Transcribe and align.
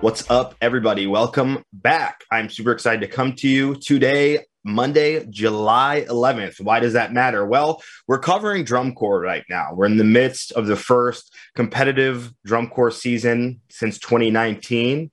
What's 0.00 0.30
up, 0.30 0.54
everybody? 0.60 1.08
Welcome 1.08 1.64
back. 1.72 2.22
I'm 2.30 2.48
super 2.48 2.70
excited 2.70 3.00
to 3.00 3.08
come 3.08 3.32
to 3.32 3.48
you 3.48 3.74
today, 3.74 4.44
Monday, 4.62 5.26
July 5.28 6.06
11th. 6.08 6.60
Why 6.60 6.78
does 6.78 6.92
that 6.92 7.12
matter? 7.12 7.44
Well, 7.44 7.82
we're 8.06 8.20
covering 8.20 8.62
drum 8.62 8.94
corps 8.94 9.18
right 9.18 9.42
now. 9.50 9.70
We're 9.74 9.86
in 9.86 9.96
the 9.96 10.04
midst 10.04 10.52
of 10.52 10.68
the 10.68 10.76
first 10.76 11.34
competitive 11.56 12.32
drum 12.44 12.68
corps 12.68 12.92
season 12.92 13.60
since 13.70 13.98
2019. 13.98 15.10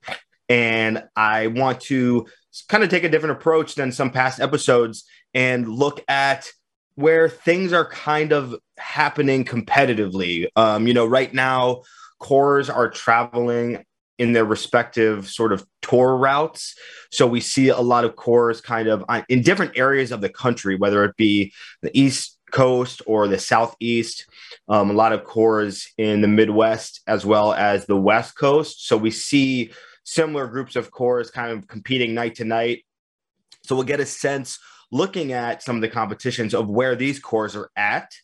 And 0.48 1.02
I 1.16 1.48
want 1.48 1.80
to 1.82 2.28
kind 2.68 2.84
of 2.84 2.88
take 2.88 3.02
a 3.02 3.08
different 3.08 3.38
approach 3.38 3.74
than 3.74 3.90
some 3.90 4.12
past 4.12 4.38
episodes 4.38 5.04
and 5.34 5.66
look 5.68 6.00
at 6.06 6.48
where 6.94 7.28
things 7.28 7.72
are 7.72 7.90
kind 7.90 8.32
of 8.32 8.54
happening 8.78 9.44
competitively. 9.44 10.46
Um, 10.54 10.86
you 10.86 10.94
know, 10.94 11.06
right 11.06 11.34
now, 11.34 11.82
corps 12.20 12.70
are 12.70 12.88
traveling 12.88 13.84
in 14.18 14.32
their 14.32 14.44
respective 14.44 15.28
sort 15.28 15.52
of 15.52 15.66
tour 15.82 16.16
routes. 16.16 16.74
So 17.10 17.26
we 17.26 17.40
see 17.40 17.68
a 17.68 17.80
lot 17.80 18.04
of 18.04 18.16
corps 18.16 18.60
kind 18.60 18.88
of 18.88 19.04
in 19.28 19.42
different 19.42 19.76
areas 19.76 20.12
of 20.12 20.20
the 20.20 20.28
country, 20.28 20.76
whether 20.76 21.04
it 21.04 21.16
be 21.16 21.52
the 21.82 21.96
East 21.98 22.38
Coast 22.50 23.02
or 23.06 23.28
the 23.28 23.38
Southeast. 23.38 24.26
Um, 24.68 24.90
a 24.90 24.94
lot 24.94 25.12
of 25.12 25.24
corps 25.24 25.86
in 25.98 26.20
the 26.22 26.28
Midwest 26.28 27.02
as 27.06 27.26
well 27.26 27.52
as 27.52 27.86
the 27.86 27.96
West 27.96 28.36
Coast. 28.36 28.86
So 28.86 28.96
we 28.96 29.10
see 29.10 29.70
similar 30.04 30.46
groups 30.46 30.76
of 30.76 30.90
corps 30.90 31.30
kind 31.30 31.52
of 31.52 31.68
competing 31.68 32.14
night 32.14 32.36
to 32.36 32.44
night. 32.44 32.84
So 33.64 33.74
we'll 33.74 33.84
get 33.84 34.00
a 34.00 34.06
sense 34.06 34.58
looking 34.92 35.32
at 35.32 35.62
some 35.62 35.76
of 35.76 35.82
the 35.82 35.88
competitions 35.88 36.54
of 36.54 36.68
where 36.68 36.94
these 36.94 37.18
corps 37.18 37.56
are 37.56 37.70
at. 37.76 38.14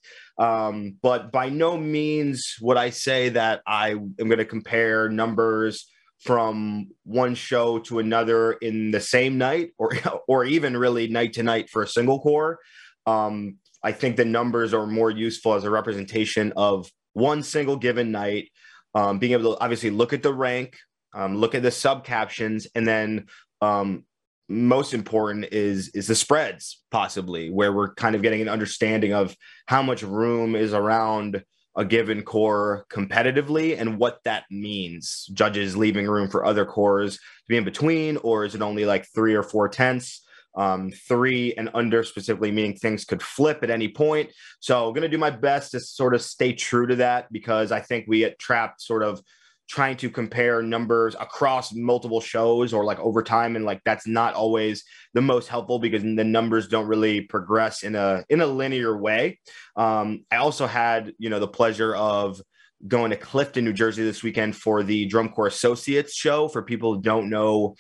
Um, 0.43 0.97
but 1.01 1.31
by 1.31 1.51
no 1.51 1.77
means 1.77 2.57
would 2.61 2.77
I 2.77 2.91
say 2.91 3.29
that 3.29 3.63
I 3.65 3.91
am 3.91 4.15
going 4.17 4.39
to 4.39 4.45
compare 4.45 5.09
numbers 5.09 5.87
from 6.19 6.89
one 7.05 7.37
show 7.37 7.79
to 7.79 8.01
another 8.01 8.55
in 8.55 8.91
the 8.91 9.01
same 9.01 9.39
night 9.39 9.71
or 9.79 9.93
or 10.29 10.45
even 10.45 10.77
really 10.77 11.07
night 11.07 11.35
to 11.35 11.45
night 11.45 11.71
for 11.71 11.85
a 11.85 11.87
single 11.87 12.19
corps. 12.19 12.59
Um, 13.07 13.59
I 13.85 13.93
think 13.93 14.17
the 14.17 14.25
numbers 14.25 14.75
are 14.75 14.87
more 14.87 15.13
useful 15.13 15.55
as 15.55 15.63
a 15.63 15.71
representation 15.71 16.53
of 16.57 16.91
one 17.13 17.45
single 17.45 17.77
given 17.77 18.11
night, 18.11 18.51
um, 18.97 19.21
being 19.21 19.35
able 19.35 19.55
to 19.55 19.63
obviously 19.63 19.91
look 19.91 20.13
at 20.13 20.25
the 20.25 20.35
rank, 20.35 20.77
um, 21.15 21.37
look 21.37 21.55
at 21.55 21.63
the 21.63 21.71
sub 21.71 22.05
captions, 22.05 22.67
and 22.75 22.87
then 22.87 23.27
um, 23.61 24.05
most 24.53 24.95
important 24.95 25.47
is 25.51 25.89
is 25.91 26.07
the 26.07 26.15
spreads 26.15 26.83
possibly 26.91 27.51
where 27.51 27.73
we're 27.73 27.95
kind 27.95 28.15
of 28.15 28.23
getting 28.23 28.43
an 28.43 28.49
understanding 28.49 29.15
of 29.15 29.35
how 29.67 29.83
much 29.83 30.03
room 30.03 30.55
is 30.55 30.75
around 30.75 31.43
a 31.75 31.85
given 31.85 32.23
corps 32.23 32.85
competitively 32.93 33.79
and 33.81 33.99
what 33.99 34.19
that 34.25 34.45
means. 34.51 35.27
Judges 35.33 35.75
leaving 35.75 36.07
room 36.07 36.29
for 36.29 36.45
other 36.45 36.67
corps 36.67 37.09
to 37.09 37.19
be 37.49 37.57
in 37.57 37.65
between 37.65 38.19
or 38.19 38.45
is 38.45 38.55
it 38.55 38.61
only 38.61 38.85
like 38.85 39.07
three 39.15 39.35
or 39.35 39.43
four 39.43 39.69
tenths? 39.69 40.23
Um, 40.55 40.91
three 41.09 41.55
and 41.55 41.71
under 41.73 42.05
specifically 42.05 42.51
meaning 42.51 42.77
things 42.77 43.07
could 43.07 43.23
flip 43.23 43.63
at 43.63 43.71
any 43.71 43.89
point. 43.89 44.31
So 44.61 44.87
i'm 44.87 44.93
going 44.93 45.01
to 45.01 45.09
do 45.09 45.17
my 45.17 45.31
best 45.31 45.71
to 45.71 45.81
sort 45.81 46.15
of 46.15 46.21
stay 46.21 46.53
true 46.53 46.87
to 46.89 46.97
that 46.97 47.33
because 47.33 47.73
i 47.73 47.81
think 47.81 48.05
we 48.07 48.19
get 48.19 48.39
trapped 48.39 48.83
sort 48.83 49.03
of 49.03 49.23
trying 49.73 49.97
to 49.97 50.11
compare 50.11 50.63
numbers 50.63 51.17
across 51.19 51.73
multiple 51.73 52.21
shows 52.21 52.75
or 52.75 52.85
like 52.85 52.99
over 52.99 53.23
time 53.23 53.57
and 53.57 53.65
like 53.65 53.81
that's 53.87 54.07
not 54.07 54.35
always 54.35 54.85
the 55.15 55.23
most 55.23 55.49
helpful 55.49 55.79
because 55.79 56.03
the 56.03 56.25
numbers 56.25 56.69
don't 56.69 56.87
really 56.87 57.23
progress 57.23 57.83
in 57.83 57.95
a 57.95 58.23
in 58.29 58.43
a 58.43 58.47
linear 58.47 58.95
way. 58.99 59.41
Um, 59.75 60.27
i 60.31 60.37
also 60.37 60.67
had 60.67 61.15
you 61.19 61.31
know 61.31 61.41
the 61.41 61.49
pleasure 61.49 61.97
of 61.97 62.43
going 62.87 63.13
to 63.13 63.17
clifton 63.17 63.65
new 63.65 63.73
jersey 63.73 64.03
this 64.03 64.23
weekend 64.23 64.55
for 64.55 64.83
the 64.83 65.07
drum 65.07 65.31
corps 65.31 65.47
associates 65.47 66.15
show. 66.15 66.49
For 66.49 66.61
people 66.61 66.95
who 66.95 67.01
don't 67.01 67.31
know 67.31 67.77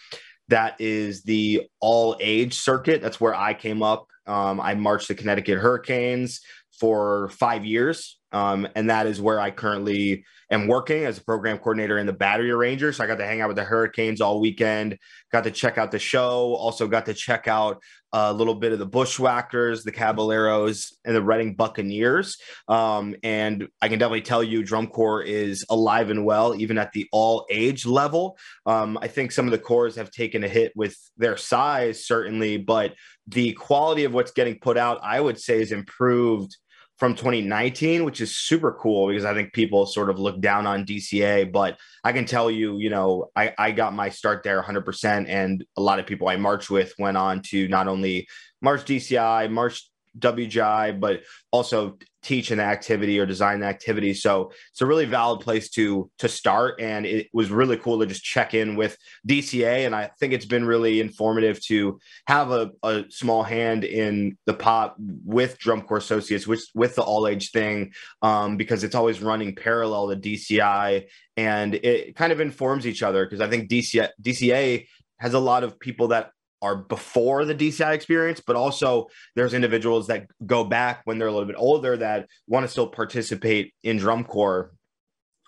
that 0.48 0.81
is 0.81 1.25
the 1.25 1.69
all 1.78 2.16
age 2.20 2.54
circuit. 2.54 3.02
That's 3.02 3.20
where 3.20 3.34
i 3.34 3.52
came 3.52 3.82
up. 3.82 4.06
Um, 4.26 4.62
i 4.62 4.75
marched 4.75 5.08
the 5.08 5.14
connecticut 5.14 5.58
hurricanes 5.58 6.41
for 6.81 7.28
five 7.28 7.66
years. 7.66 8.19
Um, 8.32 8.66
and 8.75 8.88
that 8.88 9.06
is 9.06 9.20
where 9.20 9.38
I 9.38 9.50
currently 9.50 10.25
am 10.52 10.68
working 10.68 11.04
as 11.04 11.18
a 11.18 11.24
program 11.24 11.58
coordinator 11.58 11.98
in 11.98 12.06
the 12.06 12.12
Battery 12.12 12.54
Rangers. 12.54 12.98
So 12.98 13.04
I 13.04 13.06
got 13.06 13.16
to 13.18 13.24
hang 13.24 13.40
out 13.40 13.48
with 13.48 13.56
the 13.56 13.64
Hurricanes 13.64 14.20
all 14.20 14.40
weekend, 14.40 14.98
got 15.32 15.44
to 15.44 15.50
check 15.50 15.78
out 15.78 15.90
the 15.90 15.98
show, 15.98 16.54
also 16.54 16.86
got 16.86 17.06
to 17.06 17.14
check 17.14 17.48
out 17.48 17.82
a 18.12 18.32
little 18.32 18.54
bit 18.54 18.72
of 18.72 18.78
the 18.78 18.86
Bushwackers, 18.86 19.82
the 19.82 19.92
Caballeros, 19.92 20.98
and 21.04 21.16
the 21.16 21.22
Reading 21.22 21.54
Buccaneers. 21.54 22.36
Um, 22.68 23.16
and 23.22 23.68
I 23.80 23.88
can 23.88 23.98
definitely 23.98 24.20
tell 24.20 24.42
you, 24.42 24.62
drum 24.62 24.88
corps 24.88 25.22
is 25.22 25.64
alive 25.70 26.10
and 26.10 26.26
well, 26.26 26.54
even 26.54 26.76
at 26.76 26.92
the 26.92 27.08
all 27.10 27.46
age 27.48 27.86
level. 27.86 28.36
Um, 28.66 28.98
I 29.00 29.08
think 29.08 29.32
some 29.32 29.46
of 29.46 29.52
the 29.52 29.58
corps 29.58 29.96
have 29.96 30.10
taken 30.10 30.44
a 30.44 30.48
hit 30.48 30.72
with 30.76 30.94
their 31.16 31.38
size, 31.38 32.06
certainly, 32.06 32.58
but 32.58 32.92
the 33.26 33.52
quality 33.54 34.04
of 34.04 34.12
what's 34.12 34.32
getting 34.32 34.58
put 34.58 34.76
out, 34.76 35.00
I 35.02 35.19
would 35.19 35.40
say, 35.40 35.62
is 35.62 35.72
improved 35.72 36.56
from 37.02 37.16
2019, 37.16 38.04
which 38.04 38.20
is 38.20 38.36
super 38.36 38.70
cool 38.80 39.08
because 39.08 39.24
I 39.24 39.34
think 39.34 39.52
people 39.52 39.86
sort 39.86 40.08
of 40.08 40.20
look 40.20 40.40
down 40.40 40.68
on 40.68 40.86
DCA. 40.86 41.50
But 41.50 41.76
I 42.04 42.12
can 42.12 42.24
tell 42.24 42.48
you, 42.48 42.78
you 42.78 42.90
know, 42.90 43.28
I, 43.34 43.52
I 43.58 43.72
got 43.72 43.92
my 43.92 44.08
start 44.08 44.44
there 44.44 44.62
100%. 44.62 45.26
And 45.28 45.64
a 45.76 45.80
lot 45.80 45.98
of 45.98 46.06
people 46.06 46.28
I 46.28 46.36
marched 46.36 46.70
with 46.70 46.94
went 47.00 47.16
on 47.16 47.42
to 47.46 47.66
not 47.66 47.88
only 47.88 48.28
march 48.60 48.84
DCI, 48.84 49.50
march 49.50 49.90
WGI, 50.16 51.00
but 51.00 51.22
also 51.50 51.98
teach 52.22 52.50
an 52.50 52.60
activity 52.60 53.19
or 53.19 53.27
design 53.27 53.56
an 53.56 53.62
activity. 53.65 54.15
So 54.15 54.53
it's 54.71 54.81
a 54.81 54.87
really 54.87 55.05
valid 55.05 55.41
place 55.41 55.69
to 55.71 56.10
to 56.19 56.28
start. 56.28 56.81
And 56.81 57.05
it 57.05 57.28
was 57.33 57.50
really 57.50 57.77
cool 57.77 58.00
to 58.00 58.06
just 58.06 58.22
check 58.22 58.55
in 58.55 58.77
with 58.77 58.97
DCA. 59.28 59.87
And 59.87 59.94
I 59.94 60.10
think 60.19 60.32
it's 60.32 60.47
been 60.47 60.65
really 60.65 61.00
informative 61.00 61.61
to 61.66 61.99
have 62.27 62.50
a, 62.50 62.71
a 62.82 63.05
small 63.11 63.43
hand 63.43 63.84
in 63.84 64.38
the 64.46 64.55
pop 64.55 64.96
with 64.99 65.58
Drum 65.58 65.82
Corps 65.82 65.99
Associates, 65.99 66.46
which 66.46 66.62
with 66.75 66.94
the 66.94 67.02
all 67.02 67.26
age 67.26 67.50
thing, 67.50 67.93
um, 68.23 68.56
because 68.56 68.85
it's 68.85 68.94
always 68.94 69.20
running 69.20 69.55
parallel 69.55 70.08
to 70.11 70.17
DCI 70.17 71.06
and 71.37 71.75
it 71.75 72.14
kind 72.14 72.32
of 72.32 72.41
informs 72.41 72.87
each 72.87 73.02
other. 73.02 73.25
Because 73.25 73.41
I 73.41 73.49
think 73.49 73.69
DCA, 73.69 74.11
DCA 74.20 74.87
has 75.19 75.35
a 75.35 75.38
lot 75.38 75.64
of 75.64 75.79
people 75.79 76.08
that 76.08 76.31
are 76.62 76.76
before 76.76 77.44
the 77.44 77.55
DCI 77.55 77.93
experience, 77.93 78.41
but 78.47 78.56
also 78.56 79.09
there's 79.35 79.53
individuals 79.53 80.06
that 80.06 80.26
go 80.47 80.64
back 80.64 81.03
when 81.05 81.19
they're 81.19 81.29
a 81.29 81.32
little 81.32 81.47
bit 81.47 81.56
older 81.59 81.97
that 81.97 82.29
want 82.47 82.64
to 82.64 82.69
still 82.69 82.87
participate 82.87 83.75
in 83.82 83.97
drum 83.99 84.25
corps, 84.25 84.73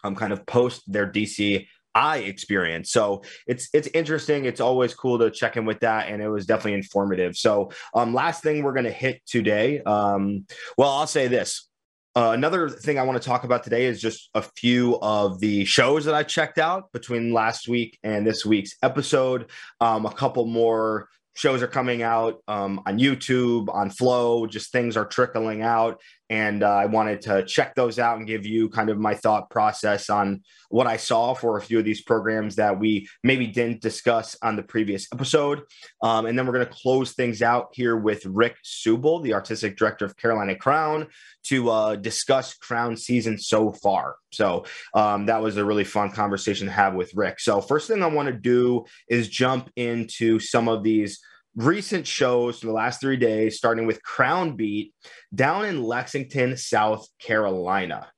um, 0.02 0.16
kind 0.16 0.32
of 0.32 0.44
post 0.44 0.82
their 0.86 1.10
DCI 1.10 1.64
experience. 1.94 2.90
So 2.90 3.22
it's 3.46 3.68
it's 3.72 3.88
interesting. 3.94 4.44
It's 4.44 4.60
always 4.60 4.92
cool 4.92 5.18
to 5.20 5.30
check 5.30 5.56
in 5.56 5.64
with 5.64 5.80
that, 5.80 6.08
and 6.08 6.20
it 6.20 6.28
was 6.28 6.44
definitely 6.46 6.74
informative. 6.74 7.36
So 7.36 7.70
um, 7.94 8.12
last 8.12 8.42
thing 8.42 8.62
we're 8.62 8.74
gonna 8.74 8.90
hit 8.90 9.22
today. 9.24 9.80
Um, 9.82 10.46
well, 10.76 10.90
I'll 10.90 11.06
say 11.06 11.28
this. 11.28 11.68
Uh, 12.16 12.30
another 12.32 12.68
thing 12.68 12.96
I 12.96 13.02
want 13.02 13.20
to 13.20 13.28
talk 13.28 13.42
about 13.42 13.64
today 13.64 13.86
is 13.86 14.00
just 14.00 14.30
a 14.34 14.42
few 14.42 14.98
of 15.02 15.40
the 15.40 15.64
shows 15.64 16.04
that 16.04 16.14
I 16.14 16.22
checked 16.22 16.58
out 16.58 16.92
between 16.92 17.32
last 17.32 17.68
week 17.68 17.98
and 18.04 18.24
this 18.24 18.46
week's 18.46 18.76
episode. 18.82 19.50
Um, 19.80 20.06
a 20.06 20.12
couple 20.12 20.46
more 20.46 21.08
shows 21.34 21.60
are 21.60 21.66
coming 21.68 22.02
out 22.02 22.40
um, 22.46 22.80
on 22.86 23.00
YouTube, 23.00 23.68
on 23.74 23.90
Flo, 23.90 24.46
just 24.46 24.70
things 24.70 24.96
are 24.96 25.04
trickling 25.04 25.62
out. 25.62 26.00
And 26.30 26.62
uh, 26.62 26.70
I 26.70 26.86
wanted 26.86 27.20
to 27.22 27.44
check 27.44 27.74
those 27.74 27.98
out 27.98 28.16
and 28.16 28.26
give 28.26 28.46
you 28.46 28.68
kind 28.68 28.88
of 28.88 28.98
my 28.98 29.14
thought 29.14 29.50
process 29.50 30.08
on 30.08 30.42
what 30.70 30.86
I 30.86 30.96
saw 30.96 31.34
for 31.34 31.56
a 31.56 31.62
few 31.62 31.78
of 31.78 31.84
these 31.84 32.02
programs 32.02 32.56
that 32.56 32.78
we 32.78 33.08
maybe 33.22 33.46
didn't 33.46 33.82
discuss 33.82 34.36
on 34.42 34.56
the 34.56 34.62
previous 34.62 35.06
episode. 35.12 35.62
Um, 36.02 36.26
and 36.26 36.38
then 36.38 36.46
we're 36.46 36.54
going 36.54 36.66
to 36.66 36.72
close 36.72 37.12
things 37.12 37.42
out 37.42 37.68
here 37.72 37.96
with 37.96 38.24
Rick 38.26 38.56
Subel, 38.64 39.22
the 39.22 39.34
artistic 39.34 39.76
director 39.76 40.04
of 40.04 40.16
Carolina 40.16 40.56
Crown, 40.56 41.08
to 41.44 41.70
uh, 41.70 41.96
discuss 41.96 42.54
Crown 42.54 42.96
season 42.96 43.38
so 43.38 43.72
far. 43.72 44.16
So 44.32 44.64
um, 44.94 45.26
that 45.26 45.42
was 45.42 45.56
a 45.56 45.64
really 45.64 45.84
fun 45.84 46.10
conversation 46.10 46.66
to 46.66 46.72
have 46.72 46.94
with 46.94 47.14
Rick. 47.14 47.40
So, 47.40 47.60
first 47.60 47.86
thing 47.86 48.02
I 48.02 48.06
want 48.06 48.28
to 48.28 48.34
do 48.34 48.84
is 49.08 49.28
jump 49.28 49.70
into 49.76 50.38
some 50.40 50.68
of 50.68 50.82
these 50.82 51.20
recent 51.56 52.06
shows 52.06 52.58
for 52.58 52.66
the 52.66 52.72
last 52.72 53.00
three 53.00 53.16
days, 53.16 53.56
starting 53.56 53.86
with 53.86 54.02
Crown 54.02 54.56
Beat 54.56 54.92
down 55.34 55.64
in 55.64 55.82
Lexington, 55.82 56.56
South 56.56 57.06
Carolina. 57.20 58.10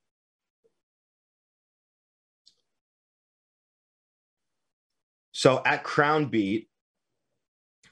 So 5.31 5.61
at 5.63 5.83
Crown 5.83 6.25
Beat, 6.25 6.66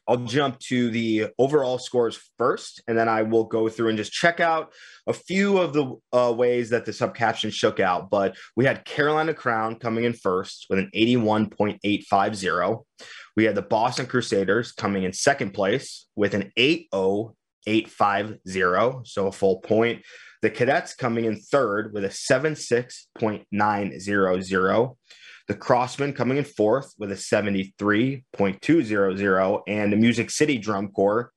I'll 0.08 0.18
jump 0.18 0.60
to 0.60 0.92
the 0.92 1.30
overall 1.40 1.80
scores 1.80 2.20
first, 2.38 2.84
and 2.88 2.96
then 2.98 3.10
I 3.10 3.24
will 3.24 3.46
go 3.46 3.68
through 3.70 3.90
and 3.90 3.98
just 3.98 4.12
check 4.12 4.40
out 4.40 4.72
a 5.08 5.14
few 5.14 5.58
of 5.58 5.74
the 5.74 5.96
uh, 6.14 6.32
ways 6.36 6.70
that 6.70 6.86
the 6.86 6.92
subcaption 6.92 7.52
shook 7.52 7.80
out. 7.80 8.12
But 8.12 8.38
we 8.56 8.66
had 8.66 8.86
Carolina 8.86 9.34
Crown 9.34 9.80
coming 9.80 10.04
in 10.04 10.14
first 10.14 10.68
with 10.70 10.78
an 10.80 10.92
81.850. 10.96 12.84
We 13.36 13.46
had 13.46 13.56
the 13.56 13.64
Boston 13.64 14.06
Crusaders 14.06 14.72
coming 14.72 15.02
in 15.04 15.14
second 15.14 15.52
place 15.52 16.08
with 16.16 16.36
an 16.36 16.52
80850, 16.56 19.02
so 19.06 19.28
a 19.28 19.32
full 19.32 19.60
point. 19.60 20.04
The 20.42 20.50
Cadets 20.52 20.94
coming 20.94 21.24
in 21.26 21.38
third 21.38 21.94
with 21.94 22.06
a 22.06 22.10
76.900. 22.10 24.96
The 25.48 25.54
Crossmen 25.54 26.16
coming 26.16 26.38
in 26.38 26.44
fourth 26.44 26.96
with 26.98 27.12
a 27.12 27.16
73.200. 27.16 29.62
And 29.68 29.94
the 29.94 29.98
Music 29.98 30.32
City 30.32 30.58
Drum 30.58 30.88
Corps 30.90 31.32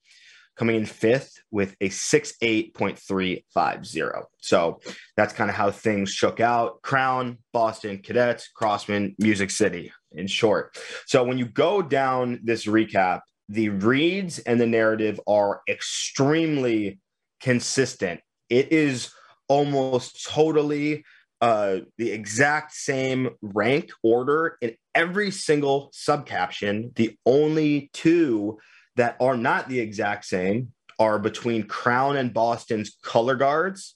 coming 0.56 0.76
in 0.76 0.86
fifth 0.86 1.34
with 1.50 1.76
a 1.80 1.88
68.350. 1.88 4.24
So 4.38 4.80
that's 5.16 5.32
kind 5.32 5.50
of 5.50 5.56
how 5.56 5.70
things 5.70 6.10
shook 6.10 6.40
out. 6.40 6.82
Crown, 6.82 7.38
Boston, 7.52 7.98
Cadets, 7.98 8.50
Crossmen, 8.56 9.14
Music 9.18 9.50
City, 9.50 9.92
in 10.12 10.26
short. 10.26 10.76
So 11.06 11.22
when 11.22 11.38
you 11.38 11.46
go 11.46 11.80
down 11.80 12.40
this 12.42 12.66
recap, 12.66 13.20
the 13.48 13.68
reads 13.68 14.40
and 14.40 14.60
the 14.60 14.66
narrative 14.66 15.20
are 15.26 15.62
extremely 15.68 16.98
consistent. 17.40 18.20
It 18.50 18.72
is 18.72 19.12
almost 19.48 20.26
totally 20.26 21.04
uh, 21.40 21.78
the 21.96 22.10
exact 22.10 22.72
same 22.72 23.30
rank 23.40 23.90
order 24.02 24.56
in 24.60 24.76
every 24.94 25.30
single 25.30 25.92
subcaption. 25.92 26.94
The 26.96 27.16
only 27.24 27.90
two 27.92 28.58
that 28.96 29.16
are 29.20 29.36
not 29.36 29.68
the 29.68 29.80
exact 29.80 30.24
same 30.24 30.72
are 30.98 31.18
between 31.18 31.62
Crown 31.62 32.16
and 32.16 32.34
Boston's 32.34 32.96
color 33.02 33.36
guards. 33.36 33.94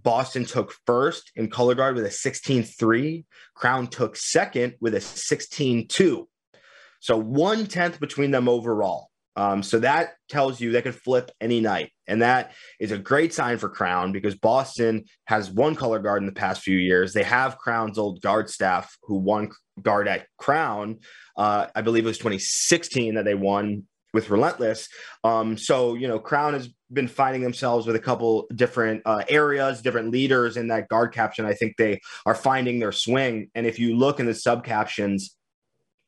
Boston 0.00 0.46
took 0.46 0.74
first 0.86 1.30
in 1.36 1.50
color 1.50 1.74
guard 1.74 1.94
with 1.94 2.06
a 2.06 2.08
16-3. 2.08 3.24
Crown 3.54 3.86
took 3.86 4.16
second 4.16 4.74
with 4.80 4.94
a 4.94 4.98
16-2. 4.98 6.26
So 7.00 7.16
one 7.16 7.66
tenth 7.66 8.00
between 8.00 8.30
them 8.30 8.48
overall. 8.48 9.11
Um, 9.36 9.62
so 9.62 9.78
that 9.78 10.14
tells 10.28 10.60
you 10.60 10.70
they 10.70 10.82
could 10.82 10.94
flip 10.94 11.30
any 11.40 11.60
night. 11.60 11.90
And 12.06 12.22
that 12.22 12.52
is 12.78 12.92
a 12.92 12.98
great 12.98 13.32
sign 13.32 13.58
for 13.58 13.68
Crown 13.68 14.12
because 14.12 14.34
Boston 14.34 15.04
has 15.26 15.50
one 15.50 15.74
color 15.74 15.98
guard 15.98 16.22
in 16.22 16.26
the 16.26 16.32
past 16.32 16.62
few 16.62 16.76
years. 16.76 17.12
They 17.12 17.22
have 17.22 17.58
Crown's 17.58 17.98
old 17.98 18.20
guard 18.20 18.50
staff 18.50 18.96
who 19.02 19.16
won 19.16 19.50
guard 19.80 20.08
at 20.08 20.26
Crown. 20.38 20.98
Uh, 21.36 21.66
I 21.74 21.82
believe 21.82 22.04
it 22.04 22.08
was 22.08 22.18
2016 22.18 23.14
that 23.14 23.24
they 23.24 23.34
won 23.34 23.84
with 24.12 24.30
Relentless. 24.30 24.88
Um, 25.24 25.56
so, 25.56 25.94
you 25.94 26.06
know, 26.06 26.18
Crown 26.18 26.52
has 26.52 26.68
been 26.92 27.08
finding 27.08 27.42
themselves 27.42 27.86
with 27.86 27.96
a 27.96 28.00
couple 28.00 28.46
different 28.54 29.02
uh, 29.06 29.24
areas, 29.28 29.80
different 29.80 30.10
leaders 30.10 30.56
in 30.56 30.68
that 30.68 30.88
guard 30.88 31.14
caption. 31.14 31.46
I 31.46 31.54
think 31.54 31.76
they 31.78 32.00
are 32.26 32.34
finding 32.34 32.78
their 32.78 32.92
swing. 32.92 33.48
And 33.54 33.66
if 33.66 33.78
you 33.78 33.96
look 33.96 34.20
in 34.20 34.26
the 34.26 34.34
sub 34.34 34.64
captions, 34.64 35.34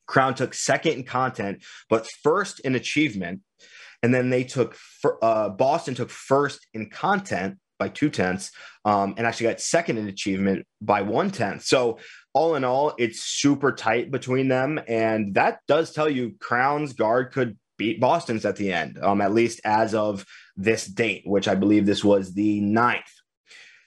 Crown 0.07 0.35
took 0.35 0.55
second 0.55 0.93
in 0.93 1.05
content, 1.05 1.65
but 1.89 2.07
first 2.23 2.61
in 2.61 2.75
achievement. 2.75 3.41
And 4.03 4.13
then 4.13 4.29
they 4.29 4.45
took, 4.45 4.77
uh, 5.23 5.49
Boston 5.49 5.95
took 5.95 6.11
first 6.11 6.67
in 6.75 6.91
content 6.91 7.59
by 7.79 7.89
two 7.89 8.11
tenths 8.11 8.51
um, 8.85 9.15
and 9.17 9.27
actually 9.27 9.49
got 9.49 9.61
second 9.61 9.99
in 9.99 10.09
achievement 10.09 10.67
by 10.81 11.03
one 11.03 11.31
tenth. 11.31 11.65
So, 11.65 11.99
all 12.33 12.57
in 12.57 12.65
all, 12.65 12.95
it's 12.99 13.21
super 13.23 13.73
tight 13.73 14.11
between 14.11 14.49
them. 14.49 14.81
And 14.89 15.35
that 15.35 15.61
does 15.69 15.93
tell 15.93 16.11
you 16.11 16.35
Crown's 16.41 16.93
guard 16.93 17.33
could 17.33 17.57
beat 17.79 18.01
Boston's 18.01 18.45
at 18.45 18.57
the 18.57 18.73
end, 18.73 18.99
um, 19.03 19.21
at 19.21 19.33
least 19.33 19.61
as 19.65 19.95
of 19.95 20.25
this 20.57 20.87
date, 20.87 21.23
which 21.25 21.49
I 21.49 21.55
believe 21.55 21.87
this 21.87 22.05
was 22.05 22.35
the 22.35 22.61
ninth. 22.61 23.03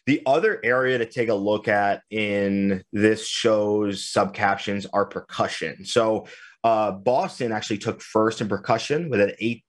The 0.08 0.22
other 0.26 0.62
area 0.64 0.98
to 0.98 1.06
take 1.06 1.28
a 1.28 1.36
look 1.36 1.68
at 1.68 2.02
in 2.10 2.82
this 2.94 3.28
show's 3.28 4.02
subcaptions 4.02 4.86
are 4.94 5.06
percussion. 5.06 5.84
So 5.84 6.28
uh, 6.64 6.92
Boston 6.94 7.52
actually 7.52 7.80
took 7.80 8.02
first 8.02 8.40
in 8.40 8.48
percussion 8.48 9.10
with 9.10 9.20
an 9.20 9.34
eight 9.40 9.66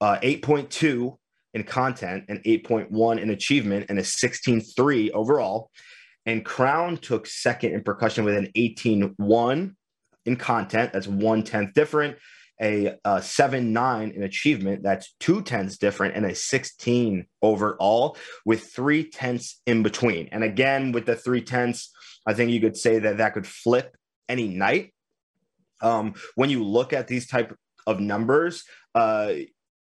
uh, 0.00 0.18
8.2 0.22 1.16
in 1.54 1.62
content 1.62 2.24
and 2.28 2.42
8.1 2.42 3.20
in 3.20 3.30
achievement 3.30 3.86
and 3.88 3.98
a 3.98 4.02
16.3 4.02 5.10
overall. 5.12 5.70
And 6.26 6.44
Crown 6.44 6.96
took 6.98 7.26
second 7.26 7.72
in 7.72 7.82
percussion 7.82 8.24
with 8.24 8.36
an 8.36 8.50
18.1 8.56 9.74
in 10.26 10.36
content. 10.36 10.92
That's 10.92 11.06
one 11.06 11.44
tenth 11.44 11.72
different 11.74 12.16
a, 12.60 12.96
a 13.04 13.22
seven 13.22 13.72
nine 13.72 14.10
in 14.10 14.22
achievement. 14.22 14.82
That's 14.82 15.14
two 15.20 15.42
tenths 15.42 15.78
different 15.78 16.16
and 16.16 16.24
a 16.24 16.34
16 16.34 17.26
overall 17.42 18.16
with 18.44 18.72
three 18.72 19.08
tenths 19.08 19.60
in 19.66 19.82
between. 19.82 20.28
And 20.32 20.42
again, 20.42 20.92
with 20.92 21.06
the 21.06 21.16
three 21.16 21.42
tenths, 21.42 21.92
I 22.26 22.34
think 22.34 22.50
you 22.50 22.60
could 22.60 22.76
say 22.76 22.98
that 22.98 23.18
that 23.18 23.34
could 23.34 23.46
flip 23.46 23.96
any 24.28 24.48
night. 24.48 24.92
Um, 25.80 26.14
when 26.34 26.50
you 26.50 26.64
look 26.64 26.92
at 26.92 27.06
these 27.06 27.26
type 27.26 27.54
of 27.86 28.00
numbers, 28.00 28.64
uh, 28.94 29.32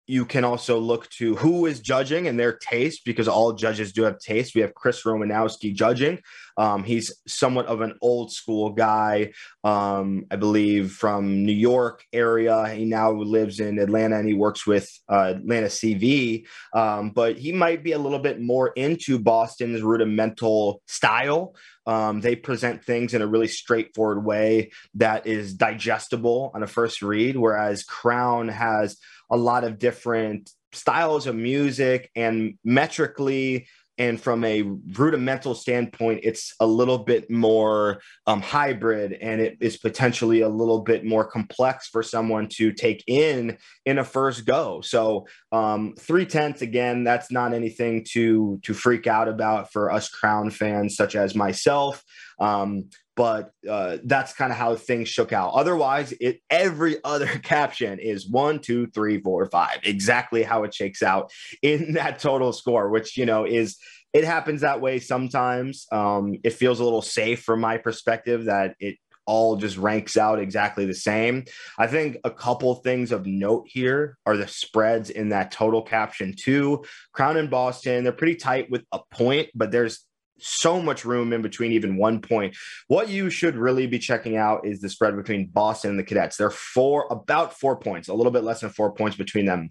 you 0.06 0.26
can 0.26 0.44
also 0.44 0.78
look 0.78 1.08
to 1.10 1.34
who 1.36 1.66
is 1.66 1.80
judging 1.80 2.28
and 2.28 2.38
their 2.38 2.56
taste 2.56 3.02
because 3.06 3.26
all 3.26 3.54
judges 3.54 3.92
do 3.92 4.02
have 4.02 4.18
taste. 4.18 4.54
We 4.54 4.60
have 4.60 4.74
Chris 4.74 5.02
Romanowski 5.04 5.74
judging. 5.74 6.18
Um, 6.56 6.84
he's 6.84 7.12
somewhat 7.26 7.66
of 7.66 7.80
an 7.80 7.94
old 8.00 8.32
school 8.32 8.70
guy, 8.70 9.32
um, 9.64 10.26
I 10.30 10.36
believe, 10.36 10.92
from 10.92 11.44
New 11.44 11.52
York 11.52 12.04
area. 12.12 12.68
He 12.68 12.84
now 12.84 13.12
lives 13.12 13.60
in 13.60 13.78
Atlanta 13.78 14.18
and 14.18 14.28
he 14.28 14.34
works 14.34 14.66
with 14.66 14.88
uh, 15.10 15.34
Atlanta 15.36 15.66
CV. 15.66 16.46
Um, 16.72 17.10
but 17.10 17.38
he 17.38 17.52
might 17.52 17.82
be 17.82 17.92
a 17.92 17.98
little 17.98 18.18
bit 18.18 18.40
more 18.40 18.68
into 18.68 19.18
Boston's 19.18 19.82
rudimental 19.82 20.82
style. 20.86 21.54
Um, 21.86 22.20
they 22.20 22.36
present 22.36 22.84
things 22.84 23.14
in 23.14 23.22
a 23.22 23.26
really 23.26 23.48
straightforward 23.48 24.24
way 24.24 24.70
that 24.94 25.26
is 25.26 25.54
digestible 25.54 26.50
on 26.54 26.62
a 26.62 26.66
first 26.66 27.02
read, 27.02 27.36
whereas 27.36 27.84
Crown 27.84 28.48
has 28.48 28.96
a 29.30 29.36
lot 29.36 29.64
of 29.64 29.78
different 29.78 30.50
styles 30.72 31.26
of 31.26 31.34
music 31.34 32.10
and 32.16 32.58
metrically 32.64 33.66
and 33.98 34.20
from 34.20 34.44
a 34.44 34.62
rudimental 34.62 35.54
standpoint 35.54 36.20
it's 36.22 36.54
a 36.60 36.66
little 36.66 36.98
bit 36.98 37.30
more 37.30 38.00
um, 38.26 38.40
hybrid 38.40 39.12
and 39.12 39.40
it 39.40 39.56
is 39.60 39.76
potentially 39.76 40.40
a 40.40 40.48
little 40.48 40.80
bit 40.80 41.04
more 41.04 41.24
complex 41.24 41.88
for 41.88 42.02
someone 42.02 42.48
to 42.48 42.72
take 42.72 43.04
in 43.06 43.56
in 43.84 43.98
a 43.98 44.04
first 44.04 44.44
go. 44.46 44.80
So 44.80 45.26
um, 45.52 45.94
three 45.98 46.26
tenths 46.26 46.62
again 46.62 47.04
that's 47.04 47.30
not 47.30 47.54
anything 47.54 48.04
to 48.10 48.60
to 48.62 48.74
freak 48.74 49.06
out 49.06 49.28
about 49.28 49.72
for 49.72 49.90
us 49.90 50.08
crown 50.08 50.50
fans 50.50 50.96
such 50.96 51.14
as 51.14 51.34
myself. 51.34 52.02
Um, 52.40 52.90
but 53.16 53.50
uh, 53.68 53.98
that's 54.04 54.32
kind 54.32 54.50
of 54.52 54.58
how 54.58 54.74
things 54.74 55.08
shook 55.08 55.32
out. 55.32 55.52
Otherwise, 55.54 56.12
it 56.20 56.40
every 56.50 56.96
other 57.04 57.26
caption 57.26 57.98
is 57.98 58.28
one, 58.28 58.58
two, 58.58 58.86
three, 58.88 59.20
four, 59.20 59.46
five, 59.46 59.78
exactly 59.84 60.42
how 60.42 60.64
it 60.64 60.74
shakes 60.74 61.02
out 61.02 61.32
in 61.62 61.92
that 61.94 62.18
total 62.18 62.52
score, 62.52 62.90
which 62.90 63.16
you 63.16 63.26
know 63.26 63.44
is 63.44 63.76
it 64.12 64.24
happens 64.24 64.60
that 64.60 64.80
way 64.80 65.00
sometimes. 65.00 65.86
Um, 65.90 66.36
it 66.44 66.52
feels 66.52 66.78
a 66.80 66.84
little 66.84 67.02
safe 67.02 67.42
from 67.42 67.60
my 67.60 67.78
perspective 67.78 68.44
that 68.44 68.76
it 68.78 68.96
all 69.26 69.56
just 69.56 69.76
ranks 69.76 70.16
out 70.16 70.38
exactly 70.38 70.84
the 70.84 70.94
same. 70.94 71.44
I 71.78 71.86
think 71.86 72.18
a 72.24 72.30
couple 72.30 72.74
things 72.76 73.10
of 73.10 73.26
note 73.26 73.66
here 73.68 74.18
are 74.26 74.36
the 74.36 74.46
spreads 74.46 75.10
in 75.10 75.30
that 75.30 75.50
total 75.50 75.82
caption 75.82 76.34
too. 76.36 76.84
Crown 77.12 77.36
and 77.36 77.50
Boston, 77.50 78.04
they're 78.04 78.12
pretty 78.12 78.36
tight 78.36 78.70
with 78.70 78.84
a 78.92 79.00
point, 79.10 79.48
but 79.54 79.70
there's 79.70 80.04
so 80.38 80.80
much 80.80 81.04
room 81.04 81.32
in 81.32 81.42
between 81.42 81.72
even 81.72 81.96
one 81.96 82.20
point. 82.20 82.56
What 82.88 83.08
you 83.08 83.30
should 83.30 83.56
really 83.56 83.86
be 83.86 83.98
checking 83.98 84.36
out 84.36 84.66
is 84.66 84.80
the 84.80 84.88
spread 84.88 85.16
between 85.16 85.46
Boston 85.46 85.90
and 85.90 85.98
the 85.98 86.04
Cadets. 86.04 86.36
They're 86.36 86.50
four, 86.50 87.06
about 87.10 87.58
four 87.58 87.76
points, 87.76 88.08
a 88.08 88.14
little 88.14 88.32
bit 88.32 88.44
less 88.44 88.60
than 88.60 88.70
four 88.70 88.92
points 88.92 89.16
between 89.16 89.46
them. 89.46 89.70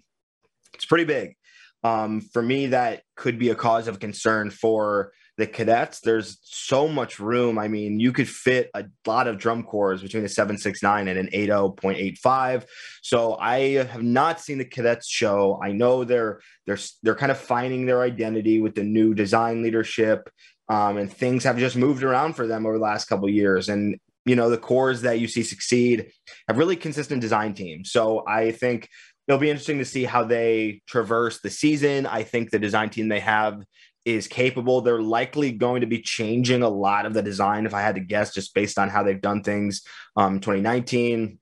It's 0.74 0.86
pretty 0.86 1.04
big. 1.04 1.36
Um, 1.82 2.22
for 2.22 2.42
me, 2.42 2.68
that 2.68 3.02
could 3.14 3.38
be 3.38 3.50
a 3.50 3.54
cause 3.54 3.88
of 3.88 4.00
concern 4.00 4.50
for 4.50 5.12
the 5.36 5.46
cadets. 5.46 6.00
There's 6.00 6.38
so 6.42 6.86
much 6.86 7.18
room. 7.18 7.58
I 7.58 7.68
mean, 7.68 7.98
you 7.98 8.12
could 8.12 8.28
fit 8.28 8.70
a 8.74 8.84
lot 9.06 9.26
of 9.26 9.38
drum 9.38 9.64
corps 9.64 9.96
between 9.96 10.24
a 10.24 10.28
769 10.28 11.08
and 11.08 11.18
an 11.18 11.28
80.85. 11.32 12.64
So 13.02 13.36
I 13.36 13.84
have 13.84 14.02
not 14.02 14.40
seen 14.40 14.58
the 14.58 14.64
cadets 14.64 15.08
show. 15.08 15.60
I 15.62 15.72
know 15.72 16.04
they're 16.04 16.40
they're 16.66 16.78
they're 17.02 17.16
kind 17.16 17.32
of 17.32 17.38
finding 17.38 17.84
their 17.84 18.02
identity 18.02 18.60
with 18.60 18.74
the 18.74 18.84
new 18.84 19.12
design 19.12 19.62
leadership. 19.62 20.30
Um, 20.68 20.96
and 20.96 21.12
things 21.12 21.44
have 21.44 21.58
just 21.58 21.76
moved 21.76 22.02
around 22.02 22.34
for 22.34 22.46
them 22.46 22.64
over 22.64 22.78
the 22.78 22.84
last 22.84 23.04
couple 23.06 23.28
years. 23.28 23.68
And 23.68 23.98
you 24.24 24.36
know, 24.36 24.48
the 24.48 24.58
corps 24.58 25.00
that 25.00 25.20
you 25.20 25.28
see 25.28 25.42
succeed 25.42 26.10
have 26.48 26.58
really 26.58 26.76
consistent 26.76 27.20
design 27.20 27.54
teams. 27.54 27.90
So 27.90 28.24
I 28.26 28.52
think 28.52 28.88
it'll 29.28 29.40
be 29.40 29.50
interesting 29.50 29.78
to 29.78 29.84
see 29.84 30.04
how 30.04 30.24
they 30.24 30.82
traverse 30.86 31.40
the 31.40 31.50
season. 31.50 32.06
I 32.06 32.22
think 32.22 32.50
the 32.50 32.58
design 32.58 32.90
team 32.90 33.08
they 33.08 33.20
have 33.20 33.62
is 34.04 34.28
capable. 34.28 34.80
They're 34.80 35.02
likely 35.02 35.52
going 35.52 35.80
to 35.80 35.86
be 35.86 36.00
changing 36.00 36.62
a 36.62 36.68
lot 36.68 37.06
of 37.06 37.14
the 37.14 37.22
design, 37.22 37.66
if 37.66 37.74
I 37.74 37.80
had 37.80 37.94
to 37.94 38.00
guess, 38.00 38.34
just 38.34 38.54
based 38.54 38.78
on 38.78 38.90
how 38.90 39.02
they've 39.02 39.20
done 39.20 39.42
things 39.42 39.82
um 40.16 40.40
2019. 40.40 41.38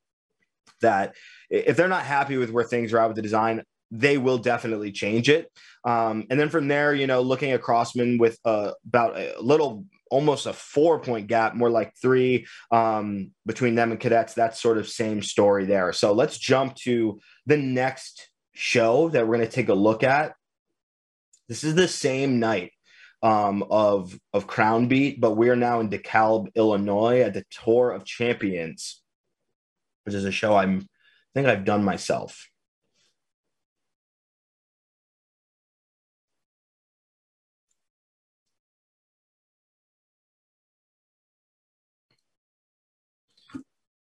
That 0.81 1.15
if 1.51 1.77
they're 1.77 1.89
not 1.89 2.05
happy 2.05 2.37
with 2.37 2.51
where 2.51 2.65
things 2.65 2.93
are 2.93 2.99
at 2.99 3.09
with 3.09 3.17
the 3.17 3.23
design, 3.23 3.63
they 3.93 4.17
will 4.17 4.39
definitely 4.39 4.91
change 4.91 5.29
it. 5.29 5.51
Um, 5.85 6.25
and 6.31 6.41
then 6.41 6.49
from 6.49 6.67
there, 6.67 6.95
you 6.95 7.07
know, 7.07 7.21
looking 7.21 7.53
at 7.53 7.61
Crossmen 7.61 8.19
with 8.19 8.39
uh, 8.45 8.73
about 8.87 9.19
a 9.19 9.35
little 9.41 9.85
almost 10.11 10.47
a 10.47 10.53
four 10.53 11.01
point 11.01 11.27
gap, 11.27 11.55
more 11.55 11.71
like 11.71 11.95
three 12.01 12.47
um, 12.71 13.33
between 13.47 13.75
them 13.75 13.91
and 13.91 14.01
cadets. 14.01 14.35
That's 14.35 14.61
sort 14.61 14.79
of 14.79 14.89
same 14.89 15.23
story 15.23 15.67
there. 15.67 15.93
So 15.93 16.13
let's 16.13 16.39
jump 16.39 16.75
to 16.77 17.21
the 17.47 17.59
next 17.59 18.29
show 18.55 19.11
that 19.11 19.27
we're 19.27 19.37
going 19.37 19.49
to 19.49 19.55
take 19.55 19.69
a 19.69 19.75
look 19.75 20.03
at. 20.03 20.35
This 21.49 21.63
is 21.63 21.75
the 21.75 21.89
same 21.89 22.41
night 22.41 22.73
um, 23.23 23.63
of 23.71 24.19
of 24.33 24.47
Crown 24.47 24.89
Beat, 24.89 25.21
but 25.21 25.33
we're 25.33 25.57
now 25.57 25.81
in 25.81 25.91
DeKalb, 25.91 26.55
Illinois, 26.55 27.21
at 27.21 27.35
the 27.35 27.45
Tour 27.51 27.91
of 27.91 28.05
Champions, 28.05 29.03
which 30.05 30.15
is 30.15 30.25
a 30.25 30.33
show 30.33 30.57
I'm 30.57 30.79
I 30.79 31.33
think 31.35 31.49
I've 31.49 31.65
done 31.65 31.85
myself. 31.85 32.49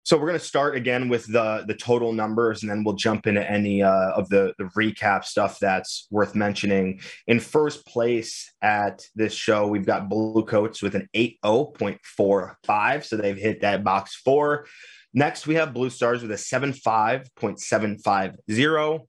So 0.08 0.16
we're 0.16 0.28
going 0.28 0.40
to 0.40 0.46
start 0.46 0.78
again 0.78 1.10
with 1.10 1.26
the 1.26 1.66
the 1.68 1.74
total 1.74 2.14
numbers, 2.14 2.64
and 2.64 2.72
then 2.72 2.86
we'll 2.86 2.96
jump 2.96 3.28
into 3.28 3.46
any 3.52 3.84
uh, 3.84 4.12
of 4.12 4.30
the 4.30 4.54
the 4.58 4.70
recap 4.78 5.26
stuff 5.26 5.60
that's 5.60 6.08
worth 6.12 6.34
mentioning. 6.34 7.02
In 7.28 7.42
first 7.42 7.86
place 7.86 8.50
at 8.62 9.06
this 9.16 9.34
show, 9.34 9.68
we've 9.68 9.86
got 9.86 10.08
Blue 10.08 10.46
Coats 10.46 10.82
with 10.82 10.96
an 10.96 11.10
80.45, 11.14 13.04
so 13.04 13.18
they've 13.18 13.36
hit 13.36 13.60
that 13.60 13.84
box 13.84 14.16
four. 14.16 14.66
Next, 15.14 15.46
we 15.46 15.56
have 15.56 15.74
Blue 15.74 15.90
Stars 15.90 16.22
with 16.22 16.32
a 16.32 16.38
seven 16.38 16.72
75.750. 16.72 19.00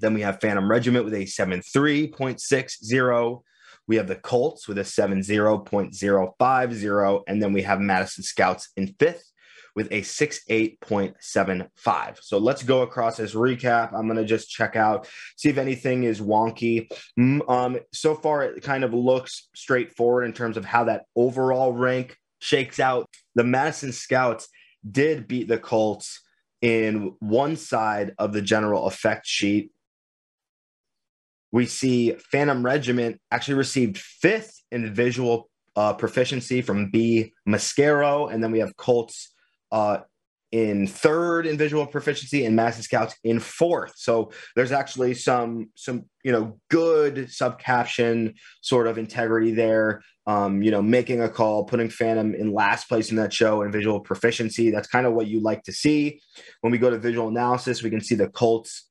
Then 0.00 0.14
we 0.14 0.22
have 0.22 0.40
Phantom 0.40 0.70
Regiment 0.70 1.04
with 1.04 1.12
a 1.12 1.26
seven 1.26 1.60
73.60. 1.60 3.42
We 3.86 3.96
have 3.96 4.06
the 4.06 4.16
Colts 4.16 4.66
with 4.66 4.78
a 4.78 4.82
70.050. 4.82 7.22
And 7.26 7.42
then 7.42 7.52
we 7.52 7.60
have 7.60 7.80
Madison 7.80 8.24
Scouts 8.24 8.70
in 8.78 8.94
fifth 8.98 9.30
with 9.76 9.88
a 9.90 10.02
68.75. 10.02 12.18
So 12.22 12.38
let's 12.38 12.62
go 12.62 12.82
across 12.82 13.16
this 13.16 13.34
recap. 13.34 13.92
I'm 13.94 14.06
going 14.06 14.16
to 14.16 14.24
just 14.24 14.50
check 14.50 14.76
out, 14.76 15.08
see 15.36 15.48
if 15.48 15.58
anything 15.58 16.04
is 16.04 16.20
wonky. 16.20 16.88
Um, 17.18 17.78
so 17.92 18.14
far, 18.14 18.44
it 18.44 18.62
kind 18.62 18.84
of 18.84 18.94
looks 18.94 19.48
straightforward 19.54 20.26
in 20.26 20.32
terms 20.32 20.56
of 20.56 20.64
how 20.64 20.84
that 20.84 21.06
overall 21.16 21.72
rank 21.72 22.16
shakes 22.40 22.78
out. 22.80 23.06
The 23.34 23.44
Madison 23.44 23.92
Scouts 23.92 24.48
did 24.88 25.28
beat 25.28 25.48
the 25.48 25.58
Colts 25.58 26.20
in 26.62 27.14
one 27.20 27.56
side 27.56 28.14
of 28.18 28.32
the 28.32 28.42
general 28.42 28.86
effect 28.86 29.26
sheet. 29.26 29.70
We 31.52 31.66
see 31.66 32.12
Phantom 32.12 32.64
Regiment 32.64 33.20
actually 33.30 33.54
received 33.54 33.98
fifth 33.98 34.62
in 34.70 34.94
visual 34.94 35.50
uh, 35.76 35.94
proficiency 35.94 36.62
from 36.62 36.90
B. 36.90 37.32
Mascaro, 37.48 38.32
and 38.32 38.42
then 38.42 38.52
we 38.52 38.60
have 38.60 38.76
Colts 38.76 39.32
uh, 39.72 39.98
in 40.52 40.86
third 40.86 41.46
in 41.46 41.56
visual 41.56 41.86
proficiency 41.86 42.44
and 42.44 42.56
Madison 42.56 42.82
Scouts 42.82 43.14
in 43.22 43.38
fourth. 43.38 43.92
So 43.96 44.32
there's 44.56 44.72
actually 44.72 45.14
some 45.14 45.70
some 45.76 46.06
you 46.24 46.32
know 46.32 46.58
good 46.70 47.30
sub 47.30 47.60
caption 47.60 48.34
sort 48.60 48.86
of 48.86 48.98
integrity 48.98 49.52
there. 49.52 50.02
Um, 50.26 50.62
you 50.62 50.70
know, 50.70 50.82
making 50.82 51.22
a 51.22 51.28
call, 51.28 51.64
putting 51.64 51.88
Phantom 51.88 52.34
in 52.34 52.52
last 52.52 52.88
place 52.88 53.10
in 53.10 53.16
that 53.16 53.32
show 53.32 53.62
and 53.62 53.72
visual 53.72 53.98
proficiency. 53.98 54.70
That's 54.70 54.86
kind 54.86 55.06
of 55.06 55.14
what 55.14 55.26
you 55.26 55.40
like 55.40 55.64
to 55.64 55.72
see. 55.72 56.20
When 56.60 56.70
we 56.70 56.78
go 56.78 56.90
to 56.90 56.98
visual 56.98 57.28
analysis, 57.28 57.82
we 57.82 57.90
can 57.90 58.00
see 58.00 58.14
the 58.14 58.28
Colts 58.28 58.88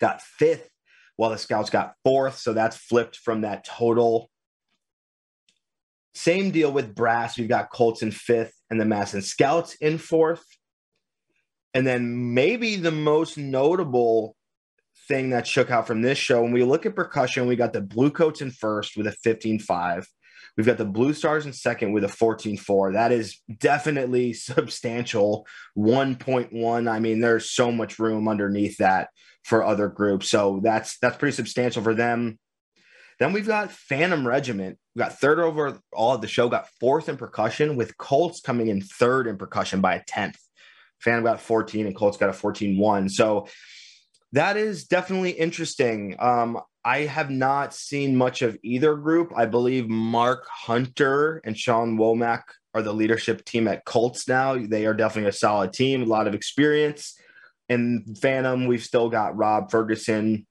got 0.00 0.20
fifth 0.20 0.68
while 1.16 1.30
the 1.30 1.38
Scouts 1.38 1.70
got 1.70 1.94
fourth. 2.04 2.36
So 2.36 2.52
that's 2.52 2.76
flipped 2.76 3.16
from 3.16 3.42
that 3.42 3.64
total 3.64 4.28
same 6.14 6.52
deal 6.52 6.70
with 6.70 6.94
brass. 6.94 7.36
We've 7.36 7.48
got 7.48 7.70
Colts 7.70 8.02
in 8.02 8.12
fifth 8.12 8.54
and 8.74 8.80
the 8.80 8.84
Madison 8.84 9.22
Scouts 9.22 9.76
in 9.76 9.98
fourth. 9.98 10.44
And 11.72 11.86
then 11.86 12.34
maybe 12.34 12.76
the 12.76 12.90
most 12.90 13.38
notable 13.38 14.36
thing 15.06 15.30
that 15.30 15.46
shook 15.46 15.70
out 15.70 15.86
from 15.86 16.02
this 16.02 16.18
show, 16.18 16.42
when 16.42 16.52
we 16.52 16.64
look 16.64 16.86
at 16.86 16.96
percussion, 16.96 17.46
we 17.46 17.56
got 17.56 17.72
the 17.72 17.80
Blue 17.80 18.10
Coats 18.10 18.40
in 18.40 18.50
first 18.50 18.96
with 18.96 19.06
a 19.06 19.16
15-5. 19.24 20.06
We've 20.56 20.66
got 20.66 20.78
the 20.78 20.84
Blue 20.84 21.14
Stars 21.14 21.46
in 21.46 21.52
second 21.52 21.92
with 21.92 22.04
a 22.04 22.08
14-4. 22.08 22.94
That 22.94 23.12
is 23.12 23.40
definitely 23.58 24.32
substantial. 24.32 25.46
1.1. 25.76 26.90
I 26.90 26.98
mean, 26.98 27.20
there's 27.20 27.50
so 27.50 27.70
much 27.70 27.98
room 27.98 28.28
underneath 28.28 28.78
that 28.78 29.08
for 29.44 29.64
other 29.64 29.88
groups. 29.88 30.28
So 30.28 30.60
that's 30.62 30.98
that's 30.98 31.16
pretty 31.16 31.36
substantial 31.36 31.82
for 31.82 31.94
them. 31.94 32.38
Then 33.18 33.32
we've 33.32 33.46
got 33.46 33.70
Phantom 33.70 34.26
Regiment. 34.26 34.78
We 34.94 35.00
got 35.00 35.18
third 35.18 35.38
overall 35.38 35.80
of 35.96 36.20
the 36.20 36.28
show, 36.28 36.48
got 36.48 36.68
fourth 36.80 37.08
in 37.08 37.16
percussion, 37.16 37.76
with 37.76 37.96
Colts 37.96 38.40
coming 38.40 38.68
in 38.68 38.80
third 38.80 39.26
in 39.26 39.36
percussion 39.36 39.80
by 39.80 39.94
a 39.94 40.04
tenth. 40.04 40.38
Phantom 41.00 41.24
got 41.24 41.40
14 41.40 41.86
and 41.86 41.94
Colts 41.94 42.16
got 42.16 42.30
a 42.30 42.32
14 42.32 42.78
1. 42.78 43.08
So 43.08 43.46
that 44.32 44.56
is 44.56 44.84
definitely 44.84 45.30
interesting. 45.30 46.16
Um, 46.18 46.60
I 46.84 47.00
have 47.00 47.30
not 47.30 47.72
seen 47.72 48.16
much 48.16 48.42
of 48.42 48.58
either 48.62 48.94
group. 48.96 49.32
I 49.34 49.46
believe 49.46 49.88
Mark 49.88 50.46
Hunter 50.50 51.40
and 51.44 51.56
Sean 51.56 51.96
Womack 51.96 52.42
are 52.74 52.82
the 52.82 52.92
leadership 52.92 53.44
team 53.44 53.68
at 53.68 53.84
Colts 53.84 54.26
now. 54.26 54.56
They 54.56 54.84
are 54.86 54.94
definitely 54.94 55.28
a 55.28 55.32
solid 55.32 55.72
team, 55.72 56.02
a 56.02 56.06
lot 56.06 56.26
of 56.26 56.34
experience. 56.34 57.16
And 57.68 58.18
Phantom, 58.18 58.66
we've 58.66 58.82
still 58.82 59.08
got 59.08 59.36
Rob 59.36 59.70
Ferguson, 59.70 60.46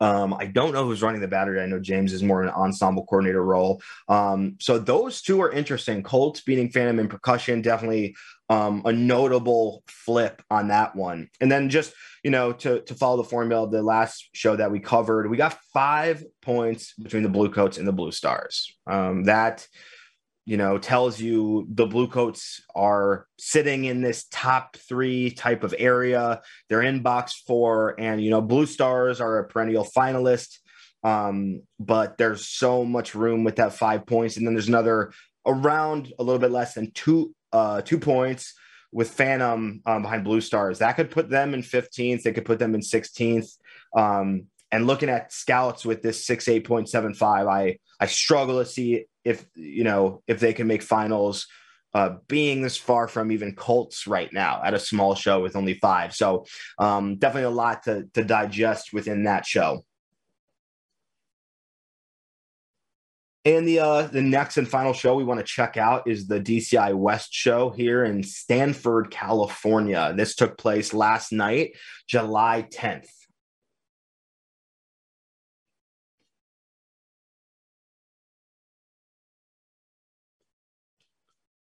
um, 0.00 0.34
I 0.34 0.46
don't 0.46 0.72
know 0.72 0.84
who's 0.84 1.02
running 1.02 1.20
the 1.20 1.28
battery. 1.28 1.60
I 1.60 1.66
know 1.66 1.80
James 1.80 2.12
is 2.12 2.22
more 2.22 2.42
an 2.42 2.50
ensemble 2.50 3.06
coordinator 3.06 3.42
role. 3.42 3.80
Um, 4.08 4.56
so 4.60 4.78
those 4.78 5.22
two 5.22 5.40
are 5.40 5.50
interesting. 5.50 6.02
Colts 6.02 6.42
beating 6.42 6.70
Phantom 6.70 6.98
in 6.98 7.08
percussion, 7.08 7.62
definitely 7.62 8.14
um, 8.48 8.82
a 8.84 8.92
notable 8.92 9.82
flip 9.86 10.42
on 10.50 10.68
that 10.68 10.94
one. 10.94 11.28
And 11.40 11.50
then 11.50 11.70
just 11.70 11.92
you 12.22 12.30
know 12.30 12.52
to 12.52 12.80
to 12.82 12.94
follow 12.94 13.16
the 13.18 13.28
formula 13.28 13.64
of 13.64 13.70
the 13.70 13.82
last 13.82 14.28
show 14.32 14.56
that 14.56 14.70
we 14.70 14.80
covered, 14.80 15.30
we 15.30 15.36
got 15.36 15.58
five 15.72 16.24
points 16.42 16.92
between 16.94 17.22
the 17.22 17.28
Blue 17.28 17.50
Coats 17.50 17.78
and 17.78 17.88
the 17.88 17.92
Blue 17.92 18.12
Stars. 18.12 18.76
Um, 18.86 19.24
that 19.24 19.66
you 20.46 20.56
know, 20.56 20.78
tells 20.78 21.20
you 21.20 21.66
the 21.68 21.86
Blue 21.86 22.06
Coats 22.06 22.62
are 22.74 23.26
sitting 23.36 23.84
in 23.84 24.00
this 24.00 24.26
top 24.30 24.76
three 24.76 25.32
type 25.32 25.64
of 25.64 25.74
area. 25.76 26.40
They're 26.68 26.82
in 26.82 27.02
box 27.02 27.42
four, 27.46 27.98
and 27.98 28.22
you 28.22 28.30
know, 28.30 28.40
Blue 28.40 28.64
Stars 28.64 29.20
are 29.20 29.40
a 29.40 29.48
perennial 29.48 29.84
finalist. 29.84 30.58
Um, 31.02 31.62
but 31.78 32.16
there's 32.16 32.46
so 32.46 32.84
much 32.84 33.14
room 33.14 33.44
with 33.44 33.56
that 33.56 33.74
five 33.74 34.06
points, 34.06 34.36
and 34.36 34.46
then 34.46 34.54
there's 34.54 34.68
another 34.68 35.12
around 35.44 36.12
a 36.18 36.22
little 36.22 36.40
bit 36.40 36.50
less 36.52 36.74
than 36.74 36.90
two 36.92 37.34
uh 37.52 37.82
two 37.82 37.98
points 37.98 38.54
with 38.92 39.10
Phantom 39.10 39.82
um, 39.84 40.02
behind 40.02 40.22
Blue 40.24 40.40
Stars. 40.40 40.78
That 40.78 40.92
could 40.94 41.10
put 41.10 41.28
them 41.28 41.54
in 41.54 41.62
15th. 41.62 42.22
They 42.22 42.32
could 42.32 42.44
put 42.44 42.58
them 42.58 42.74
in 42.74 42.80
16th. 42.80 43.50
Um, 43.94 44.46
and 44.72 44.86
looking 44.86 45.08
at 45.08 45.32
scouts 45.32 45.84
with 45.84 46.02
this 46.02 46.24
six 46.24 46.48
eight 46.48 46.64
point 46.64 46.88
seven 46.88 47.14
five, 47.14 47.46
I 47.46 47.78
I 48.00 48.06
struggle 48.06 48.58
to 48.58 48.64
see 48.64 49.06
if 49.26 49.44
you 49.54 49.84
know 49.84 50.22
if 50.26 50.40
they 50.40 50.52
can 50.52 50.66
make 50.66 50.82
finals 50.82 51.46
uh, 51.96 52.16
being 52.28 52.60
this 52.60 52.76
far 52.76 53.08
from 53.08 53.32
even 53.32 53.54
Colts 53.54 54.06
right 54.06 54.30
now 54.30 54.60
at 54.62 54.74
a 54.74 54.78
small 54.78 55.14
show 55.14 55.40
with 55.40 55.56
only 55.56 55.74
five. 55.74 56.14
So 56.14 56.44
um, 56.78 57.16
definitely 57.16 57.44
a 57.44 57.50
lot 57.50 57.84
to, 57.84 58.06
to 58.12 58.22
digest 58.22 58.92
within 58.92 59.24
that 59.24 59.46
show. 59.46 59.82
And 63.46 63.66
the 63.66 63.78
uh, 63.78 64.02
the 64.08 64.20
next 64.20 64.58
and 64.58 64.68
final 64.68 64.92
show 64.92 65.14
we 65.14 65.24
want 65.24 65.40
to 65.40 65.46
check 65.46 65.76
out 65.76 66.06
is 66.06 66.26
the 66.26 66.40
DCI 66.40 66.94
West 66.94 67.32
show 67.32 67.70
here 67.70 68.04
in 68.04 68.22
Stanford, 68.22 69.10
California. 69.10 70.12
This 70.16 70.34
took 70.34 70.58
place 70.58 70.92
last 70.92 71.32
night, 71.32 71.76
July 72.08 72.66
10th. 72.70 73.06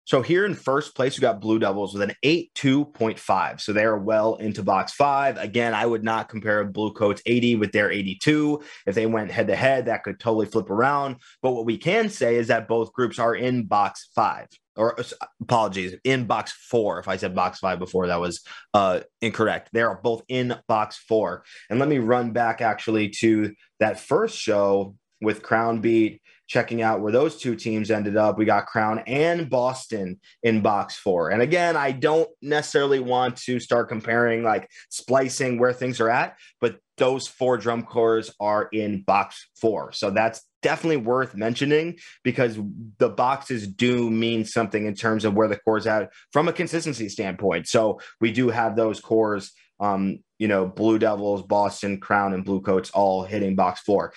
So 0.05 0.21
here 0.21 0.45
in 0.45 0.53
first 0.53 0.95
place, 0.95 1.17
we 1.17 1.21
got 1.21 1.41
Blue 1.41 1.57
Devils 1.57 1.93
with 1.93 2.03
an 2.03 2.15
82.5. 2.23 3.59
So 3.59 3.73
they 3.73 3.83
are 3.83 3.97
well 3.97 4.35
into 4.35 4.61
box 4.61 4.93
five. 4.93 5.37
Again, 5.37 5.73
I 5.73 5.85
would 5.85 6.03
not 6.03 6.29
compare 6.29 6.63
Blue 6.63 6.93
Coats 6.93 7.23
80 7.25 7.55
with 7.55 7.71
their 7.71 7.91
82. 7.91 8.61
If 8.85 8.93
they 8.93 9.07
went 9.07 9.31
head 9.31 9.47
to 9.47 9.55
head, 9.55 9.87
that 9.87 10.03
could 10.03 10.19
totally 10.19 10.45
flip 10.45 10.69
around. 10.69 11.17
But 11.41 11.53
what 11.53 11.65
we 11.65 11.77
can 11.77 12.09
say 12.09 12.35
is 12.35 12.47
that 12.47 12.67
both 12.67 12.93
groups 12.93 13.17
are 13.17 13.35
in 13.35 13.65
box 13.65 14.09
five. 14.15 14.47
Or 14.77 14.99
uh, 14.99 15.03
apologies, 15.41 15.95
in 16.03 16.25
box 16.25 16.51
four. 16.51 16.99
If 16.99 17.07
I 17.07 17.17
said 17.17 17.33
box 17.33 17.59
five 17.59 17.79
before, 17.79 18.07
that 18.07 18.19
was 18.19 18.41
uh, 18.73 18.99
incorrect. 19.21 19.69
They 19.73 19.81
are 19.81 19.99
both 20.03 20.21
in 20.27 20.55
box 20.67 20.97
four. 20.97 21.45
And 21.69 21.79
let 21.79 21.89
me 21.89 21.97
run 21.97 22.31
back 22.31 22.61
actually 22.61 23.09
to 23.21 23.55
that 23.79 23.99
first 23.99 24.37
show 24.37 24.95
with 25.21 25.41
Crown 25.41 25.81
Beat 25.81 26.21
checking 26.47 26.81
out 26.81 27.01
where 27.01 27.11
those 27.11 27.37
two 27.37 27.55
teams 27.55 27.89
ended 27.89 28.17
up. 28.17 28.37
We 28.37 28.45
got 28.45 28.67
Crown 28.67 28.99
and 29.07 29.49
Boston 29.49 30.19
in 30.43 30.61
box 30.61 30.95
four. 30.95 31.29
And 31.29 31.41
again, 31.41 31.75
I 31.75 31.91
don't 31.91 32.29
necessarily 32.41 32.99
want 32.99 33.37
to 33.37 33.59
start 33.59 33.89
comparing 33.89 34.43
like 34.43 34.69
splicing 34.89 35.59
where 35.59 35.73
things 35.73 35.99
are 35.99 36.09
at, 36.09 36.37
but 36.61 36.77
those 36.97 37.27
four 37.27 37.57
drum 37.57 37.83
corps 37.83 38.29
are 38.39 38.69
in 38.71 39.01
box 39.01 39.47
four. 39.55 39.91
So 39.91 40.11
that's 40.11 40.43
definitely 40.61 40.97
worth 40.97 41.35
mentioning 41.35 41.97
because 42.23 42.57
the 42.97 43.09
boxes 43.09 43.67
do 43.67 44.09
mean 44.09 44.45
something 44.45 44.85
in 44.85 44.95
terms 44.95 45.25
of 45.25 45.33
where 45.33 45.47
the 45.47 45.59
corps 45.59 45.87
at 45.87 46.11
from 46.31 46.47
a 46.47 46.53
consistency 46.53 47.09
standpoint. 47.09 47.67
So 47.67 47.99
we 48.21 48.31
do 48.31 48.49
have 48.49 48.75
those 48.75 48.99
corps, 48.99 49.41
um, 49.79 50.19
you 50.37 50.47
know, 50.47 50.65
Blue 50.65 50.97
Devils, 50.97 51.43
Boston, 51.43 51.99
Crown, 51.99 52.33
and 52.33 52.45
Blue 52.45 52.61
Coats 52.61 52.91
all 52.91 53.23
hitting 53.23 53.55
box 53.55 53.81
four. 53.81 54.13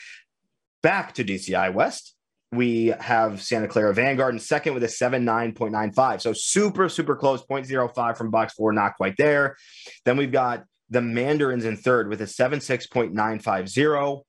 Back 0.83 1.15
to 1.15 1.25
DCI 1.25 1.75
West 1.75 2.15
we 2.53 2.95
have 2.99 3.43
Santa 3.43 3.69
Clara 3.69 3.93
Vanguard 3.93 4.35
in 4.35 4.41
second 4.41 4.75
with 4.75 4.83
a 4.83 4.89
79.95. 4.89 6.21
So 6.21 6.33
super, 6.33 6.89
super 6.89 7.15
close, 7.15 7.43
0.05 7.45 8.17
from 8.17 8.31
box 8.31 8.55
four, 8.55 8.73
not 8.73 8.97
quite 8.97 9.17
there. 9.19 9.57
Then 10.05 10.17
we've 10.17 10.33
got 10.33 10.65
the 10.91 11.03
Mandarins 11.03 11.65
in 11.65 11.77
third 11.77 12.09
with 12.09 12.23
a 12.23 12.25
76.950. 12.25 14.23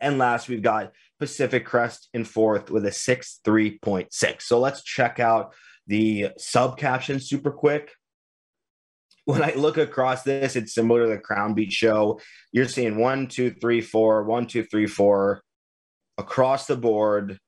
And 0.00 0.18
last, 0.18 0.48
we've 0.48 0.62
got 0.62 0.92
Pacific 1.18 1.64
Crest 1.64 2.08
in 2.14 2.24
fourth 2.24 2.70
with 2.70 2.84
a 2.86 2.90
63.6. 2.90 4.42
So 4.42 4.60
let's 4.60 4.82
check 4.82 5.18
out 5.18 5.54
the 5.86 6.28
sub 6.38 6.78
caption 6.78 7.20
super 7.20 7.50
quick. 7.50 7.92
When 9.26 9.42
I 9.42 9.54
look 9.54 9.78
across 9.78 10.22
this, 10.22 10.54
it's 10.54 10.74
similar 10.74 11.04
to 11.04 11.08
the 11.08 11.18
Crown 11.18 11.54
Beat 11.54 11.72
show. 11.72 12.20
You're 12.52 12.68
seeing 12.68 12.98
one, 12.98 13.26
two, 13.26 13.52
three, 13.52 13.80
four, 13.80 14.22
one, 14.24 14.46
two, 14.46 14.64
three, 14.64 14.86
four, 14.86 15.42
across 16.18 16.66
the 16.66 16.76
board 16.76 17.38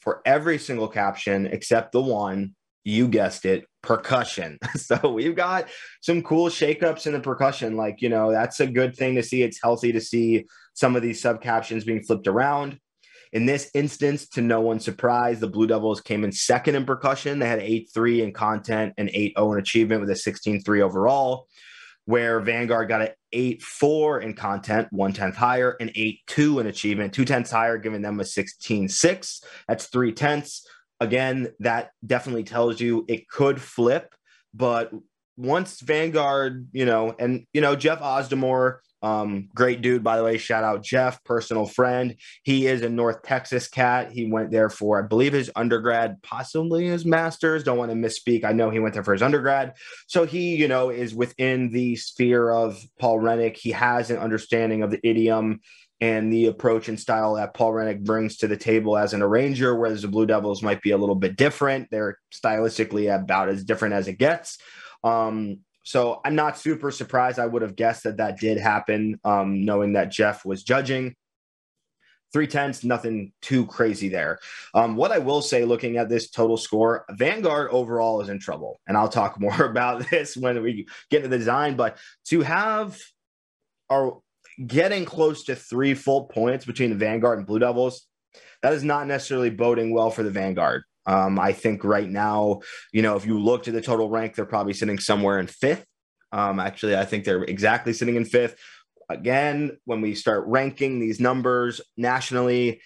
for 0.00 0.20
every 0.24 0.58
single 0.58 0.88
caption 0.88 1.46
except 1.46 1.92
the 1.92 2.00
one 2.00 2.54
you 2.84 3.08
guessed 3.08 3.46
it 3.46 3.64
percussion. 3.82 4.58
So 4.76 5.10
we've 5.10 5.34
got 5.34 5.68
some 6.02 6.22
cool 6.22 6.48
shakeups 6.48 7.06
in 7.06 7.14
the 7.14 7.20
percussion. 7.20 7.76
Like 7.76 8.02
you 8.02 8.10
know 8.10 8.30
that's 8.30 8.60
a 8.60 8.66
good 8.66 8.94
thing 8.94 9.14
to 9.14 9.22
see. 9.22 9.42
It's 9.42 9.60
healthy 9.62 9.92
to 9.92 10.00
see 10.00 10.46
some 10.74 10.94
of 10.94 11.02
these 11.02 11.20
sub 11.20 11.40
captions 11.40 11.84
being 11.84 12.02
flipped 12.02 12.26
around. 12.26 12.78
In 13.32 13.46
this 13.46 13.70
instance 13.74 14.28
to 14.30 14.42
no 14.42 14.60
one's 14.60 14.84
surprise 14.84 15.40
the 15.40 15.48
blue 15.48 15.66
devils 15.66 16.00
came 16.00 16.22
in 16.22 16.32
second 16.32 16.74
in 16.74 16.84
percussion. 16.84 17.38
They 17.38 17.48
had 17.48 17.60
8-3 17.60 18.22
in 18.22 18.32
content 18.32 18.94
and 18.98 19.08
8-0 19.08 19.52
in 19.54 19.58
achievement 19.58 20.00
with 20.02 20.10
a 20.10 20.14
16-3 20.14 20.82
overall 20.82 21.48
where 22.06 22.40
Vanguard 22.40 22.88
got 22.88 23.02
an 23.02 23.08
8 23.32 23.62
4 23.62 24.20
in 24.20 24.34
content, 24.34 24.88
one 24.90 25.12
tenth 25.12 25.36
higher, 25.36 25.76
and 25.80 25.90
8 25.94 26.20
2 26.26 26.60
in 26.60 26.66
achievement, 26.66 27.12
two 27.12 27.24
tenths 27.24 27.50
higher, 27.50 27.78
giving 27.78 28.02
them 28.02 28.20
a 28.20 28.24
16 28.24 28.88
6. 28.88 29.42
That's 29.68 29.86
three 29.86 30.12
tenths. 30.12 30.66
Again, 31.00 31.48
that 31.60 31.90
definitely 32.06 32.44
tells 32.44 32.80
you 32.80 33.04
it 33.08 33.28
could 33.28 33.60
flip, 33.60 34.14
but 34.52 34.92
once 35.36 35.80
Vanguard, 35.80 36.68
you 36.72 36.86
know, 36.86 37.14
and 37.18 37.46
you 37.52 37.60
know, 37.60 37.74
Jeff 37.74 38.00
Osdemore 38.00 38.78
um, 39.04 39.50
great 39.54 39.82
dude, 39.82 40.02
by 40.02 40.16
the 40.16 40.24
way. 40.24 40.38
Shout 40.38 40.64
out 40.64 40.82
Jeff, 40.82 41.22
personal 41.24 41.66
friend. 41.66 42.16
He 42.42 42.66
is 42.66 42.80
a 42.80 42.88
North 42.88 43.22
Texas 43.22 43.68
cat. 43.68 44.10
He 44.10 44.32
went 44.32 44.50
there 44.50 44.70
for, 44.70 44.98
I 44.98 45.06
believe, 45.06 45.34
his 45.34 45.50
undergrad, 45.54 46.22
possibly 46.22 46.86
his 46.86 47.04
master's. 47.04 47.62
Don't 47.62 47.76
want 47.76 47.90
to 47.90 47.96
misspeak. 47.96 48.44
I 48.44 48.52
know 48.52 48.70
he 48.70 48.78
went 48.78 48.94
there 48.94 49.04
for 49.04 49.12
his 49.12 49.20
undergrad. 49.20 49.74
So 50.06 50.24
he, 50.24 50.56
you 50.56 50.68
know, 50.68 50.88
is 50.88 51.14
within 51.14 51.70
the 51.70 51.96
sphere 51.96 52.50
of 52.50 52.82
Paul 52.98 53.20
Rennick. 53.20 53.58
He 53.58 53.72
has 53.72 54.10
an 54.10 54.16
understanding 54.16 54.82
of 54.82 54.90
the 54.90 55.06
idiom 55.06 55.60
and 56.00 56.32
the 56.32 56.46
approach 56.46 56.88
and 56.88 56.98
style 56.98 57.34
that 57.34 57.52
Paul 57.52 57.74
Rennick 57.74 58.02
brings 58.02 58.38
to 58.38 58.48
the 58.48 58.56
table 58.56 58.96
as 58.96 59.12
an 59.12 59.20
arranger, 59.20 59.76
whereas 59.76 60.00
the 60.00 60.08
Blue 60.08 60.24
Devils 60.24 60.62
might 60.62 60.80
be 60.80 60.92
a 60.92 60.98
little 60.98 61.14
bit 61.14 61.36
different. 61.36 61.88
They're 61.90 62.18
stylistically 62.34 63.14
about 63.14 63.50
as 63.50 63.64
different 63.64 63.94
as 63.94 64.08
it 64.08 64.18
gets. 64.18 64.56
Um, 65.02 65.58
so 65.84 66.20
I'm 66.24 66.34
not 66.34 66.58
super 66.58 66.90
surprised. 66.90 67.38
I 67.38 67.46
would 67.46 67.62
have 67.62 67.76
guessed 67.76 68.04
that 68.04 68.16
that 68.16 68.40
did 68.40 68.58
happen, 68.58 69.20
um, 69.22 69.64
knowing 69.64 69.92
that 69.92 70.10
Jeff 70.10 70.44
was 70.44 70.64
judging. 70.64 71.14
Three 72.32 72.46
tenths, 72.46 72.82
nothing 72.82 73.32
too 73.42 73.66
crazy 73.66 74.08
there. 74.08 74.40
Um, 74.72 74.96
what 74.96 75.12
I 75.12 75.18
will 75.18 75.42
say, 75.42 75.64
looking 75.64 75.98
at 75.98 76.08
this 76.08 76.30
total 76.30 76.56
score, 76.56 77.04
Vanguard 77.10 77.70
overall 77.70 78.22
is 78.22 78.30
in 78.30 78.40
trouble. 78.40 78.80
And 78.88 78.96
I'll 78.96 79.10
talk 79.10 79.38
more 79.40 79.62
about 79.62 80.08
this 80.10 80.36
when 80.36 80.60
we 80.62 80.88
get 81.10 81.22
to 81.22 81.28
the 81.28 81.38
design. 81.38 81.76
But 81.76 81.98
to 82.28 82.40
have 82.40 82.98
our 83.90 84.20
getting 84.66 85.04
close 85.04 85.44
to 85.44 85.54
three 85.54 85.94
full 85.94 86.24
points 86.24 86.64
between 86.64 86.90
the 86.90 86.96
Vanguard 86.96 87.38
and 87.38 87.46
Blue 87.46 87.58
Devils, 87.58 88.06
that 88.62 88.72
is 88.72 88.82
not 88.82 89.06
necessarily 89.06 89.50
boding 89.50 89.92
well 89.92 90.10
for 90.10 90.22
the 90.22 90.30
Vanguard. 90.30 90.82
Um, 91.06 91.38
I 91.38 91.52
think 91.52 91.84
right 91.84 92.08
now, 92.08 92.60
you 92.92 93.02
know, 93.02 93.16
if 93.16 93.26
you 93.26 93.38
look 93.38 93.64
to 93.64 93.72
the 93.72 93.82
total 93.82 94.08
rank, 94.08 94.34
they're 94.34 94.46
probably 94.46 94.72
sitting 94.72 94.98
somewhere 94.98 95.38
in 95.38 95.46
fifth. 95.46 95.84
Um, 96.32 96.58
actually, 96.58 96.96
I 96.96 97.04
think 97.04 97.24
they're 97.24 97.44
exactly 97.44 97.92
sitting 97.92 98.16
in 98.16 98.24
fifth. 98.24 98.56
Again, 99.08 99.78
when 99.84 100.00
we 100.00 100.14
start 100.14 100.44
ranking 100.46 100.98
these 100.98 101.20
numbers 101.20 101.80
nationally, 101.96 102.80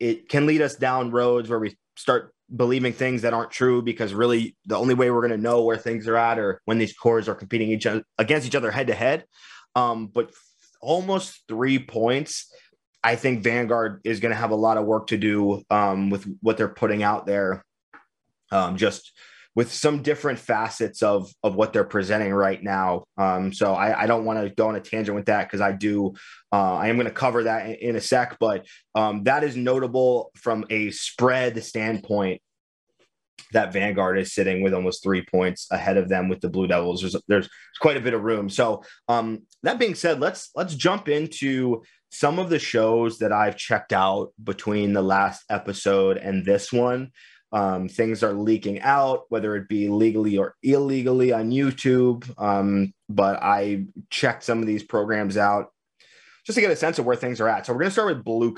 it 0.00 0.28
can 0.28 0.46
lead 0.46 0.62
us 0.62 0.74
down 0.74 1.10
roads 1.10 1.48
where 1.48 1.58
we 1.58 1.76
start 1.96 2.34
believing 2.54 2.92
things 2.92 3.22
that 3.22 3.32
aren't 3.32 3.50
true 3.50 3.82
because 3.82 4.12
really 4.12 4.56
the 4.66 4.76
only 4.76 4.94
way 4.94 5.10
we're 5.10 5.20
going 5.26 5.30
to 5.30 5.36
know 5.36 5.62
where 5.62 5.76
things 5.76 6.08
are 6.08 6.16
at 6.16 6.38
or 6.38 6.60
when 6.64 6.78
these 6.78 6.92
corps 6.92 7.28
are 7.28 7.34
competing 7.34 7.70
each 7.70 7.86
other 7.86 8.02
against 8.18 8.46
each 8.46 8.54
other 8.54 8.70
head 8.70 8.88
to 8.88 8.94
head. 8.94 9.24
Um, 9.74 10.08
but 10.08 10.30
almost 10.80 11.42
three 11.48 11.78
points 11.78 12.52
I 13.04 13.16
think 13.16 13.42
Vanguard 13.42 14.00
is 14.04 14.20
going 14.20 14.30
to 14.30 14.38
have 14.38 14.52
a 14.52 14.56
lot 14.56 14.76
of 14.76 14.84
work 14.84 15.08
to 15.08 15.16
do 15.16 15.62
um, 15.70 16.10
with 16.10 16.26
what 16.40 16.56
they're 16.56 16.68
putting 16.68 17.02
out 17.02 17.26
there. 17.26 17.64
Um, 18.50 18.76
just 18.76 19.12
with 19.54 19.72
some 19.72 20.02
different 20.02 20.38
facets 20.38 21.02
of 21.02 21.32
of 21.42 21.54
what 21.54 21.72
they're 21.72 21.84
presenting 21.84 22.32
right 22.32 22.62
now. 22.62 23.04
Um, 23.18 23.52
so 23.52 23.74
I, 23.74 24.02
I 24.02 24.06
don't 24.06 24.24
want 24.24 24.42
to 24.42 24.54
go 24.54 24.68
on 24.68 24.76
a 24.76 24.80
tangent 24.80 25.14
with 25.14 25.26
that 25.26 25.46
because 25.46 25.60
I 25.60 25.72
do. 25.72 26.14
Uh, 26.52 26.74
I 26.76 26.88
am 26.88 26.96
going 26.96 27.06
to 27.06 27.12
cover 27.12 27.44
that 27.44 27.66
in, 27.66 27.74
in 27.74 27.96
a 27.96 28.00
sec, 28.00 28.36
but 28.38 28.66
um, 28.94 29.24
that 29.24 29.44
is 29.44 29.56
notable 29.56 30.30
from 30.36 30.64
a 30.70 30.90
spread 30.90 31.62
standpoint. 31.62 32.40
That 33.52 33.72
Vanguard 33.72 34.18
is 34.18 34.34
sitting 34.34 34.62
with 34.62 34.72
almost 34.72 35.02
three 35.02 35.26
points 35.30 35.66
ahead 35.70 35.98
of 35.98 36.08
them 36.08 36.30
with 36.30 36.40
the 36.40 36.48
Blue 36.48 36.66
Devils. 36.66 37.02
There's 37.02 37.16
there's 37.28 37.48
quite 37.80 37.98
a 37.98 38.00
bit 38.00 38.14
of 38.14 38.22
room. 38.22 38.48
So 38.48 38.82
um, 39.08 39.40
that 39.62 39.78
being 39.78 39.94
said, 39.94 40.20
let's 40.20 40.50
let's 40.54 40.74
jump 40.74 41.08
into 41.08 41.82
some 42.12 42.38
of 42.38 42.50
the 42.50 42.58
shows 42.58 43.18
that 43.18 43.32
I've 43.32 43.56
checked 43.56 43.92
out 43.92 44.32
between 44.42 44.92
the 44.92 45.02
last 45.02 45.44
episode 45.48 46.18
and 46.18 46.44
this 46.44 46.70
one, 46.70 47.10
um, 47.52 47.88
things 47.88 48.22
are 48.22 48.34
leaking 48.34 48.82
out, 48.82 49.24
whether 49.30 49.56
it 49.56 49.66
be 49.66 49.88
legally 49.88 50.36
or 50.36 50.54
illegally 50.62 51.32
on 51.32 51.50
YouTube. 51.50 52.30
Um, 52.38 52.92
but 53.08 53.42
I 53.42 53.86
checked 54.10 54.44
some 54.44 54.60
of 54.60 54.66
these 54.66 54.82
programs 54.82 55.38
out 55.38 55.72
just 56.46 56.56
to 56.56 56.60
get 56.60 56.70
a 56.70 56.76
sense 56.76 56.98
of 56.98 57.06
where 57.06 57.16
things 57.16 57.40
are 57.40 57.48
at. 57.48 57.64
So 57.64 57.72
we're 57.72 57.80
going 57.80 57.90
to 57.90 57.92
start 57.92 58.14
with 58.14 58.24
Blue 58.24 58.52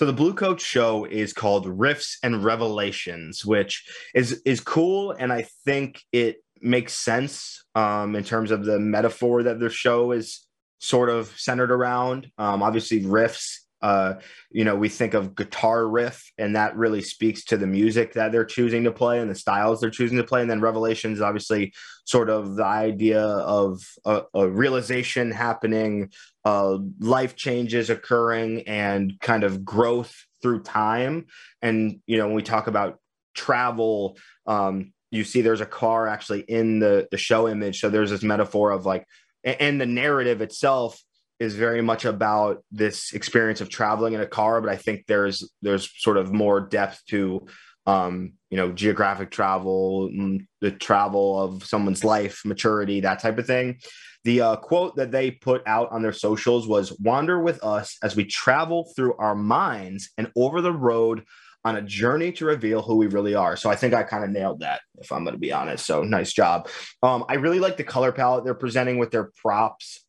So 0.00 0.06
the 0.06 0.14
Blue 0.14 0.32
Coat 0.32 0.62
show 0.62 1.04
is 1.04 1.34
called 1.34 1.66
Riffs 1.66 2.16
and 2.22 2.42
Revelations, 2.42 3.44
which 3.44 3.86
is 4.14 4.40
is 4.46 4.58
cool, 4.58 5.10
and 5.10 5.30
I 5.30 5.42
think 5.66 6.00
it 6.10 6.42
makes 6.62 6.94
sense 6.94 7.66
um, 7.74 8.16
in 8.16 8.24
terms 8.24 8.50
of 8.50 8.64
the 8.64 8.80
metaphor 8.80 9.42
that 9.42 9.60
the 9.60 9.68
show 9.68 10.12
is 10.12 10.46
sort 10.78 11.10
of 11.10 11.34
centered 11.36 11.70
around. 11.70 12.30
Um, 12.38 12.62
obviously, 12.62 13.02
riffs 13.02 13.56
uh, 13.82 14.14
you 14.50 14.64
know, 14.64 14.76
we 14.76 14.88
think 14.88 15.14
of 15.14 15.34
guitar 15.34 15.88
riff, 15.88 16.30
and 16.36 16.54
that 16.54 16.76
really 16.76 17.00
speaks 17.00 17.44
to 17.44 17.56
the 17.56 17.66
music 17.66 18.12
that 18.12 18.30
they're 18.30 18.44
choosing 18.44 18.84
to 18.84 18.92
play 18.92 19.20
and 19.20 19.30
the 19.30 19.34
styles 19.34 19.80
they're 19.80 19.90
choosing 19.90 20.18
to 20.18 20.24
play. 20.24 20.42
And 20.42 20.50
then 20.50 20.60
Revelations, 20.60 21.20
obviously, 21.20 21.72
sort 22.04 22.28
of 22.28 22.56
the 22.56 22.64
idea 22.64 23.22
of 23.22 23.82
a, 24.04 24.22
a 24.34 24.48
realization 24.48 25.30
happening, 25.30 26.10
uh, 26.44 26.78
life 26.98 27.36
changes 27.36 27.88
occurring, 27.88 28.62
and 28.68 29.18
kind 29.20 29.44
of 29.44 29.64
growth 29.64 30.14
through 30.42 30.62
time. 30.62 31.26
And 31.62 32.00
you 32.06 32.18
know, 32.18 32.26
when 32.26 32.36
we 32.36 32.42
talk 32.42 32.66
about 32.66 32.98
travel, 33.34 34.18
um, 34.46 34.92
you 35.10 35.24
see 35.24 35.40
there's 35.40 35.60
a 35.62 35.66
car 35.66 36.06
actually 36.06 36.40
in 36.40 36.80
the 36.80 37.08
the 37.10 37.18
show 37.18 37.48
image. 37.48 37.80
So 37.80 37.88
there's 37.88 38.10
this 38.10 38.22
metaphor 38.22 38.72
of 38.72 38.84
like, 38.84 39.06
and 39.42 39.80
the 39.80 39.86
narrative 39.86 40.42
itself 40.42 41.02
is 41.40 41.56
very 41.56 41.82
much 41.82 42.04
about 42.04 42.62
this 42.70 43.12
experience 43.12 43.60
of 43.60 43.70
traveling 43.70 44.12
in 44.12 44.20
a 44.20 44.26
car, 44.26 44.60
but 44.60 44.70
I 44.70 44.76
think 44.76 45.06
there's 45.08 45.50
there's 45.62 45.90
sort 46.00 46.18
of 46.18 46.32
more 46.32 46.60
depth 46.60 47.02
to 47.06 47.46
um, 47.86 48.34
you 48.50 48.56
know, 48.56 48.72
geographic 48.72 49.30
travel, 49.30 50.10
mm, 50.12 50.46
the 50.60 50.70
travel 50.70 51.40
of 51.40 51.64
someone's 51.64 52.04
life, 52.04 52.42
maturity, 52.44 53.00
that 53.00 53.20
type 53.20 53.38
of 53.38 53.46
thing. 53.46 53.80
The 54.24 54.42
uh, 54.42 54.56
quote 54.56 54.96
that 54.96 55.10
they 55.10 55.30
put 55.30 55.62
out 55.66 55.90
on 55.90 56.02
their 56.02 56.12
socials 56.12 56.68
was 56.68 56.96
Wander 57.00 57.40
with 57.40 57.64
us 57.64 57.96
as 58.02 58.14
we 58.14 58.26
travel 58.26 58.92
through 58.94 59.14
our 59.16 59.34
minds 59.34 60.10
and 60.18 60.30
over 60.36 60.60
the 60.60 60.72
road 60.72 61.24
on 61.64 61.76
a 61.76 61.82
journey 61.82 62.32
to 62.32 62.44
reveal 62.44 62.82
who 62.82 62.96
we 62.96 63.06
really 63.06 63.34
are. 63.34 63.56
So 63.56 63.70
I 63.70 63.76
think 63.76 63.94
I 63.94 64.02
kind 64.02 64.24
of 64.24 64.30
nailed 64.30 64.60
that, 64.60 64.80
if 64.98 65.10
I'm 65.12 65.24
going 65.24 65.34
to 65.34 65.40
be 65.40 65.52
honest. 65.52 65.86
So 65.86 66.02
nice 66.02 66.32
job. 66.32 66.68
Um, 67.02 67.24
I 67.28 67.34
really 67.34 67.60
like 67.60 67.76
the 67.76 67.84
color 67.84 68.12
palette 68.12 68.44
they're 68.44 68.54
presenting 68.54 68.98
with 68.98 69.10
their 69.10 69.30
props. 69.42 70.04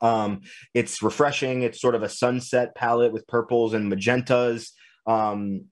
Um, 0.00 0.42
it's 0.74 1.02
refreshing. 1.02 1.62
It's 1.62 1.80
sort 1.80 1.94
of 1.94 2.02
a 2.02 2.08
sunset 2.08 2.74
palette 2.74 3.12
with 3.12 3.26
purples 3.26 3.74
and 3.74 3.92
magentas. 3.92 4.70
Um, 5.06 5.66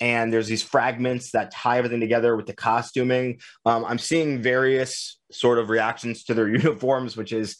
and 0.00 0.32
there's 0.32 0.46
these 0.46 0.62
fragments 0.62 1.32
that 1.32 1.50
tie 1.50 1.78
everything 1.78 2.00
together 2.00 2.36
with 2.36 2.46
the 2.46 2.54
costuming. 2.54 3.40
Um, 3.66 3.84
I'm 3.84 3.98
seeing 3.98 4.42
various 4.42 5.18
sort 5.32 5.58
of 5.58 5.70
reactions 5.70 6.24
to 6.24 6.34
their 6.34 6.48
uniforms, 6.56 7.16
which 7.16 7.32
is 7.32 7.56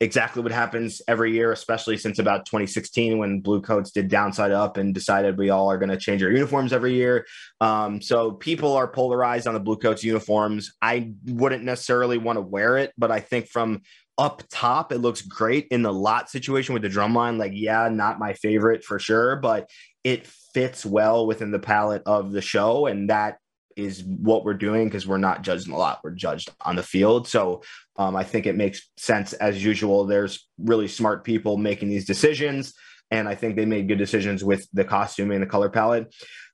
exactly 0.00 0.42
what 0.42 0.52
happens 0.52 1.00
every 1.08 1.32
year, 1.32 1.52
especially 1.52 1.96
since 1.96 2.18
about 2.18 2.44
2016 2.46 3.18
when 3.18 3.40
Blue 3.40 3.62
Coats 3.62 3.90
did 3.92 4.08
Downside 4.08 4.52
Up 4.52 4.76
and 4.76 4.92
decided 4.92 5.38
we 5.38 5.50
all 5.50 5.70
are 5.70 5.78
going 5.78 5.88
to 5.88 5.96
change 5.96 6.22
our 6.22 6.30
uniforms 6.30 6.72
every 6.72 6.94
year. 6.94 7.26
Um, 7.60 8.02
so 8.02 8.32
people 8.32 8.72
are 8.74 8.88
polarized 8.88 9.46
on 9.46 9.54
the 9.54 9.60
Blue 9.60 9.76
Coats 9.76 10.04
uniforms. 10.04 10.74
I 10.82 11.12
wouldn't 11.24 11.64
necessarily 11.64 12.18
want 12.18 12.36
to 12.36 12.42
wear 12.42 12.76
it, 12.76 12.92
but 12.98 13.10
I 13.10 13.20
think 13.20 13.48
from 13.48 13.82
up 14.18 14.42
top, 14.50 14.92
it 14.92 14.98
looks 14.98 15.22
great 15.22 15.66
in 15.70 15.82
the 15.82 15.92
lot 15.92 16.30
situation 16.30 16.72
with 16.72 16.82
the 16.82 16.88
drum 16.88 17.14
line. 17.14 17.38
Like, 17.38 17.52
yeah, 17.54 17.88
not 17.88 18.18
my 18.18 18.32
favorite 18.32 18.84
for 18.84 18.98
sure, 18.98 19.36
but 19.36 19.68
it 20.04 20.26
fits 20.26 20.86
well 20.86 21.26
within 21.26 21.50
the 21.50 21.58
palette 21.58 22.02
of 22.06 22.32
the 22.32 22.40
show. 22.40 22.86
And 22.86 23.10
that 23.10 23.38
is 23.76 24.02
what 24.04 24.44
we're 24.44 24.54
doing 24.54 24.86
because 24.86 25.06
we're 25.06 25.18
not 25.18 25.42
judged 25.42 25.68
a 25.68 25.76
lot. 25.76 26.00
We're 26.02 26.12
judged 26.12 26.48
on 26.62 26.76
the 26.76 26.82
field. 26.82 27.28
So 27.28 27.62
um, 27.96 28.16
I 28.16 28.24
think 28.24 28.46
it 28.46 28.56
makes 28.56 28.88
sense 28.96 29.34
as 29.34 29.62
usual. 29.62 30.06
There's 30.06 30.48
really 30.58 30.88
smart 30.88 31.24
people 31.24 31.58
making 31.58 31.88
these 31.88 32.06
decisions. 32.06 32.72
And 33.10 33.28
I 33.28 33.34
think 33.34 33.54
they 33.54 33.66
made 33.66 33.88
good 33.88 33.98
decisions 33.98 34.42
with 34.42 34.66
the 34.72 34.84
costume 34.84 35.30
and 35.30 35.42
the 35.42 35.46
color 35.46 35.68
palette. 35.68 36.12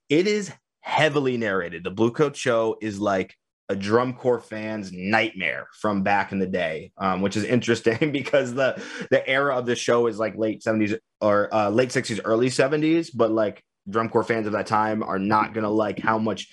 It 0.08 0.26
is 0.26 0.52
heavily 0.80 1.36
narrated. 1.36 1.84
The 1.84 1.90
Blue 1.90 2.10
Coat 2.10 2.36
Show 2.36 2.76
is 2.82 2.98
like 2.98 3.36
a 3.68 3.76
drum 3.76 4.12
corps 4.14 4.40
fan's 4.40 4.92
nightmare 4.92 5.66
from 5.80 6.02
back 6.02 6.32
in 6.32 6.38
the 6.38 6.46
day, 6.46 6.92
um, 6.98 7.20
which 7.22 7.36
is 7.36 7.44
interesting 7.44 8.12
because 8.12 8.54
the 8.54 8.82
the 9.10 9.26
era 9.28 9.56
of 9.56 9.66
the 9.66 9.76
show 9.76 10.06
is 10.06 10.18
like 10.18 10.36
late 10.36 10.62
seventies 10.62 10.94
or 11.20 11.52
uh, 11.54 11.70
late 11.70 11.92
sixties, 11.92 12.20
early 12.24 12.50
seventies. 12.50 13.10
But 13.10 13.30
like 13.30 13.62
drum 13.88 14.08
corps 14.08 14.24
fans 14.24 14.46
of 14.46 14.52
that 14.52 14.66
time 14.66 15.02
are 15.02 15.18
not 15.18 15.54
gonna 15.54 15.70
like 15.70 15.98
how 15.98 16.18
much 16.18 16.48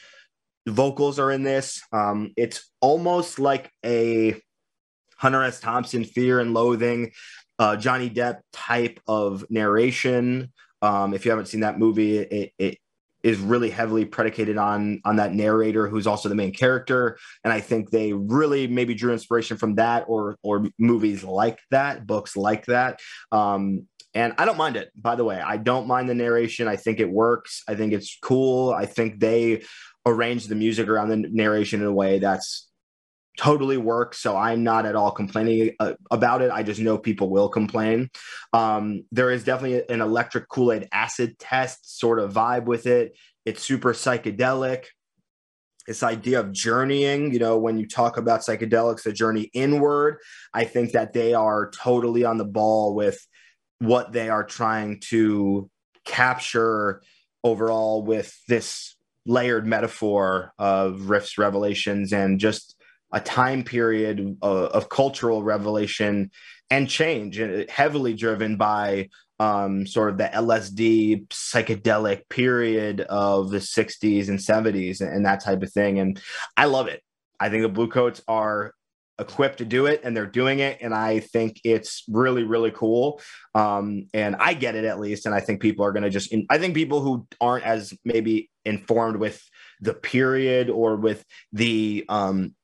vocals 0.67 1.19
are 1.19 1.32
in 1.32 1.43
this. 1.43 1.82
Um, 1.91 2.32
it's 2.38 2.69
almost 2.82 3.39
like 3.39 3.72
a 3.86 4.39
Hunter 5.17 5.43
S. 5.43 5.60
Thompson, 5.60 6.06
Fear 6.06 6.39
and 6.39 6.54
Loathing, 6.54 7.12
uh, 7.58 7.76
Johnny 7.76 8.10
Depp 8.10 8.39
type 8.54 9.00
of 9.08 9.45
narration. 9.50 10.54
Um, 10.82 11.13
if 11.13 11.26
you 11.26 11.32
haven't 11.32 11.48
seen 11.48 11.60
that 11.62 11.78
movie, 11.78 12.17
it, 12.17 12.54
it 12.58 12.78
is 13.23 13.39
really 13.39 13.69
heavily 13.69 14.05
predicated 14.05 14.58
on 14.58 15.01
on 15.05 15.17
that 15.17 15.34
narrator 15.34 15.88
who's 15.88 16.08
also 16.08 16.29
the 16.29 16.36
main 16.36 16.53
character. 16.53 17.17
And 17.43 17.51
i 17.51 17.60
think 17.60 17.89
they 17.89 18.13
really 18.13 18.67
maybe 18.67 18.93
drew 18.93 19.12
inspiration 19.13 19.58
from 19.58 19.75
that 19.75 20.05
or 20.08 20.38
or 20.43 20.65
movies 20.77 21.23
like 21.23 21.60
that 21.71 22.08
books 22.08 22.38
like 22.38 22.65
that. 22.67 22.99
Um 23.32 23.88
and 24.15 24.34
i 24.38 24.45
don't 24.45 24.58
mind 24.58 24.75
it 24.75 24.91
by 24.95 25.15
the 25.15 25.25
way. 25.25 25.39
I 25.39 25.58
don't 25.58 25.88
mind 25.88 26.10
the 26.10 26.15
narration. 26.15 26.67
I 26.67 26.75
think 26.75 26.99
it 26.99 27.10
works. 27.10 27.63
I 27.67 27.75
think 27.75 27.93
it's 27.93 28.17
cool. 28.21 28.71
I 28.71 28.86
think 28.86 29.19
they 29.19 29.63
arrange 30.05 30.47
the 30.47 30.55
music 30.55 30.88
around 30.88 31.10
the 31.10 31.17
narration 31.17 31.82
in 31.82 31.88
a 31.88 31.93
way 31.93 32.19
that's 32.19 32.68
totally 33.39 33.78
works. 33.78 34.19
So 34.19 34.36
I'm 34.36 34.65
not 34.65 34.86
at 34.86 34.97
all 34.97 35.12
complaining 35.12 35.73
uh, 35.80 35.93
about 36.12 36.41
it. 36.41 36.52
I 36.52 36.62
just 36.62 36.82
know 36.82 36.97
people 36.97 37.30
will 37.30 37.47
complain. 37.47 38.10
Um, 38.52 39.06
there 39.13 39.32
is 39.32 39.45
definitely 39.45 39.82
an 39.88 40.02
electric 40.02 40.49
Kool 40.49 40.73
Aid 40.73 40.89
acid 40.91 41.39
test 41.39 41.97
sort 41.97 42.19
of 42.19 42.34
vibe 42.34 42.65
with 42.65 42.86
it. 42.86 43.17
It's 43.45 43.63
super 43.63 43.93
psychedelic. 43.93 44.88
This 45.88 46.04
idea 46.04 46.41
of 46.41 46.52
journeying, 46.52 47.32
you 47.32 47.39
know, 47.39 47.58
when 47.58 47.78
you 47.78 47.88
talk 47.88 48.17
about 48.17 48.41
psychedelics, 48.41 49.04
the 49.04 49.13
journey 49.13 49.49
inward, 49.54 50.17
I 50.54 50.65
think 50.65 50.91
that 50.91 51.13
they 51.13 51.34
are 51.34 51.71
totally 51.71 52.25
on 52.25 52.38
the 52.38 52.45
ball 52.45 52.93
with 52.93 53.25
what 53.80 54.12
they 54.12 54.28
are 54.28 54.43
trying 54.43 54.99
to 55.12 55.69
capture 56.04 57.02
overall 57.41 58.04
with 58.04 58.38
this 58.49 58.97
layered 59.25 59.65
metaphor 59.65 60.52
of 60.60 61.04
riffs, 61.04 61.38
revelations, 61.38 62.12
and 62.12 62.38
just 62.38 62.75
a 63.12 63.19
time 63.19 63.63
period 63.63 64.38
of, 64.41 64.72
of 64.72 64.89
cultural 64.89 65.43
revelation 65.43 66.32
and 66.69 66.89
change, 66.89 67.39
uh, 67.39 67.63
heavily 67.69 68.13
driven 68.13 68.58
by 68.58 69.10
um, 69.39 69.88
sort 69.88 70.10
of 70.10 70.17
the 70.17 70.26
LSD 70.26 71.28
psychedelic 71.30 72.28
period 72.30 73.02
of 73.02 73.50
the 73.50 73.58
60s 73.60 74.28
and 74.28 74.38
70s 74.38 75.02
and, 75.02 75.10
and 75.12 75.26
that 75.26 75.43
type 75.43 75.63
of 75.63 75.72
thing. 75.72 76.00
And 76.00 76.22
I 76.58 76.65
love 76.65 76.88
it. 76.88 77.02
I 77.39 77.50
think 77.50 77.63
the 77.63 77.69
Bluecoats 77.69 78.22
are 78.28 78.74
equipped 79.19 79.58
to 79.58 79.65
do 79.65 79.86
it 79.86 80.02
and 80.04 80.15
they're 80.15 80.26
doing 80.26 80.60
it 80.60 80.78
and 80.82 80.93
i 80.93 81.19
think 81.19 81.60
it's 81.65 82.04
really 82.08 82.43
really 82.43 82.72
cool 82.72 83.22
um, 83.54 84.08
and 84.13 84.36
i 84.38 84.54
get 84.54 84.76
it 84.76 84.86
at 84.86 85.00
least 85.00 85.26
and 85.26 85.36
i 85.36 85.41
think 85.41 85.62
people 85.62 85.86
are 85.86 85.91
going 85.91 86.04
to 86.04 86.10
just 86.10 86.34
i 86.50 86.58
think 86.58 86.74
people 86.74 87.02
who 87.02 87.28
aren't 87.41 87.65
as 87.65 87.93
maybe 88.06 88.50
informed 88.63 89.17
with 89.17 89.43
the 89.82 89.93
period 89.93 90.69
or 90.69 90.95
with 90.95 91.24
the 91.52 92.06
um, 92.08 92.56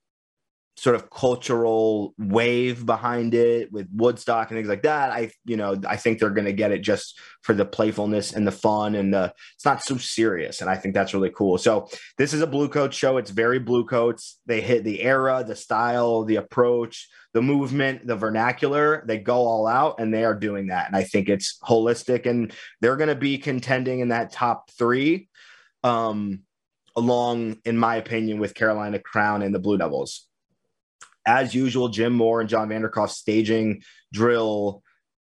sort 0.77 0.95
of 0.95 1.09
cultural 1.09 2.13
wave 2.17 2.85
behind 2.85 3.33
it 3.33 3.71
with 3.71 3.87
Woodstock 3.93 4.49
and 4.51 4.57
things 4.57 4.67
like 4.67 4.83
that. 4.83 5.09
I, 5.09 5.31
you 5.45 5.55
know, 5.55 5.79
I 5.87 5.95
think 5.95 6.19
they're 6.19 6.29
going 6.29 6.45
to 6.45 6.53
get 6.53 6.71
it 6.71 6.79
just 6.79 7.17
for 7.43 7.53
the 7.53 7.65
playfulness 7.65 8.33
and 8.33 8.45
the 8.45 8.51
fun 8.51 8.95
and 8.95 9.13
the, 9.13 9.33
it's 9.55 9.63
not 9.63 9.81
so 9.81 9.95
serious. 9.95 10.59
And 10.59 10.69
I 10.69 10.75
think 10.75 10.93
that's 10.93 11.13
really 11.13 11.29
cool. 11.29 11.57
So 11.57 11.87
this 12.17 12.33
is 12.33 12.41
a 12.41 12.47
blue 12.47 12.67
coat 12.67 12.93
show. 12.93 13.15
It's 13.17 13.31
very 13.31 13.57
blue 13.57 13.85
coats. 13.85 14.39
They 14.45 14.59
hit 14.59 14.83
the 14.83 15.01
era, 15.01 15.45
the 15.47 15.55
style, 15.55 16.25
the 16.25 16.35
approach, 16.35 17.07
the 17.33 17.41
movement, 17.41 18.05
the 18.05 18.17
vernacular. 18.17 19.03
They 19.07 19.17
go 19.17 19.37
all 19.37 19.67
out 19.67 19.99
and 19.99 20.13
they 20.13 20.25
are 20.25 20.35
doing 20.35 20.67
that. 20.67 20.87
And 20.87 20.95
I 20.95 21.03
think 21.03 21.29
it's 21.29 21.57
holistic 21.63 22.25
and 22.25 22.53
they're 22.81 22.97
going 22.97 23.09
to 23.09 23.15
be 23.15 23.37
contending 23.37 24.01
in 24.01 24.09
that 24.09 24.33
top 24.33 24.71
three. 24.71 25.29
Um, 25.83 26.41
along, 26.97 27.57
in 27.65 27.77
my 27.77 27.97
opinion, 27.97 28.39
with 28.39 28.55
Carolina 28.55 28.99
Crown 28.99 29.41
and 29.41 29.53
the 29.53 29.59
Blue 29.59 29.77
Devils 29.77 30.27
as 31.25 31.55
usual, 31.55 31.89
Jim 31.89 32.13
Moore 32.13 32.41
and 32.41 32.49
Jon 32.49 32.69
Vanderkolff 32.69 33.09
staging, 33.09 33.81
drill, 34.13 34.83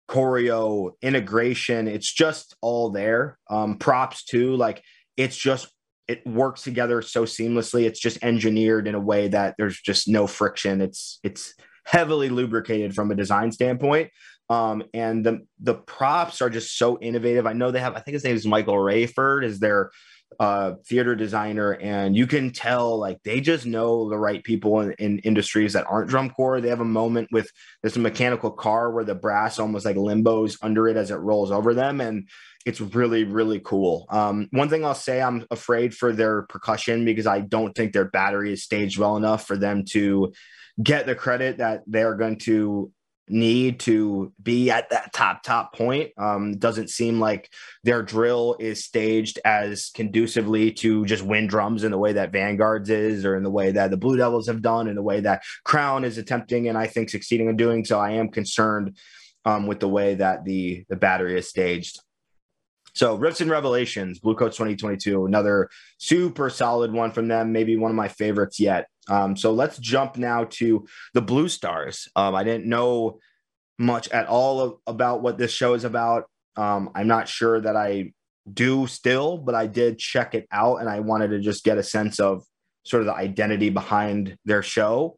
choreo, 0.09 0.91
integration. 1.01 1.88
It's 1.88 2.12
just 2.12 2.55
all 2.62 2.89
there. 2.89 3.38
Um, 3.49 3.77
props 3.77 4.23
too. 4.23 4.55
Like 4.55 4.83
it's 5.17 5.38
just 5.38 5.69
it 6.07 6.25
works 6.25 6.63
together 6.63 7.01
so 7.03 7.23
seamlessly. 7.23 7.83
It's 7.83 7.99
just 7.99 8.23
engineered 8.23 8.88
in 8.88 8.95
a 8.95 8.99
way 8.99 9.27
that 9.27 9.55
there's 9.57 9.79
just 9.79 10.07
no 10.07 10.25
friction. 10.25 10.81
It's 10.81 11.19
it's 11.23 11.53
heavily 11.85 12.29
lubricated 12.29 12.95
from 12.95 13.12
a 13.12 13.15
design 13.15 13.51
standpoint. 13.51 14.09
Um, 14.49 14.83
and 14.93 15.23
the 15.23 15.45
the 15.59 15.75
props 15.75 16.41
are 16.41 16.49
just 16.49 16.77
so 16.77 16.99
innovative. 16.99 17.45
I 17.45 17.53
know 17.53 17.69
they 17.69 17.79
have. 17.79 17.95
I 17.95 17.99
think 17.99 18.13
his 18.13 18.23
name 18.23 18.35
is 18.35 18.47
Michael 18.47 18.75
Raiford. 18.75 19.45
Is 19.45 19.59
their 19.59 19.91
uh, 20.39 20.73
theater 20.85 21.15
designer, 21.15 21.73
and 21.73 22.15
you 22.15 22.27
can 22.27 22.51
tell 22.51 22.97
like 22.97 23.21
they 23.23 23.41
just 23.41 23.65
know 23.65 24.09
the 24.09 24.17
right 24.17 24.43
people 24.43 24.79
in, 24.81 24.93
in, 24.93 25.19
industries 25.19 25.73
that 25.73 25.85
aren't 25.89 26.09
drum 26.09 26.29
corps. 26.29 26.61
They 26.61 26.69
have 26.69 26.79
a 26.79 26.85
moment 26.85 27.29
with 27.31 27.51
this 27.83 27.97
mechanical 27.97 28.51
car 28.51 28.91
where 28.91 29.03
the 29.03 29.15
brass 29.15 29.59
almost 29.59 29.85
like 29.85 29.95
limbos 29.95 30.57
under 30.61 30.87
it 30.87 30.97
as 30.97 31.11
it 31.11 31.15
rolls 31.15 31.51
over 31.51 31.73
them, 31.73 31.99
and 31.99 32.27
it's 32.65 32.79
really 32.79 33.23
really 33.23 33.59
cool. 33.59 34.05
Um, 34.09 34.47
one 34.51 34.69
thing 34.69 34.85
I'll 34.85 34.95
say, 34.95 35.21
I'm 35.21 35.45
afraid 35.51 35.93
for 35.93 36.13
their 36.13 36.43
percussion 36.43 37.05
because 37.05 37.27
I 37.27 37.41
don't 37.41 37.73
think 37.73 37.93
their 37.93 38.09
battery 38.09 38.53
is 38.53 38.63
staged 38.63 38.97
well 38.97 39.17
enough 39.17 39.45
for 39.45 39.57
them 39.57 39.83
to 39.91 40.31
get 40.81 41.05
the 41.05 41.15
credit 41.15 41.57
that 41.57 41.81
they're 41.87 42.15
going 42.15 42.37
to 42.39 42.91
need 43.29 43.79
to 43.81 44.33
be 44.41 44.71
at 44.71 44.89
that 44.89 45.13
top 45.13 45.43
top 45.43 45.73
point. 45.73 46.11
Um, 46.17 46.57
doesn't 46.57 46.89
seem 46.89 47.19
like 47.19 47.49
their 47.83 48.01
drill 48.01 48.55
is 48.59 48.83
staged 48.83 49.39
as 49.45 49.91
conducively 49.93 50.71
to 50.73 51.05
just 51.05 51.23
win 51.23 51.47
drums 51.47 51.83
in 51.83 51.91
the 51.91 51.97
way 51.97 52.13
that 52.13 52.31
Vanguards 52.31 52.89
is, 52.89 53.25
or 53.25 53.35
in 53.35 53.43
the 53.43 53.49
way 53.49 53.71
that 53.71 53.91
the 53.91 53.97
Blue 53.97 54.17
Devils 54.17 54.47
have 54.47 54.61
done, 54.61 54.87
in 54.87 54.95
the 54.95 55.03
way 55.03 55.19
that 55.21 55.43
Crown 55.63 56.03
is 56.03 56.17
attempting 56.17 56.67
and 56.67 56.77
I 56.77 56.87
think 56.87 57.09
succeeding 57.09 57.49
in 57.49 57.57
doing. 57.57 57.85
So 57.85 57.99
I 57.99 58.11
am 58.11 58.29
concerned 58.29 58.97
um, 59.45 59.67
with 59.67 59.79
the 59.79 59.87
way 59.87 60.15
that 60.15 60.45
the 60.45 60.85
the 60.89 60.95
battery 60.95 61.37
is 61.37 61.47
staged. 61.47 61.99
So 62.93 63.17
Riffs 63.17 63.41
and 63.41 63.49
Revelations, 63.49 64.19
Blue 64.19 64.35
Coats 64.35 64.57
2022, 64.57 65.25
another 65.25 65.69
super 65.99 66.49
solid 66.49 66.91
one 66.91 67.11
from 67.11 67.27
them, 67.27 67.51
maybe 67.51 67.77
one 67.77 67.91
of 67.91 67.95
my 67.95 68.07
favorites 68.07 68.59
yet. 68.59 68.87
Um, 69.09 69.35
so 69.35 69.51
let's 69.51 69.77
jump 69.77 70.17
now 70.17 70.45
to 70.51 70.85
the 71.13 71.21
Blue 71.21 71.49
Stars. 71.49 72.07
Um, 72.15 72.35
I 72.35 72.43
didn't 72.43 72.67
know 72.67 73.19
much 73.77 74.09
at 74.09 74.27
all 74.27 74.61
of, 74.61 74.75
about 74.85 75.21
what 75.21 75.37
this 75.37 75.51
show 75.51 75.73
is 75.73 75.83
about. 75.83 76.25
Um, 76.55 76.91
I'm 76.93 77.07
not 77.07 77.27
sure 77.27 77.59
that 77.59 77.75
I 77.75 78.13
do 78.51 78.87
still, 78.87 79.37
but 79.37 79.55
I 79.55 79.67
did 79.67 79.97
check 79.97 80.35
it 80.35 80.47
out 80.51 80.77
and 80.77 80.89
I 80.89 80.99
wanted 80.99 81.29
to 81.29 81.39
just 81.39 81.63
get 81.63 81.77
a 81.77 81.83
sense 81.83 82.19
of 82.19 82.43
sort 82.83 83.01
of 83.01 83.07
the 83.07 83.15
identity 83.15 83.69
behind 83.69 84.37
their 84.45 84.61
show. 84.61 85.17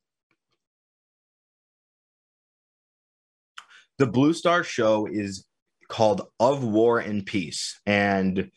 The 3.97 4.07
Blue 4.07 4.33
Star 4.33 4.63
show 4.63 5.07
is 5.07 5.45
called 5.87 6.27
Of 6.39 6.63
War 6.63 6.99
and 6.99 7.25
Peace. 7.25 7.79
And 7.85 8.49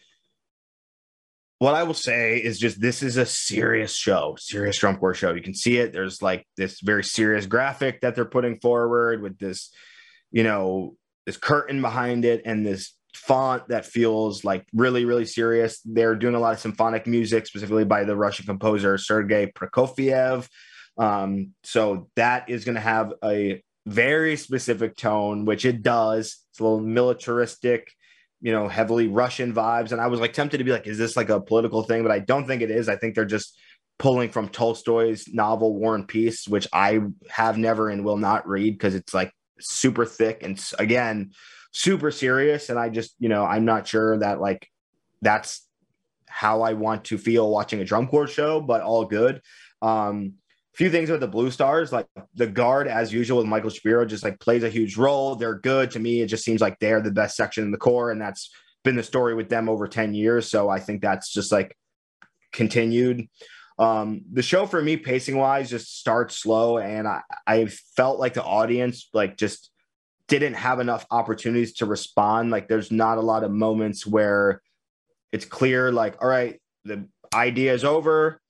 what 1.59 1.75
I 1.75 1.85
will 1.85 1.95
say 1.95 2.39
is 2.39 2.59
just 2.59 2.81
this 2.81 3.03
is 3.03 3.17
a 3.17 3.27
serious 3.27 3.95
show, 3.95 4.37
serious 4.39 4.79
drum 4.79 4.97
corps 4.97 5.15
show. 5.15 5.35
You 5.35 5.43
can 5.43 5.55
see 5.55 5.79
it. 5.79 5.93
There's 5.93 6.21
like 6.21 6.47
this 6.57 6.81
very 6.81 7.05
serious 7.05 7.47
graphic 7.47 8.01
that 8.01 8.15
they're 8.15 8.25
putting 8.25 8.59
forward 8.61 9.23
with 9.23 9.39
this, 9.39 9.71
you 10.31 10.43
know, 10.43 10.97
this 11.27 11.37
curtain 11.37 11.81
behind 11.81 12.25
it 12.25 12.43
and 12.45 12.67
this 12.67 12.95
font 13.15 13.69
that 13.69 13.87
feels 13.87 14.45
like 14.45 14.67
really, 14.75 15.05
really 15.05 15.25
serious. 15.25 15.81
They're 15.85 16.17
doing 16.17 16.35
a 16.35 16.41
lot 16.41 16.55
of 16.55 16.61
symphonic 16.61 17.07
music, 17.07 17.47
specifically 17.47 17.85
by 17.85 18.05
the 18.05 18.17
Russian 18.17 18.47
composer 18.47 18.99
Sergei 18.99 19.47
Prokofiev. 19.47 20.49
Um, 20.99 21.55
so 21.63 22.09
that 22.17 22.51
is 22.51 22.65
going 22.65 22.75
to 22.75 22.81
have 22.81 23.13
a 23.23 23.63
very 23.87 24.37
specific 24.37 24.97
tone, 24.97 25.45
which 25.45 25.65
it 25.65 25.83
does. 25.83 26.39
It's 26.51 26.61
a 26.61 26.65
little 26.65 26.81
militaristic 26.81 27.93
you 28.45 28.53
know, 28.53 28.69
heavily 28.69 29.07
Russian 29.07 29.55
vibes. 29.55 29.91
And 29.91 30.03
I 30.03 30.07
was 30.07 30.21
like 30.21 30.35
tempted 30.35 30.59
to 30.59 30.65
be 30.65 30.71
like, 30.71 30.87
is 30.87 30.99
this 30.99 31.17
like 31.17 31.31
a 31.31 31.41
political 31.41 31.83
thing? 31.83 32.03
But 32.03 32.13
I 32.13 32.19
don't 32.19 32.47
think 32.47 32.61
it 32.61 32.71
is. 32.71 32.91
I 32.91 32.97
think 32.97 33.15
they're 33.15 33.25
just 33.25 33.59
pulling 33.99 34.29
from 34.29 34.51
Tolstoy's 34.51 35.33
novel 35.33 35.75
War 35.75 35.95
and 35.95 36.07
Peace, 36.07 36.47
which 36.47 36.69
I 36.71 37.01
have 37.31 37.57
never 37.57 37.89
and 37.89 38.05
will 38.05 38.19
not 38.19 38.47
read 38.47 38.75
because 38.75 38.95
it's 38.95 39.15
like 39.15 39.33
super 39.61 40.05
thick 40.05 40.43
and 40.43 40.63
again, 40.79 41.31
super 41.73 42.11
serious. 42.11 42.69
And 42.69 42.79
I 42.79 42.91
just, 42.91 43.15
you 43.19 43.31
know, 43.31 43.47
I'm 43.47 43.65
not 43.65 43.89
sure 43.89 44.19
that 44.19 44.43
like 44.43 44.69
that's 45.23 45.67
how 46.27 46.61
I 46.61 46.75
want 46.75 47.05
to 47.05 47.17
feel 47.17 47.51
watching 47.51 47.81
a 47.81 47.85
drum 47.87 48.09
corps 48.09 48.27
show, 48.27 48.61
but 48.61 48.83
all 48.83 49.07
good. 49.07 49.41
Um, 49.81 50.35
few 50.75 50.91
things 50.91 51.11
with 51.11 51.21
the 51.21 51.29
Blue 51.29 51.51
Stars, 51.51 51.93
like 51.93 52.07
the 52.35 52.47
guard, 52.47 52.89
as 52.89 53.13
usual 53.13 53.39
with 53.39 53.47
Michael 53.47 53.71
Shapiro, 53.71 54.05
just 54.05 54.25
like 54.25 54.41
plays 54.41 54.65
a 54.65 54.69
huge 54.69 54.97
role. 54.97 55.37
They're 55.37 55.59
good 55.59 55.91
to 55.93 56.01
me. 56.01 56.21
It 56.21 56.27
just 56.27 56.45
seems 56.45 56.61
like 56.61 56.79
they're 56.81 57.01
the 57.01 57.11
best 57.11 57.37
section 57.37 57.65
in 57.65 57.71
the 57.71 57.79
corps, 57.79 58.11
and 58.11 58.21
that's 58.21 58.51
been 58.83 58.97
the 58.97 59.03
story 59.03 59.35
with 59.35 59.49
them 59.49 59.69
over 59.69 59.87
10 59.87 60.15
years. 60.15 60.49
So 60.51 60.69
I 60.69 60.81
think 60.81 61.01
that's 61.01 61.33
just 61.33 61.53
like 61.53 61.77
continued. 62.53 63.29
Um, 63.79 64.23
the 64.33 64.43
show 64.43 64.67
for 64.67 64.81
me, 64.83 64.97
pacing 64.97 65.37
wise, 65.37 65.71
just 65.71 65.99
starts 65.99 66.37
slow, 66.37 66.79
and 66.79 67.07
I, 67.09 67.23
I 67.47 67.67
felt 67.97 68.19
like 68.19 68.35
the 68.35 68.45
audience 68.45 69.09
like 69.13 69.37
just 69.37 69.71
didn't 70.29 70.55
have 70.55 70.81
enough 70.81 71.07
opportunities 71.11 71.75
to 71.75 71.87
respond. 71.87 72.51
Like 72.51 72.69
there's 72.69 72.91
not 72.91 73.19
a 73.19 73.23
lot 73.23 73.45
of 73.45 73.51
moments 73.51 74.07
where 74.07 74.63
it's 75.33 75.45
clear, 75.45 75.93
like, 75.93 76.23
all 76.23 76.29
right, 76.29 76.61
the 76.85 77.09
idea 77.35 77.75
is 77.75 77.85
over, 77.85 78.41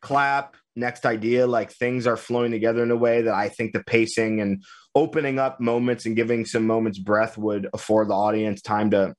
clap, 0.00 0.56
next 0.76 1.04
idea 1.06 1.46
like 1.46 1.70
things 1.72 2.06
are 2.06 2.16
flowing 2.16 2.50
together 2.50 2.82
in 2.82 2.90
a 2.90 2.96
way 2.96 3.22
that 3.22 3.34
i 3.34 3.48
think 3.48 3.72
the 3.72 3.82
pacing 3.84 4.40
and 4.40 4.62
opening 4.94 5.38
up 5.38 5.60
moments 5.60 6.06
and 6.06 6.16
giving 6.16 6.44
some 6.44 6.66
moments 6.66 6.98
breath 6.98 7.36
would 7.38 7.68
afford 7.72 8.08
the 8.08 8.14
audience 8.14 8.62
time 8.62 8.90
to 8.90 9.14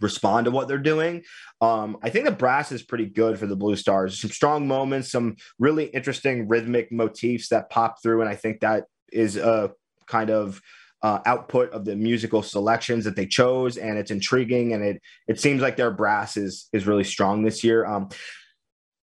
respond 0.00 0.44
to 0.44 0.50
what 0.50 0.66
they're 0.66 0.78
doing 0.78 1.22
um, 1.60 1.96
i 2.02 2.10
think 2.10 2.24
the 2.24 2.32
brass 2.32 2.72
is 2.72 2.82
pretty 2.82 3.06
good 3.06 3.38
for 3.38 3.46
the 3.46 3.56
blue 3.56 3.76
stars 3.76 4.20
some 4.20 4.30
strong 4.30 4.66
moments 4.66 5.10
some 5.10 5.36
really 5.58 5.86
interesting 5.86 6.48
rhythmic 6.48 6.90
motifs 6.90 7.48
that 7.48 7.70
pop 7.70 8.02
through 8.02 8.20
and 8.20 8.28
i 8.28 8.34
think 8.34 8.60
that 8.60 8.84
is 9.12 9.36
a 9.36 9.70
kind 10.06 10.30
of 10.30 10.60
uh, 11.04 11.20
output 11.26 11.70
of 11.72 11.84
the 11.84 11.94
musical 11.94 12.42
selections 12.42 13.04
that 13.04 13.14
they 13.14 13.26
chose, 13.26 13.76
and 13.76 13.98
it's 13.98 14.10
intriguing. 14.10 14.72
And 14.72 14.82
it 14.82 15.02
it 15.28 15.38
seems 15.38 15.60
like 15.60 15.76
their 15.76 15.90
brass 15.90 16.38
is 16.38 16.70
is 16.72 16.86
really 16.86 17.04
strong 17.04 17.42
this 17.42 17.62
year. 17.62 17.84
Um, 17.84 18.08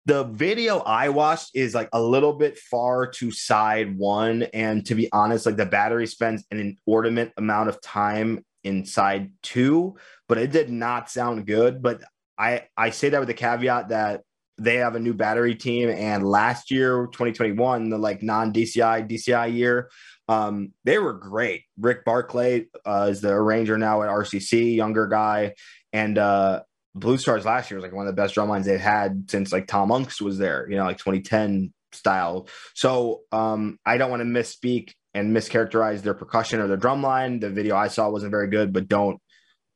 the 0.06 0.24
video 0.24 0.78
I 0.78 1.10
watched 1.10 1.50
is 1.54 1.74
like 1.74 1.88
a 1.92 2.02
little 2.02 2.32
bit 2.32 2.58
far 2.58 3.06
to 3.06 3.30
side 3.30 3.96
one. 3.96 4.44
And 4.54 4.84
to 4.86 4.94
be 4.94 5.10
honest, 5.12 5.46
like 5.46 5.56
the 5.56 5.66
battery 5.66 6.06
spends 6.06 6.44
an 6.50 6.58
inordinate 6.58 7.32
amount 7.36 7.68
of 7.68 7.80
time 7.80 8.44
inside 8.64 9.30
two, 9.42 9.96
but 10.28 10.38
it 10.38 10.52
did 10.52 10.70
not 10.70 11.10
sound 11.10 11.46
good. 11.46 11.82
But 11.82 12.02
I, 12.38 12.64
I 12.76 12.90
say 12.90 13.10
that 13.10 13.18
with 13.18 13.28
the 13.28 13.34
caveat 13.34 13.90
that 13.90 14.22
they 14.60 14.76
have 14.76 14.94
a 14.94 15.00
new 15.00 15.14
battery 15.14 15.54
team 15.54 15.88
and 15.88 16.22
last 16.22 16.70
year 16.70 17.08
2021 17.12 17.88
the 17.88 17.96
like 17.96 18.22
non 18.22 18.52
dci 18.52 19.08
dci 19.08 19.54
year 19.54 19.90
um, 20.28 20.72
they 20.84 20.98
were 20.98 21.14
great 21.14 21.62
rick 21.78 22.04
barclay 22.04 22.66
uh, 22.84 23.08
is 23.10 23.22
the 23.22 23.30
arranger 23.30 23.78
now 23.78 24.02
at 24.02 24.10
rcc 24.10 24.76
younger 24.76 25.06
guy 25.06 25.54
and 25.94 26.18
uh, 26.18 26.60
Blue 26.94 27.18
Stars 27.18 27.44
last 27.44 27.70
year 27.70 27.78
was 27.78 27.84
like 27.84 27.92
one 27.92 28.06
of 28.06 28.14
the 28.14 28.20
best 28.20 28.34
drum 28.34 28.48
lines 28.48 28.66
they've 28.66 28.80
had 28.80 29.30
since 29.30 29.52
like 29.52 29.66
Tom 29.66 29.90
Unks 29.90 30.20
was 30.20 30.38
there, 30.38 30.68
you 30.68 30.76
know, 30.76 30.84
like 30.84 30.98
2010 30.98 31.72
style. 31.92 32.48
So 32.74 33.22
um, 33.32 33.78
I 33.86 33.96
don't 33.96 34.10
want 34.10 34.20
to 34.20 34.26
misspeak 34.26 34.92
and 35.14 35.36
mischaracterize 35.36 36.02
their 36.02 36.14
percussion 36.14 36.60
or 36.60 36.66
their 36.66 36.76
drum 36.76 37.02
line. 37.02 37.40
The 37.40 37.50
video 37.50 37.76
I 37.76 37.88
saw 37.88 38.10
wasn't 38.10 38.30
very 38.30 38.48
good, 38.48 38.72
but 38.72 38.88
don't 38.88 39.20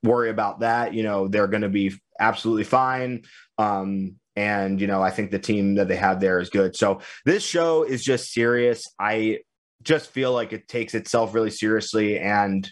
worry 0.03 0.31
about 0.31 0.61
that. 0.61 0.95
You 0.95 1.03
know, 1.03 1.29
they're 1.29 1.49
going 1.49 1.63
to 1.63 1.69
be 1.69 1.93
absolutely 2.19 2.65
fine. 2.65 3.23
Um, 3.59 4.17
and, 4.37 4.81
you 4.81 4.87
know, 4.87 5.03
I 5.03 5.11
think 5.11 5.31
the 5.31 5.39
team 5.39 5.77
that 5.77 5.89
they 5.89 5.97
have 5.97 6.21
there 6.21 6.41
is 6.41 6.51
good. 6.51 6.77
So 6.77 7.01
this 7.25 7.45
show 7.45 7.85
is 7.85 8.03
just 8.03 8.33
serious. 8.33 8.83
I 8.99 9.41
just 9.83 10.11
feel 10.11 10.33
like 10.33 10.53
it 10.53 10.67
takes 10.67 10.95
itself 10.95 11.35
really 11.35 11.51
seriously. 11.51 12.19
And 12.19 12.69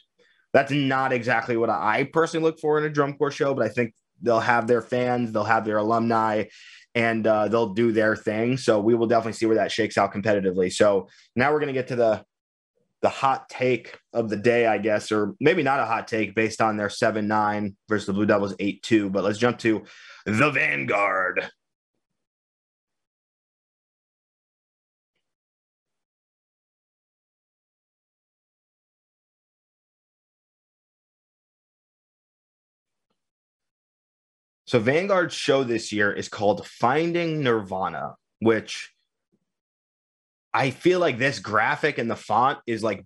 that's 0.52 0.72
not 0.72 1.12
exactly 1.12 1.56
what 1.56 1.70
I 1.70 2.08
personally 2.12 2.44
look 2.44 2.58
for 2.58 2.78
in 2.78 2.84
a 2.84 2.90
drum 2.90 3.14
corps 3.14 3.30
show, 3.30 3.54
but 3.54 3.64
I 3.64 3.68
think 3.68 3.94
they'll 4.22 4.40
have 4.40 4.66
their 4.66 4.82
fans, 4.82 5.32
they'll 5.32 5.44
have 5.44 5.64
their 5.64 5.78
alumni, 5.78 6.44
and 6.94 7.26
uh, 7.26 7.48
they'll 7.48 7.74
do 7.74 7.92
their 7.92 8.16
thing. 8.16 8.56
So 8.56 8.80
we 8.80 8.94
will 8.94 9.06
definitely 9.06 9.34
see 9.34 9.46
where 9.46 9.56
that 9.56 9.72
shakes 9.72 9.98
out 9.98 10.12
competitively. 10.12 10.72
So 10.72 11.08
now 11.36 11.52
we're 11.52 11.60
going 11.60 11.74
to 11.74 11.80
get 11.80 11.88
to 11.88 11.96
the 11.96 12.24
the 13.02 13.08
hot 13.08 13.48
take 13.48 13.98
of 14.12 14.28
the 14.28 14.36
day, 14.36 14.64
I 14.64 14.78
guess, 14.78 15.10
or 15.10 15.34
maybe 15.40 15.64
not 15.64 15.80
a 15.80 15.86
hot 15.86 16.06
take 16.06 16.36
based 16.36 16.62
on 16.62 16.76
their 16.76 16.88
seven 16.88 17.26
nine 17.26 17.76
versus 17.88 18.06
the 18.06 18.12
Blue 18.12 18.26
Devils 18.26 18.54
eight 18.60 18.82
two. 18.82 19.10
But 19.10 19.24
let's 19.24 19.38
jump 19.38 19.58
to 19.58 19.82
the 20.24 20.50
Vanguard. 20.50 21.50
So 34.72 34.78
Vanguard's 34.78 35.34
show 35.34 35.64
this 35.64 35.92
year 35.92 36.10
is 36.10 36.30
called 36.30 36.66
Finding 36.66 37.42
Nirvana, 37.42 38.14
which 38.40 38.90
I 40.54 40.70
feel 40.70 40.98
like 40.98 41.18
this 41.18 41.40
graphic 41.40 41.98
and 41.98 42.10
the 42.10 42.16
font 42.16 42.58
is 42.66 42.82
like 42.82 43.04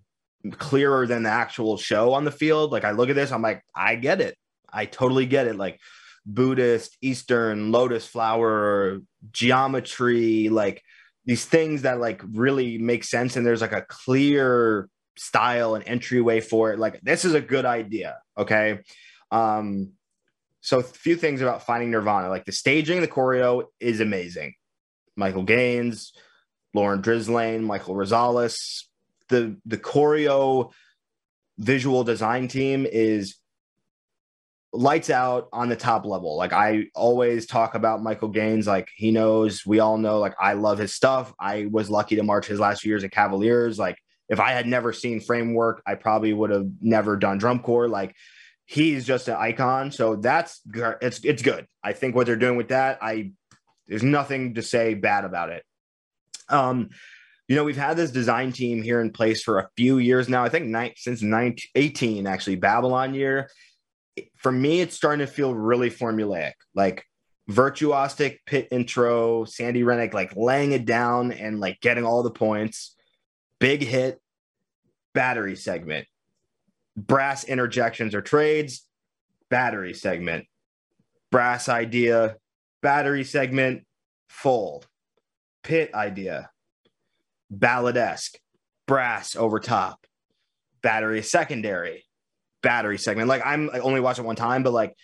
clearer 0.51 1.05
than 1.05 1.23
the 1.23 1.29
actual 1.29 1.75
show 1.75 2.13
on 2.13 2.23
the 2.23 2.31
field. 2.31 2.71
Like 2.71 2.85
I 2.85 2.91
look 2.91 3.09
at 3.09 3.15
this, 3.15 3.33
I'm 3.33 3.41
like, 3.41 3.65
I 3.75 3.95
get 3.95 4.21
it. 4.21 4.37
I 4.71 4.85
totally 4.85 5.25
get 5.25 5.45
it. 5.45 5.57
Like 5.57 5.81
Buddhist, 6.25 6.95
Eastern, 7.01 7.73
lotus 7.73 8.07
flower, 8.07 8.99
geometry, 9.33 10.47
like 10.47 10.81
these 11.25 11.43
things 11.43 11.81
that 11.81 11.99
like 11.99 12.21
really 12.31 12.77
make 12.77 13.03
sense. 13.03 13.35
And 13.35 13.45
there's 13.45 13.59
like 13.59 13.73
a 13.73 13.85
clear 13.89 14.87
style 15.17 15.75
and 15.75 15.85
entryway 15.85 16.39
for 16.39 16.71
it. 16.71 16.79
Like 16.79 17.01
this 17.01 17.25
is 17.25 17.33
a 17.33 17.41
good 17.41 17.65
idea. 17.65 18.19
Okay. 18.37 18.79
Um, 19.31 19.96
so 20.67 20.79
a 20.79 20.83
few 20.83 21.15
things 21.15 21.39
about 21.39 21.65
finding 21.65 21.91
Nirvana, 21.91 22.27
like 22.27 22.43
the 22.43 22.51
staging, 22.51 22.99
the 22.99 23.07
choreo 23.07 23.67
is 23.79 24.01
amazing. 24.01 24.53
Michael 25.15 25.43
Gaines, 25.43 26.11
Lauren 26.73 27.01
Drislane, 27.01 27.61
Michael 27.61 27.95
Rosales, 27.95 28.83
the 29.29 29.55
the 29.65 29.77
choreo 29.77 30.73
visual 31.57 32.03
design 32.03 32.49
team 32.49 32.85
is 32.85 33.37
lights 34.73 35.09
out 35.09 35.47
on 35.53 35.69
the 35.69 35.75
top 35.77 36.05
level. 36.05 36.35
Like 36.35 36.51
I 36.51 36.87
always 36.93 37.45
talk 37.45 37.73
about 37.73 38.03
Michael 38.03 38.27
Gaines, 38.27 38.67
like 38.67 38.89
he 38.93 39.09
knows, 39.11 39.65
we 39.65 39.79
all 39.79 39.97
know, 39.97 40.19
like 40.19 40.35
I 40.37 40.51
love 40.51 40.79
his 40.79 40.93
stuff. 40.93 41.33
I 41.39 41.69
was 41.71 41.89
lucky 41.89 42.17
to 42.17 42.23
march 42.23 42.45
his 42.45 42.59
last 42.59 42.81
few 42.81 42.89
years 42.89 43.05
at 43.05 43.11
Cavaliers. 43.11 43.79
Like 43.79 43.99
if 44.27 44.41
I 44.41 44.51
had 44.51 44.67
never 44.67 44.91
seen 44.91 45.21
Framework, 45.21 45.81
I 45.87 45.95
probably 45.95 46.33
would 46.33 46.49
have 46.49 46.67
never 46.81 47.15
done 47.15 47.37
drum 47.37 47.59
corps. 47.59 47.87
Like 47.87 48.17
he's 48.67 49.05
just 49.05 49.27
an 49.27 49.35
icon. 49.35 49.91
So 49.91 50.17
that's 50.17 50.61
it's 51.01 51.19
it's 51.23 51.41
good. 51.41 51.65
I 51.83 51.93
think 51.93 52.15
what 52.15 52.27
they're 52.27 52.35
doing 52.35 52.57
with 52.57 52.67
that, 52.67 52.99
I 53.01 53.31
there's 53.87 54.03
nothing 54.03 54.53
to 54.55 54.61
say 54.61 54.93
bad 54.93 55.25
about 55.25 55.49
it. 55.49 55.63
Um, 56.49 56.89
you 57.47 57.55
know, 57.55 57.63
we've 57.63 57.77
had 57.77 57.95
this 57.95 58.11
design 58.11 58.51
team 58.51 58.83
here 58.83 58.99
in 58.99 59.11
place 59.11 59.41
for 59.41 59.59
a 59.59 59.69
few 59.77 59.99
years 59.99 60.27
now. 60.27 60.43
I 60.43 60.49
think 60.49 60.97
since 60.97 61.21
19, 61.21 61.69
18, 61.75 62.27
actually, 62.27 62.57
Babylon 62.57 63.13
year. 63.13 63.49
For 64.35 64.51
me, 64.51 64.81
it's 64.81 64.95
starting 64.95 65.25
to 65.25 65.31
feel 65.31 65.55
really 65.55 65.89
formulaic. 65.89 66.53
Like 66.75 67.05
virtuosic 67.49 68.39
pit 68.45 68.67
intro, 68.71 69.45
Sandy 69.45 69.83
Rennick 69.83 70.13
like 70.13 70.35
laying 70.35 70.73
it 70.73 70.85
down 70.85 71.31
and 71.31 71.61
like 71.61 71.79
getting 71.79 72.03
all 72.03 72.21
the 72.23 72.31
points. 72.31 72.95
Big 73.59 73.81
hit, 73.81 74.19
battery 75.13 75.55
segment, 75.55 76.07
brass 76.97 77.43
interjections 77.43 78.15
or 78.15 78.21
trades, 78.21 78.85
battery 79.49 79.93
segment, 79.93 80.45
brass 81.31 81.69
idea, 81.69 82.35
battery 82.81 83.23
segment, 83.23 83.85
fold, 84.27 84.87
pit 85.63 85.93
idea, 85.93 86.49
balladesque, 87.53 88.35
brass 88.87 89.35
over 89.35 89.59
top, 89.59 90.05
battery 90.81 91.21
secondary, 91.21 92.05
battery 92.63 92.97
segment. 92.97 93.29
Like 93.29 93.43
I'm 93.45 93.69
I 93.71 93.79
only 93.79 94.01
watched 94.01 94.19
it 94.19 94.25
one 94.25 94.35
time, 94.35 94.63
but 94.63 94.73
like 94.73 94.95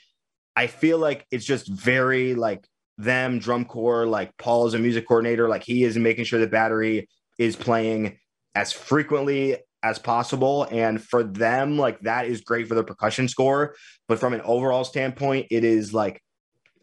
I 0.55 0.67
feel 0.67 0.97
like 0.97 1.25
it's 1.31 1.45
just 1.45 1.67
very 1.67 2.33
like 2.35 2.67
them 2.97 3.39
drum 3.39 3.65
corps 3.65 4.05
like 4.05 4.35
paul 4.37 4.67
is 4.67 4.73
a 4.73 4.79
music 4.79 5.07
coordinator. 5.07 5.47
Like 5.47 5.63
he 5.63 5.83
is 5.83 5.97
making 5.97 6.25
sure 6.25 6.39
the 6.39 6.47
battery 6.47 7.07
is 7.37 7.55
playing 7.55 8.17
as 8.55 8.71
frequently 8.71 9.57
as 9.83 9.99
possible. 9.99 10.67
And 10.71 11.01
for 11.01 11.23
them 11.23 11.77
like 11.77 11.99
that 12.01 12.25
is 12.25 12.41
great 12.41 12.67
for 12.67 12.75
the 12.75 12.83
percussion 12.83 13.27
score. 13.27 13.75
But 14.07 14.19
from 14.19 14.33
an 14.33 14.41
overall 14.41 14.83
standpoint 14.83 15.47
it 15.51 15.63
is 15.63 15.93
like 15.93 16.21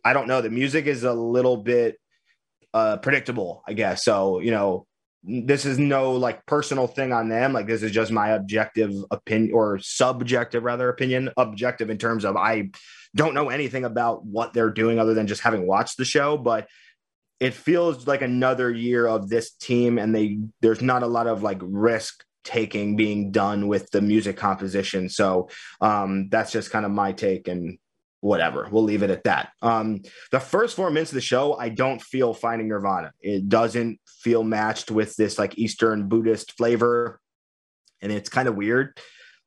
i 0.04 0.12
don't 0.14 0.28
know 0.28 0.40
the 0.40 0.48
music 0.48 0.86
is 0.86 1.04
a 1.04 1.12
little 1.12 1.58
bit 1.58 1.96
uh 2.72 2.98
predictable 2.98 3.62
i 3.66 3.72
guess. 3.72 4.04
So 4.04 4.40
you 4.40 4.50
know 4.50 4.86
this 5.22 5.66
is 5.66 5.78
no 5.78 6.12
like 6.12 6.46
personal 6.46 6.86
thing 6.86 7.12
on 7.12 7.28
them. 7.28 7.52
Like 7.52 7.66
this 7.66 7.82
is 7.82 7.92
just 7.92 8.10
my 8.10 8.30
objective 8.30 8.92
opinion 9.10 9.52
or 9.52 9.78
subjective 9.78 10.62
rather 10.62 10.88
opinion 10.88 11.30
objective 11.36 11.90
in 11.90 11.98
terms 11.98 12.24
of 12.24 12.36
i 12.36 12.70
don't 13.14 13.34
know 13.34 13.48
anything 13.48 13.84
about 13.84 14.24
what 14.24 14.52
they're 14.52 14.70
doing 14.70 14.98
other 14.98 15.14
than 15.14 15.26
just 15.26 15.40
having 15.40 15.66
watched 15.66 15.96
the 15.96 16.04
show, 16.04 16.36
but 16.36 16.68
it 17.40 17.54
feels 17.54 18.06
like 18.06 18.22
another 18.22 18.70
year 18.70 19.06
of 19.06 19.28
this 19.28 19.50
team 19.52 19.98
and 19.98 20.14
they 20.14 20.38
there's 20.60 20.82
not 20.82 21.02
a 21.02 21.06
lot 21.06 21.26
of 21.26 21.42
like 21.42 21.58
risk 21.62 22.24
taking 22.44 22.96
being 22.96 23.30
done 23.30 23.68
with 23.68 23.90
the 23.90 24.00
music 24.00 24.36
composition. 24.36 25.08
So 25.08 25.48
um 25.80 26.28
that's 26.30 26.52
just 26.52 26.70
kind 26.70 26.84
of 26.84 26.92
my 26.92 27.12
take 27.12 27.48
and 27.48 27.78
whatever. 28.20 28.68
We'll 28.70 28.82
leave 28.82 29.02
it 29.02 29.10
at 29.10 29.24
that. 29.24 29.50
Um 29.62 30.02
the 30.30 30.40
first 30.40 30.76
4 30.76 30.90
minutes 30.90 31.10
of 31.10 31.16
the 31.16 31.20
show 31.20 31.54
I 31.54 31.68
don't 31.68 32.02
feel 32.02 32.34
finding 32.34 32.68
Nirvana. 32.68 33.12
It 33.20 33.48
doesn't 33.48 34.00
feel 34.06 34.44
matched 34.44 34.90
with 34.90 35.16
this 35.16 35.38
like 35.38 35.58
Eastern 35.58 36.08
Buddhist 36.08 36.56
flavor 36.56 37.20
and 38.02 38.10
it's 38.12 38.28
kind 38.28 38.48
of 38.48 38.56
weird. 38.56 38.98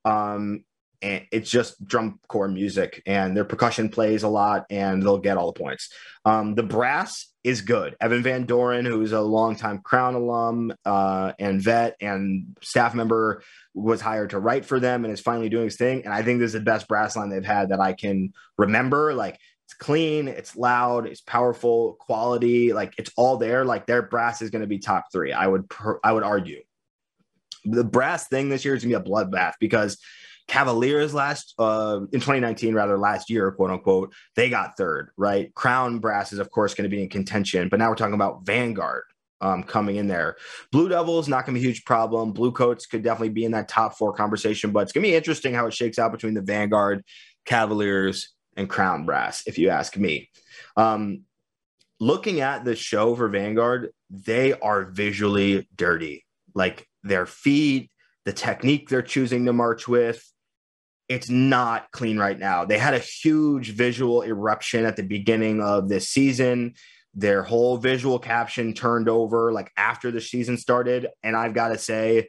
Um 0.04 0.64
and 1.04 1.26
it's 1.30 1.50
just 1.50 1.84
drum 1.86 2.18
corps 2.28 2.48
music 2.48 3.02
and 3.04 3.36
their 3.36 3.44
percussion 3.44 3.90
plays 3.90 4.22
a 4.22 4.28
lot 4.28 4.64
and 4.70 5.02
they'll 5.02 5.18
get 5.18 5.36
all 5.36 5.52
the 5.52 5.60
points. 5.60 5.90
Um, 6.24 6.54
the 6.54 6.62
brass 6.62 7.26
is 7.44 7.60
good. 7.60 7.94
Evan 8.00 8.22
Van 8.22 8.46
Doren, 8.46 8.86
who's 8.86 9.12
a 9.12 9.20
longtime 9.20 9.80
Crown 9.80 10.14
alum 10.14 10.72
uh, 10.86 11.32
and 11.38 11.60
vet 11.60 11.96
and 12.00 12.56
staff 12.62 12.94
member, 12.94 13.42
was 13.74 14.00
hired 14.00 14.30
to 14.30 14.38
write 14.38 14.64
for 14.64 14.80
them 14.80 15.04
and 15.04 15.12
is 15.12 15.20
finally 15.20 15.50
doing 15.50 15.66
his 15.66 15.76
thing. 15.76 16.06
And 16.06 16.14
I 16.14 16.22
think 16.22 16.40
this 16.40 16.48
is 16.48 16.52
the 16.54 16.60
best 16.60 16.88
brass 16.88 17.16
line 17.16 17.28
they've 17.28 17.44
had 17.44 17.68
that 17.68 17.80
I 17.80 17.92
can 17.92 18.32
remember. 18.56 19.12
Like 19.12 19.38
it's 19.66 19.74
clean, 19.74 20.26
it's 20.26 20.56
loud, 20.56 21.06
it's 21.06 21.20
powerful, 21.20 21.98
quality, 22.00 22.72
like 22.72 22.94
it's 22.96 23.10
all 23.14 23.36
there. 23.36 23.66
Like 23.66 23.84
their 23.84 24.00
brass 24.00 24.40
is 24.40 24.48
going 24.48 24.62
to 24.62 24.68
be 24.68 24.78
top 24.78 25.12
three. 25.12 25.34
I 25.34 25.46
would 25.46 25.70
I 26.02 26.12
would 26.12 26.22
argue. 26.22 26.62
The 27.66 27.84
brass 27.84 28.26
thing 28.26 28.48
this 28.48 28.64
year 28.64 28.74
is 28.74 28.82
going 28.82 28.92
to 28.92 29.00
be 29.00 29.06
a 29.06 29.10
bloodbath 29.10 29.54
because 29.60 29.98
Cavaliers 30.46 31.14
last 31.14 31.54
uh, 31.58 32.00
in 32.12 32.20
2019, 32.20 32.74
rather 32.74 32.98
last 32.98 33.30
year, 33.30 33.50
quote 33.52 33.70
unquote, 33.70 34.12
they 34.36 34.50
got 34.50 34.76
third, 34.76 35.10
right? 35.16 35.54
Crown 35.54 35.98
Brass 35.98 36.32
is 36.32 36.38
of 36.38 36.50
course 36.50 36.74
going 36.74 36.88
to 36.88 36.94
be 36.94 37.02
in 37.02 37.08
contention, 37.08 37.68
but 37.68 37.78
now 37.78 37.88
we're 37.88 37.96
talking 37.96 38.14
about 38.14 38.44
Vanguard 38.44 39.04
um, 39.40 39.62
coming 39.62 39.96
in 39.96 40.06
there. 40.06 40.36
Blue 40.72 40.88
Devils 40.88 41.28
not 41.28 41.44
going 41.44 41.54
to 41.54 41.60
be 41.60 41.66
a 41.66 41.68
huge 41.68 41.84
problem. 41.84 42.32
Bluecoats 42.32 42.86
could 42.86 43.02
definitely 43.02 43.30
be 43.30 43.44
in 43.44 43.52
that 43.52 43.68
top 43.68 43.96
four 43.96 44.12
conversation, 44.12 44.70
but 44.70 44.80
it's 44.80 44.92
going 44.92 45.02
to 45.02 45.08
be 45.08 45.14
interesting 45.14 45.54
how 45.54 45.66
it 45.66 45.74
shakes 45.74 45.98
out 45.98 46.12
between 46.12 46.34
the 46.34 46.42
Vanguard, 46.42 47.04
Cavaliers, 47.44 48.32
and 48.56 48.68
Crown 48.68 49.04
Brass, 49.04 49.42
if 49.46 49.58
you 49.58 49.68
ask 49.68 49.96
me. 49.96 50.30
Um, 50.76 51.22
looking 52.00 52.40
at 52.40 52.64
the 52.64 52.76
show 52.76 53.14
for 53.14 53.28
Vanguard, 53.28 53.90
they 54.10 54.52
are 54.52 54.84
visually 54.84 55.68
dirty. 55.74 56.24
Like 56.54 56.86
their 57.02 57.26
feet, 57.26 57.90
the 58.24 58.32
technique 58.32 58.88
they're 58.88 59.02
choosing 59.02 59.44
to 59.46 59.52
march 59.52 59.86
with, 59.88 60.24
it's 61.14 61.30
not 61.30 61.90
clean 61.92 62.18
right 62.18 62.38
now. 62.38 62.64
They 62.64 62.78
had 62.78 62.94
a 62.94 62.98
huge 62.98 63.70
visual 63.70 64.22
eruption 64.22 64.84
at 64.84 64.96
the 64.96 65.02
beginning 65.02 65.62
of 65.62 65.88
this 65.88 66.08
season. 66.08 66.74
Their 67.14 67.42
whole 67.42 67.76
visual 67.76 68.18
caption 68.18 68.74
turned 68.74 69.08
over 69.08 69.52
like 69.52 69.70
after 69.76 70.10
the 70.10 70.20
season 70.20 70.56
started. 70.58 71.08
And 71.22 71.36
I've 71.36 71.54
got 71.54 71.68
to 71.68 71.78
say, 71.78 72.28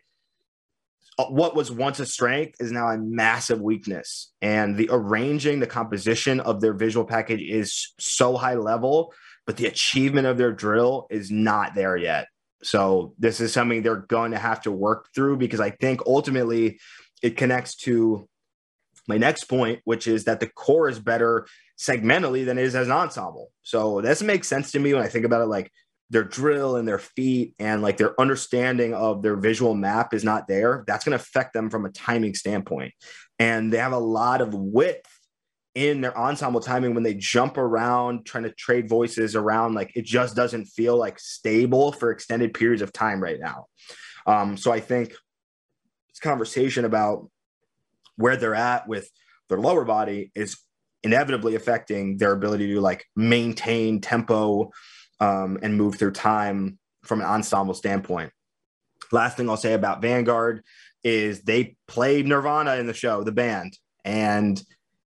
uh, 1.17 1.25
what 1.25 1.55
was 1.55 1.71
once 1.71 1.99
a 1.99 2.05
strength 2.05 2.57
is 2.59 2.71
now 2.71 2.89
a 2.89 2.97
massive 2.97 3.61
weakness. 3.61 4.31
And 4.41 4.77
the 4.77 4.89
arranging, 4.91 5.59
the 5.59 5.67
composition 5.67 6.39
of 6.39 6.61
their 6.61 6.73
visual 6.73 7.05
package 7.05 7.41
is 7.41 7.93
so 7.99 8.35
high 8.35 8.55
level, 8.55 9.13
but 9.45 9.57
the 9.57 9.65
achievement 9.65 10.27
of 10.27 10.37
their 10.37 10.51
drill 10.51 11.07
is 11.09 11.31
not 11.31 11.73
there 11.73 11.95
yet. 11.95 12.27
So 12.63 13.13
this 13.17 13.39
is 13.39 13.53
something 13.53 13.81
they're 13.81 13.95
going 13.95 14.31
to 14.31 14.37
have 14.37 14.61
to 14.63 14.71
work 14.71 15.09
through 15.13 15.37
because 15.37 15.59
I 15.59 15.69
think 15.69 16.01
ultimately 16.05 16.79
it 17.21 17.37
connects 17.37 17.75
to 17.75 18.27
my 19.07 19.17
next 19.17 19.45
point, 19.45 19.81
which 19.85 20.07
is 20.07 20.25
that 20.25 20.39
the 20.39 20.47
corps 20.47 20.89
is 20.89 20.99
better 20.99 21.47
segmentally 21.77 22.45
than 22.45 22.57
it 22.57 22.63
is 22.63 22.75
as 22.75 22.87
an 22.87 22.93
ensemble. 22.93 23.51
So 23.63 24.01
this 24.01 24.21
makes 24.21 24.47
sense 24.47 24.71
to 24.71 24.79
me 24.79 24.93
when 24.93 25.03
I 25.03 25.07
think 25.07 25.25
about 25.25 25.41
it 25.41 25.47
like 25.47 25.71
their 26.09 26.23
drill 26.23 26.75
and 26.77 26.87
their 26.87 26.99
feet 26.99 27.55
and 27.59 27.81
like 27.81 27.97
their 27.97 28.19
understanding 28.19 28.93
of 28.93 29.21
their 29.21 29.35
visual 29.35 29.73
map 29.73 30.13
is 30.13 30.23
not 30.23 30.47
there. 30.47 30.83
That's 30.87 31.03
going 31.03 31.17
to 31.17 31.21
affect 31.21 31.53
them 31.53 31.69
from 31.69 31.85
a 31.85 31.89
timing 31.89 32.35
standpoint. 32.35 32.93
And 33.39 33.73
they 33.73 33.77
have 33.77 33.91
a 33.91 33.97
lot 33.97 34.41
of 34.41 34.53
width 34.53 35.09
in 35.75 35.99
their 35.99 36.17
ensemble 36.17 36.61
timing 36.61 36.93
when 36.93 37.03
they 37.03 37.13
jump 37.13 37.57
around 37.57 38.25
trying 38.25 38.45
to 38.45 38.51
trade 38.51 38.87
voices 38.87 39.35
around 39.35 39.75
like 39.75 39.91
it 39.95 40.05
just 40.05 40.35
doesn't 40.35 40.65
feel 40.65 40.97
like 40.97 41.19
stable 41.19 41.91
for 41.91 42.11
extended 42.11 42.53
periods 42.53 42.81
of 42.81 42.93
time 42.93 43.21
right 43.21 43.41
now 43.41 43.65
um, 44.25 44.55
so 44.55 44.71
i 44.71 44.79
think 44.79 45.09
this 46.07 46.19
conversation 46.21 46.85
about 46.85 47.29
where 48.17 48.37
they're 48.37 48.55
at 48.55 48.87
with 48.87 49.09
their 49.49 49.59
lower 49.59 49.85
body 49.85 50.31
is 50.35 50.57
inevitably 51.03 51.55
affecting 51.55 52.17
their 52.17 52.31
ability 52.31 52.73
to 52.73 52.81
like 52.81 53.05
maintain 53.15 54.01
tempo 54.01 54.71
um, 55.19 55.59
and 55.61 55.77
move 55.77 55.95
through 55.95 56.11
time 56.11 56.79
from 57.03 57.21
an 57.21 57.27
ensemble 57.27 57.75
standpoint. 57.75 58.31
Last 59.11 59.37
thing 59.37 59.49
I'll 59.49 59.57
say 59.57 59.73
about 59.73 60.01
Vanguard 60.01 60.63
is 61.03 61.43
they 61.43 61.75
played 61.87 62.25
Nirvana 62.25 62.75
in 62.77 62.87
the 62.87 62.93
show, 62.93 63.23
the 63.23 63.31
band, 63.31 63.77
and 64.03 64.61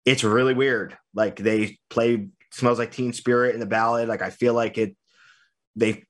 it's 0.05 0.23
really 0.23 0.53
weird. 0.53 0.97
Like 1.15 1.37
they 1.37 1.79
play 1.89 2.29
smells 2.53 2.79
like 2.79 2.93
Teen 2.93 3.15
Spirit 3.15 3.55
in 3.55 3.61
the 3.61 3.67
ballad. 3.67 4.09
Like 4.09 4.23
I 4.23 4.31
feel 4.31 4.53
like 4.53 4.77
it, 4.77 4.95
they 5.75 6.05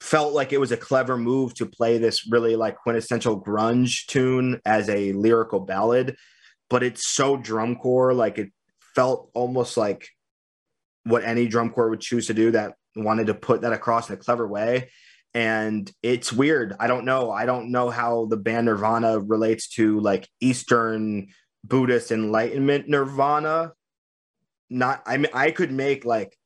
felt 0.00 0.32
like 0.32 0.52
it 0.52 0.60
was 0.60 0.72
a 0.72 0.76
clever 0.76 1.16
move 1.16 1.54
to 1.54 1.66
play 1.66 1.98
this 1.98 2.26
really 2.30 2.56
like 2.56 2.76
quintessential 2.78 3.42
grunge 3.42 4.06
tune 4.06 4.60
as 4.64 4.88
a 4.88 5.12
lyrical 5.12 5.60
ballad 5.60 6.16
but 6.68 6.82
it's 6.82 7.06
so 7.06 7.36
drum 7.36 7.76
corps. 7.76 8.14
Like 8.14 8.38
it 8.38 8.50
felt 8.94 9.30
almost 9.34 9.76
like 9.76 10.08
what 11.04 11.24
any 11.24 11.46
drum 11.46 11.70
corps 11.70 11.90
would 11.90 12.00
choose 12.00 12.26
to 12.26 12.34
do 12.34 12.50
that 12.50 12.74
wanted 12.96 13.28
to 13.28 13.34
put 13.34 13.60
that 13.60 13.72
across 13.72 14.08
in 14.08 14.14
a 14.14 14.18
clever 14.18 14.46
way. 14.46 14.90
And 15.34 15.90
it's 16.02 16.32
weird. 16.32 16.74
I 16.80 16.86
don't 16.86 17.04
know. 17.04 17.30
I 17.30 17.44
don't 17.44 17.70
know 17.70 17.90
how 17.90 18.26
the 18.26 18.38
band 18.38 18.66
Nirvana 18.66 19.20
relates 19.20 19.68
to 19.70 20.00
like 20.00 20.28
Eastern 20.40 21.28
Buddhist 21.62 22.10
Enlightenment 22.10 22.88
Nirvana. 22.88 23.72
Not, 24.70 25.02
I 25.06 25.18
mean, 25.18 25.30
I 25.34 25.50
could 25.50 25.70
make 25.70 26.04
like 26.04 26.36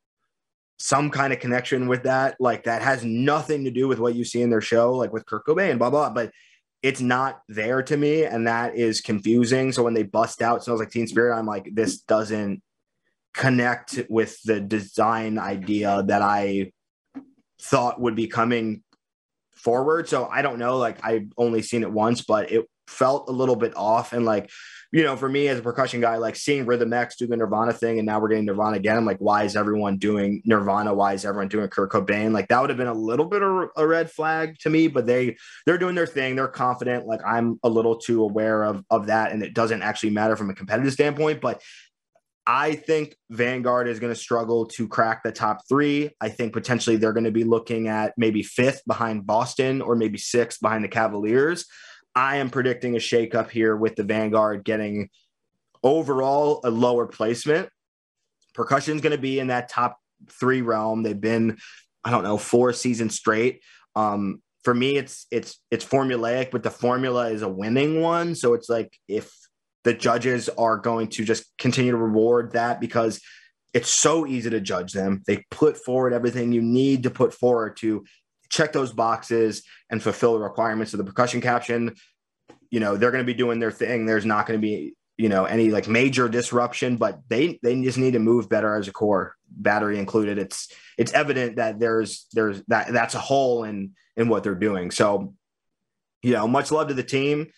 some 0.77 1.09
kind 1.09 1.31
of 1.31 1.39
connection 1.39 1.87
with 1.87 2.03
that. 2.03 2.35
Like 2.39 2.65
that 2.65 2.81
has 2.81 3.05
nothing 3.05 3.63
to 3.63 3.71
do 3.71 3.87
with 3.87 3.99
what 3.99 4.13
you 4.13 4.25
see 4.25 4.41
in 4.41 4.49
their 4.49 4.61
show, 4.61 4.93
like 4.93 5.13
with 5.13 5.25
Kurt 5.25 5.45
Cobain, 5.45 5.77
blah, 5.77 5.89
blah. 5.89 6.09
But 6.09 6.31
it's 6.83 7.01
not 7.01 7.41
there 7.47 7.83
to 7.83 7.95
me 7.95 8.23
and 8.23 8.47
that 8.47 8.75
is 8.75 9.01
confusing 9.01 9.71
so 9.71 9.83
when 9.83 9.93
they 9.93 10.03
bust 10.03 10.41
out 10.41 10.63
smells 10.63 10.79
like 10.79 10.89
teen 10.89 11.07
spirit 11.07 11.37
i'm 11.37 11.45
like 11.45 11.69
this 11.73 11.99
doesn't 11.99 12.61
connect 13.33 14.01
with 14.09 14.41
the 14.43 14.59
design 14.59 15.37
idea 15.37 16.03
that 16.07 16.21
i 16.21 16.71
thought 17.61 18.01
would 18.01 18.15
be 18.15 18.27
coming 18.27 18.83
forward. 19.61 20.09
So 20.09 20.27
I 20.27 20.41
don't 20.41 20.59
know. 20.59 20.77
Like 20.77 21.03
I've 21.03 21.31
only 21.37 21.61
seen 21.61 21.83
it 21.83 21.91
once, 21.91 22.21
but 22.21 22.51
it 22.51 22.65
felt 22.91 23.29
a 23.29 23.31
little 23.31 23.55
bit 23.55 23.75
off. 23.75 24.13
And 24.13 24.25
like, 24.25 24.51
you 24.91 25.03
know, 25.03 25.15
for 25.15 25.29
me 25.29 25.47
as 25.47 25.57
a 25.57 25.61
percussion 25.61 26.01
guy, 26.01 26.17
like 26.17 26.35
seeing 26.35 26.65
Rhythm 26.65 26.91
X 26.91 27.15
do 27.15 27.25
the 27.25 27.37
Nirvana 27.37 27.71
thing, 27.71 27.97
and 27.97 28.05
now 28.05 28.19
we're 28.19 28.27
getting 28.27 28.45
Nirvana 28.45 28.75
again. 28.75 28.97
I'm 28.97 29.05
like, 29.05 29.19
why 29.19 29.43
is 29.43 29.55
everyone 29.55 29.97
doing 29.97 30.41
Nirvana? 30.45 30.93
Why 30.93 31.13
is 31.13 31.23
everyone 31.23 31.47
doing 31.47 31.69
Kurt 31.69 31.91
Cobain? 31.91 32.33
Like 32.33 32.49
that 32.49 32.59
would 32.59 32.69
have 32.69 32.77
been 32.77 32.87
a 32.87 32.93
little 32.93 33.25
bit 33.25 33.41
of 33.41 33.69
a 33.77 33.87
red 33.87 34.11
flag 34.11 34.57
to 34.59 34.69
me. 34.69 34.89
But 34.89 35.05
they 35.05 35.37
they're 35.65 35.77
doing 35.77 35.95
their 35.95 36.07
thing. 36.07 36.35
They're 36.35 36.49
confident. 36.49 37.07
Like 37.07 37.21
I'm 37.25 37.59
a 37.63 37.69
little 37.69 37.95
too 37.95 38.23
aware 38.23 38.63
of 38.63 38.83
of 38.89 39.07
that, 39.07 39.31
and 39.31 39.41
it 39.41 39.53
doesn't 39.53 39.81
actually 39.81 40.11
matter 40.11 40.35
from 40.35 40.49
a 40.49 40.53
competitive 40.53 40.93
standpoint. 40.93 41.39
But 41.39 41.61
I 42.45 42.73
think 42.73 43.15
Vanguard 43.29 43.87
is 43.87 43.99
going 43.99 44.13
to 44.13 44.19
struggle 44.19 44.65
to 44.65 44.87
crack 44.87 45.23
the 45.23 45.31
top 45.31 45.61
three. 45.69 46.09
I 46.19 46.29
think 46.29 46.53
potentially 46.53 46.97
they're 46.97 47.13
going 47.13 47.23
to 47.23 47.31
be 47.31 47.43
looking 47.43 47.87
at 47.87 48.13
maybe 48.17 48.41
fifth 48.41 48.81
behind 48.87 49.27
Boston 49.27 49.81
or 49.81 49.95
maybe 49.95 50.17
sixth 50.17 50.59
behind 50.59 50.83
the 50.83 50.89
Cavaliers. 50.89 51.65
I 52.15 52.37
am 52.37 52.49
predicting 52.49 52.95
a 52.95 52.99
shakeup 52.99 53.49
here 53.49 53.75
with 53.75 53.95
the 53.95 54.03
Vanguard 54.03 54.63
getting 54.63 55.09
overall 55.83 56.61
a 56.63 56.69
lower 56.69 57.07
placement. 57.07 57.69
Percussion 58.53 58.95
is 58.95 59.01
going 59.01 59.15
to 59.15 59.21
be 59.21 59.39
in 59.39 59.47
that 59.47 59.69
top 59.69 59.97
three 60.29 60.61
realm. 60.61 61.03
They've 61.03 61.19
been, 61.19 61.57
I 62.03 62.11
don't 62.11 62.23
know, 62.23 62.37
four 62.37 62.73
seasons 62.73 63.15
straight. 63.15 63.61
Um, 63.95 64.41
for 64.63 64.73
me, 64.73 64.97
it's 64.97 65.25
it's 65.31 65.59
it's 65.71 65.85
formulaic, 65.85 66.51
but 66.51 66.63
the 66.63 66.69
formula 66.69 67.29
is 67.29 67.41
a 67.41 67.49
winning 67.49 68.01
one. 68.01 68.35
So 68.35 68.53
it's 68.53 68.69
like 68.69 68.95
if 69.07 69.31
the 69.83 69.93
judges 69.93 70.49
are 70.49 70.77
going 70.77 71.07
to 71.07 71.25
just 71.25 71.45
continue 71.57 71.91
to 71.91 71.97
reward 71.97 72.51
that 72.51 72.79
because 72.79 73.19
it's 73.73 73.89
so 73.89 74.27
easy 74.27 74.49
to 74.49 74.59
judge 74.59 74.91
them. 74.93 75.23
They 75.25 75.45
put 75.49 75.77
forward 75.77 76.13
everything 76.13 76.51
you 76.51 76.61
need 76.61 77.03
to 77.03 77.09
put 77.09 77.33
forward 77.33 77.77
to 77.77 78.03
check 78.51 78.73
those 78.73 78.91
boxes 78.91 79.63
and 79.89 80.03
fulfill 80.03 80.33
the 80.33 80.39
requirements 80.39 80.93
of 80.93 80.99
the 80.99 81.03
percussion 81.03 81.41
caption. 81.41 81.95
You 82.69 82.79
know, 82.79 82.97
they're 82.97 83.11
going 83.11 83.23
to 83.23 83.33
be 83.33 83.33
doing 83.33 83.59
their 83.59 83.71
thing. 83.71 84.05
There's 84.05 84.25
not 84.25 84.45
going 84.45 84.59
to 84.59 84.61
be, 84.61 84.93
you 85.17 85.29
know, 85.29 85.45
any 85.45 85.71
like 85.71 85.87
major 85.87 86.29
disruption, 86.29 86.97
but 86.97 87.21
they 87.27 87.59
they 87.63 87.81
just 87.81 87.97
need 87.97 88.13
to 88.13 88.19
move 88.19 88.49
better 88.49 88.75
as 88.75 88.87
a 88.87 88.91
corps, 88.91 89.35
battery 89.49 89.97
included. 89.97 90.37
It's 90.37 90.71
it's 90.97 91.13
evident 91.13 91.55
that 91.55 91.79
there's 91.79 92.27
there's 92.33 92.61
that 92.67 92.91
that's 92.93 93.15
a 93.15 93.19
hole 93.19 93.63
in 93.63 93.93
in 94.15 94.29
what 94.29 94.43
they're 94.43 94.55
doing. 94.55 94.91
So, 94.91 95.33
you 96.21 96.33
know, 96.33 96.47
much 96.47 96.71
love 96.71 96.89
to 96.89 96.93
the 96.93 97.03
team. 97.03 97.51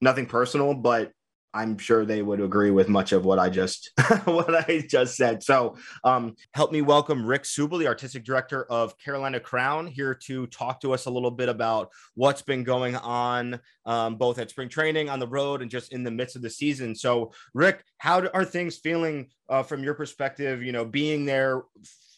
Nothing 0.00 0.26
personal, 0.26 0.74
but 0.74 1.12
I'm 1.54 1.78
sure 1.78 2.04
they 2.04 2.22
would 2.22 2.40
agree 2.40 2.70
with 2.70 2.88
much 2.88 3.12
of 3.12 3.24
what 3.24 3.38
I 3.38 3.48
just 3.48 3.90
what 4.24 4.54
I 4.54 4.84
just 4.86 5.16
said. 5.16 5.42
So, 5.42 5.76
um, 6.04 6.34
help 6.52 6.72
me 6.72 6.82
welcome 6.82 7.24
Rick 7.24 7.44
Subel, 7.44 7.78
the 7.78 7.86
artistic 7.86 8.24
director 8.24 8.64
of 8.64 8.98
Carolina 8.98 9.40
Crown, 9.40 9.86
here 9.86 10.14
to 10.26 10.46
talk 10.48 10.80
to 10.80 10.92
us 10.92 11.06
a 11.06 11.10
little 11.10 11.30
bit 11.30 11.48
about 11.48 11.90
what's 12.14 12.42
been 12.42 12.64
going 12.64 12.96
on, 12.96 13.60
um, 13.86 14.16
both 14.16 14.38
at 14.38 14.50
spring 14.50 14.68
training, 14.68 15.08
on 15.08 15.18
the 15.18 15.28
road, 15.28 15.62
and 15.62 15.70
just 15.70 15.92
in 15.92 16.04
the 16.04 16.10
midst 16.10 16.36
of 16.36 16.42
the 16.42 16.50
season. 16.50 16.94
So, 16.94 17.32
Rick, 17.54 17.82
how 17.96 18.26
are 18.34 18.44
things 18.44 18.76
feeling 18.76 19.28
uh, 19.48 19.62
from 19.62 19.82
your 19.82 19.94
perspective? 19.94 20.62
You 20.62 20.72
know, 20.72 20.84
being 20.84 21.24
there 21.24 21.62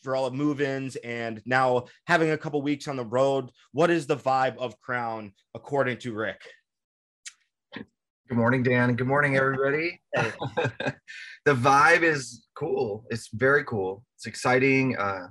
for 0.02 0.16
all 0.16 0.26
of 0.26 0.34
move-ins 0.34 0.96
and 0.96 1.42
now 1.44 1.84
having 2.06 2.30
a 2.30 2.38
couple 2.38 2.60
weeks 2.62 2.88
on 2.88 2.96
the 2.96 3.04
road. 3.04 3.50
What 3.72 3.90
is 3.90 4.06
the 4.06 4.16
vibe 4.16 4.56
of 4.56 4.80
Crown 4.80 5.32
according 5.54 5.98
to 5.98 6.14
Rick? 6.14 6.40
Good 8.30 8.38
morning, 8.38 8.62
Dan. 8.62 8.94
Good 8.94 9.08
morning, 9.08 9.36
everybody. 9.36 10.00
the 10.14 10.94
vibe 11.48 12.02
is 12.02 12.46
cool. 12.54 13.04
It's 13.10 13.28
very 13.32 13.64
cool. 13.64 14.04
It's 14.14 14.26
exciting. 14.26 14.96
Uh, 14.96 15.26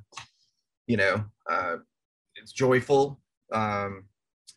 you 0.86 0.98
know, 0.98 1.24
uh, 1.50 1.78
it's 2.36 2.52
joyful. 2.52 3.22
Um, 3.54 4.04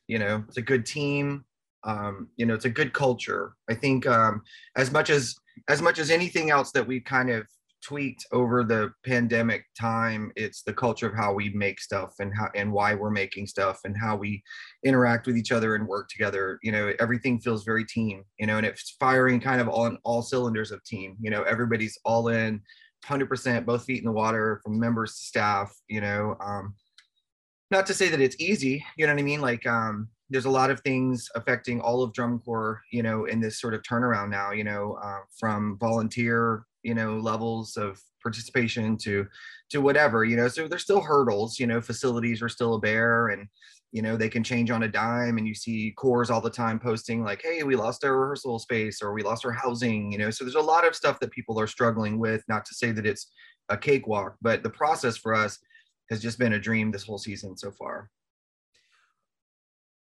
you 0.09 0.19
know, 0.19 0.43
it's 0.49 0.57
a 0.57 0.63
good 0.63 0.85
team. 0.85 1.45
Um, 1.85 2.31
you 2.37 2.45
know, 2.45 2.55
it's 2.55 2.65
a 2.65 2.69
good 2.69 2.93
culture. 2.93 3.53
I 3.71 3.75
think 3.75 4.09
um, 4.09 4.43
as 4.77 4.91
much 4.91 5.09
as 5.09 5.37
as 5.69 5.81
much 5.81 6.01
as 6.01 6.11
anything 6.11 6.51
else 6.51 6.73
that 6.73 6.85
we 6.85 6.99
kind 6.99 7.31
of 7.31 7.47
tweaked 7.83 8.27
over 8.33 8.63
the 8.63 8.93
pandemic 9.05 9.65
time 9.79 10.31
it's 10.37 10.63
the 10.63 10.73
culture 10.73 11.07
of 11.07 11.15
how 11.15 11.33
we 11.33 11.51
make 11.51 11.81
stuff 11.81 12.15
and 12.21 12.33
how 12.37 12.49
and 12.55 12.73
why 12.73 12.95
we're 12.95 13.11
making 13.11 13.47
stuff 13.47 13.81
and 13.85 13.97
how 13.97 14.17
we 14.17 14.43
interact 14.85 15.27
with 15.27 15.37
each 15.37 15.53
other 15.53 15.75
and 15.75 15.87
work 15.87 16.09
together. 16.09 16.59
You 16.63 16.73
know 16.73 16.93
everything 17.01 17.41
feels 17.41 17.65
very 17.65 17.85
team 17.85 18.25
you 18.39 18.47
know 18.47 18.57
and 18.57 18.67
it's 18.67 18.97
firing 19.01 19.41
kind 19.41 19.61
of 19.61 19.69
on 19.69 19.99
all 20.05 20.23
cylinders 20.23 20.71
of 20.71 20.83
team. 20.85 21.17
You 21.21 21.31
know 21.31 21.43
everybody's 21.43 21.99
all 22.05 22.29
in 22.29 22.61
100% 23.07 23.67
both 23.67 23.85
feet 23.85 23.99
in 23.99 24.05
the 24.05 24.13
water 24.13 24.61
from 24.63 24.79
members 24.79 25.17
to 25.17 25.25
staff 25.25 25.75
you 25.89 26.01
know 26.01 26.37
um 26.41 26.75
not 27.73 27.85
to 27.87 27.95
say 27.95 28.09
that 28.09 28.21
it's 28.21 28.37
easy 28.39 28.85
you 28.97 29.07
know 29.07 29.13
what 29.13 29.19
i 29.19 29.25
mean? 29.25 29.41
Like 29.41 29.67
um 29.67 30.09
there's 30.33 30.47
a 30.47 30.51
lot 30.51 30.71
of 30.71 30.81
things 30.81 31.29
affecting 31.35 31.81
all 31.81 32.03
of 32.03 32.13
drum 32.13 32.41
corps 32.45 32.81
you 32.91 33.03
know 33.03 33.27
in 33.27 33.41
this 33.41 33.61
sort 33.61 33.75
of 33.75 33.83
turnaround 33.83 34.31
now 34.31 34.51
you 34.51 34.65
know 34.65 34.99
uh, 35.03 35.21
from 35.39 35.77
volunteer 35.79 36.65
you 36.83 36.95
know 36.95 37.19
levels 37.19 37.77
of 37.77 38.01
participation 38.23 38.97
to 38.97 39.27
to 39.69 39.81
whatever 39.81 40.25
you 40.25 40.37
know 40.37 40.49
so 40.49 40.67
there's 40.67 40.83
still 40.83 41.01
hurdles 41.01 41.59
you 41.59 41.67
know 41.67 41.81
facilities 41.81 42.41
are 42.41 42.49
still 42.49 42.75
a 42.75 42.81
bear 42.81 43.29
and 43.29 43.47
you 43.93 44.01
know 44.01 44.17
they 44.17 44.29
can 44.29 44.43
change 44.43 44.71
on 44.71 44.85
a 44.85 44.89
dime 44.89 45.37
and 45.39 45.47
you 45.47 45.55
see 45.55 45.93
corps 45.97 46.31
all 46.31 46.41
the 46.41 46.51
time 46.51 46.79
posting 46.79 47.23
like 47.23 47.43
hey 47.43 47.63
we 47.63 47.77
lost 47.77 48.05
our 48.05 48.19
rehearsal 48.19 48.59
space 48.59 49.03
or 49.03 49.13
we 49.13 49.23
lost 49.23 49.45
our 49.45 49.53
housing 49.53 50.11
you 50.11 50.19
know 50.19 50.31
so 50.31 50.45
there's 50.45 50.55
a 50.55 50.61
lot 50.61 50.87
of 50.87 50.97
stuff 50.97 51.21
that 51.21 51.31
people 51.31 51.61
are 51.61 51.67
struggling 51.67 52.19
with 52.19 52.43
not 52.49 52.65
to 52.65 52.75
say 52.75 52.91
that 52.91 53.07
it's 53.07 53.31
a 53.69 53.77
cakewalk 53.77 54.37
but 54.41 54.63
the 54.63 54.71
process 54.71 55.17
for 55.17 55.35
us 55.35 55.59
has 56.11 56.21
just 56.21 56.39
been 56.39 56.55
a 56.55 56.61
dream 56.61 56.91
this 56.91 57.05
whole 57.05 57.19
season 57.19 57.57
so 57.57 57.71
far 57.71 58.09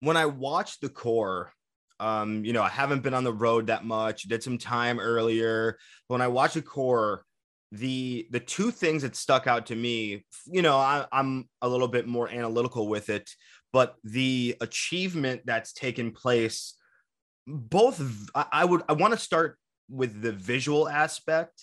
when 0.02 0.16
i 0.16 0.26
watched 0.26 0.80
the 0.80 0.88
corps, 0.88 1.52
um, 2.00 2.44
you 2.44 2.52
know, 2.52 2.62
I 2.62 2.68
haven't 2.68 3.04
been 3.04 3.14
on 3.14 3.22
the 3.22 3.32
road 3.32 3.68
that 3.68 3.84
much. 3.84 4.24
Did 4.24 4.42
some 4.42 4.58
time 4.58 4.98
earlier. 4.98 5.78
When 6.08 6.20
I 6.20 6.26
watch 6.26 6.56
a 6.56 6.62
corps, 6.62 7.24
the 7.70 8.26
the 8.30 8.40
two 8.40 8.72
things 8.72 9.02
that 9.02 9.14
stuck 9.14 9.46
out 9.46 9.66
to 9.66 9.76
me, 9.76 10.26
you 10.46 10.62
know, 10.62 10.76
I, 10.76 11.06
I'm 11.12 11.48
a 11.62 11.68
little 11.68 11.86
bit 11.86 12.08
more 12.08 12.28
analytical 12.28 12.88
with 12.88 13.08
it, 13.08 13.30
but 13.72 13.94
the 14.02 14.56
achievement 14.60 15.42
that's 15.44 15.72
taken 15.72 16.10
place, 16.10 16.74
both 17.46 18.02
I, 18.34 18.46
I 18.50 18.64
would 18.64 18.82
I 18.88 18.94
want 18.94 19.14
to 19.14 19.18
start 19.18 19.56
with 19.88 20.22
the 20.22 20.32
visual 20.32 20.88
aspect, 20.88 21.62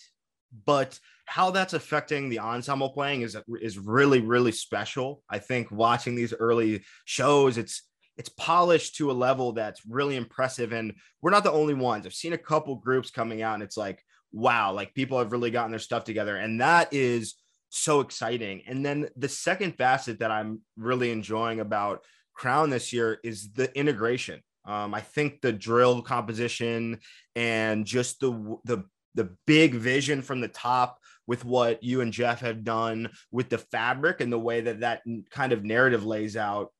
but 0.65 0.97
how 1.25 1.51
that's 1.51 1.73
affecting 1.73 2.29
the 2.29 2.39
ensemble 2.39 2.91
playing 2.91 3.23
is 3.23 3.35
is 3.61 3.77
really 3.77 4.21
really 4.21 4.53
special. 4.53 5.21
I 5.29 5.39
think 5.39 5.69
watching 5.69 6.15
these 6.15 6.33
early 6.33 6.85
shows, 7.03 7.57
it's 7.57 7.88
it's 8.19 8.29
polished 8.29 8.97
to 8.97 9.09
a 9.09 9.13
level 9.13 9.53
that's 9.53 9.85
really 9.87 10.17
impressive. 10.17 10.73
And 10.73 10.93
we're 11.21 11.31
not 11.31 11.45
the 11.45 11.53
only 11.53 11.73
ones. 11.73 12.05
I've 12.05 12.13
seen 12.13 12.33
a 12.33 12.37
couple 12.37 12.75
groups 12.75 13.09
coming 13.09 13.41
out 13.41 13.53
and 13.53 13.63
it's 13.63 13.77
like, 13.77 14.03
wow, 14.33 14.73
like 14.73 14.93
people 14.93 15.17
have 15.17 15.31
really 15.31 15.51
gotten 15.51 15.71
their 15.71 15.79
stuff 15.79 16.03
together. 16.03 16.35
And 16.35 16.59
that 16.59 16.93
is 16.93 17.35
so 17.69 18.01
exciting. 18.01 18.63
And 18.67 18.85
then 18.85 19.07
the 19.15 19.29
second 19.29 19.77
facet 19.77 20.19
that 20.19 20.31
I'm 20.31 20.59
really 20.75 21.11
enjoying 21.11 21.61
about 21.61 22.03
Crown 22.33 22.69
this 22.69 22.91
year 22.91 23.19
is 23.23 23.53
the 23.53 23.73
integration. 23.73 24.41
Um, 24.65 24.93
I 24.93 24.99
think 24.99 25.39
the 25.39 25.53
drill 25.53 26.01
composition 26.01 26.99
and 27.37 27.85
just 27.85 28.19
the 28.19 28.57
the 28.65 28.83
the 29.15 29.35
big 29.47 29.75
vision 29.75 30.21
from 30.21 30.41
the 30.41 30.47
top 30.49 30.99
with 31.25 31.45
what 31.45 31.83
you 31.83 32.01
and 32.01 32.11
Jeff 32.11 32.41
have 32.41 32.65
done 32.65 33.09
with 33.31 33.49
the 33.49 33.57
fabric 33.57 34.19
and 34.19 34.31
the 34.31 34.37
way 34.37 34.61
that 34.61 34.81
that 34.81 35.03
kind 35.31 35.53
of 35.53 35.63
narrative 35.63 36.05
lays 36.05 36.35
out 36.35 36.71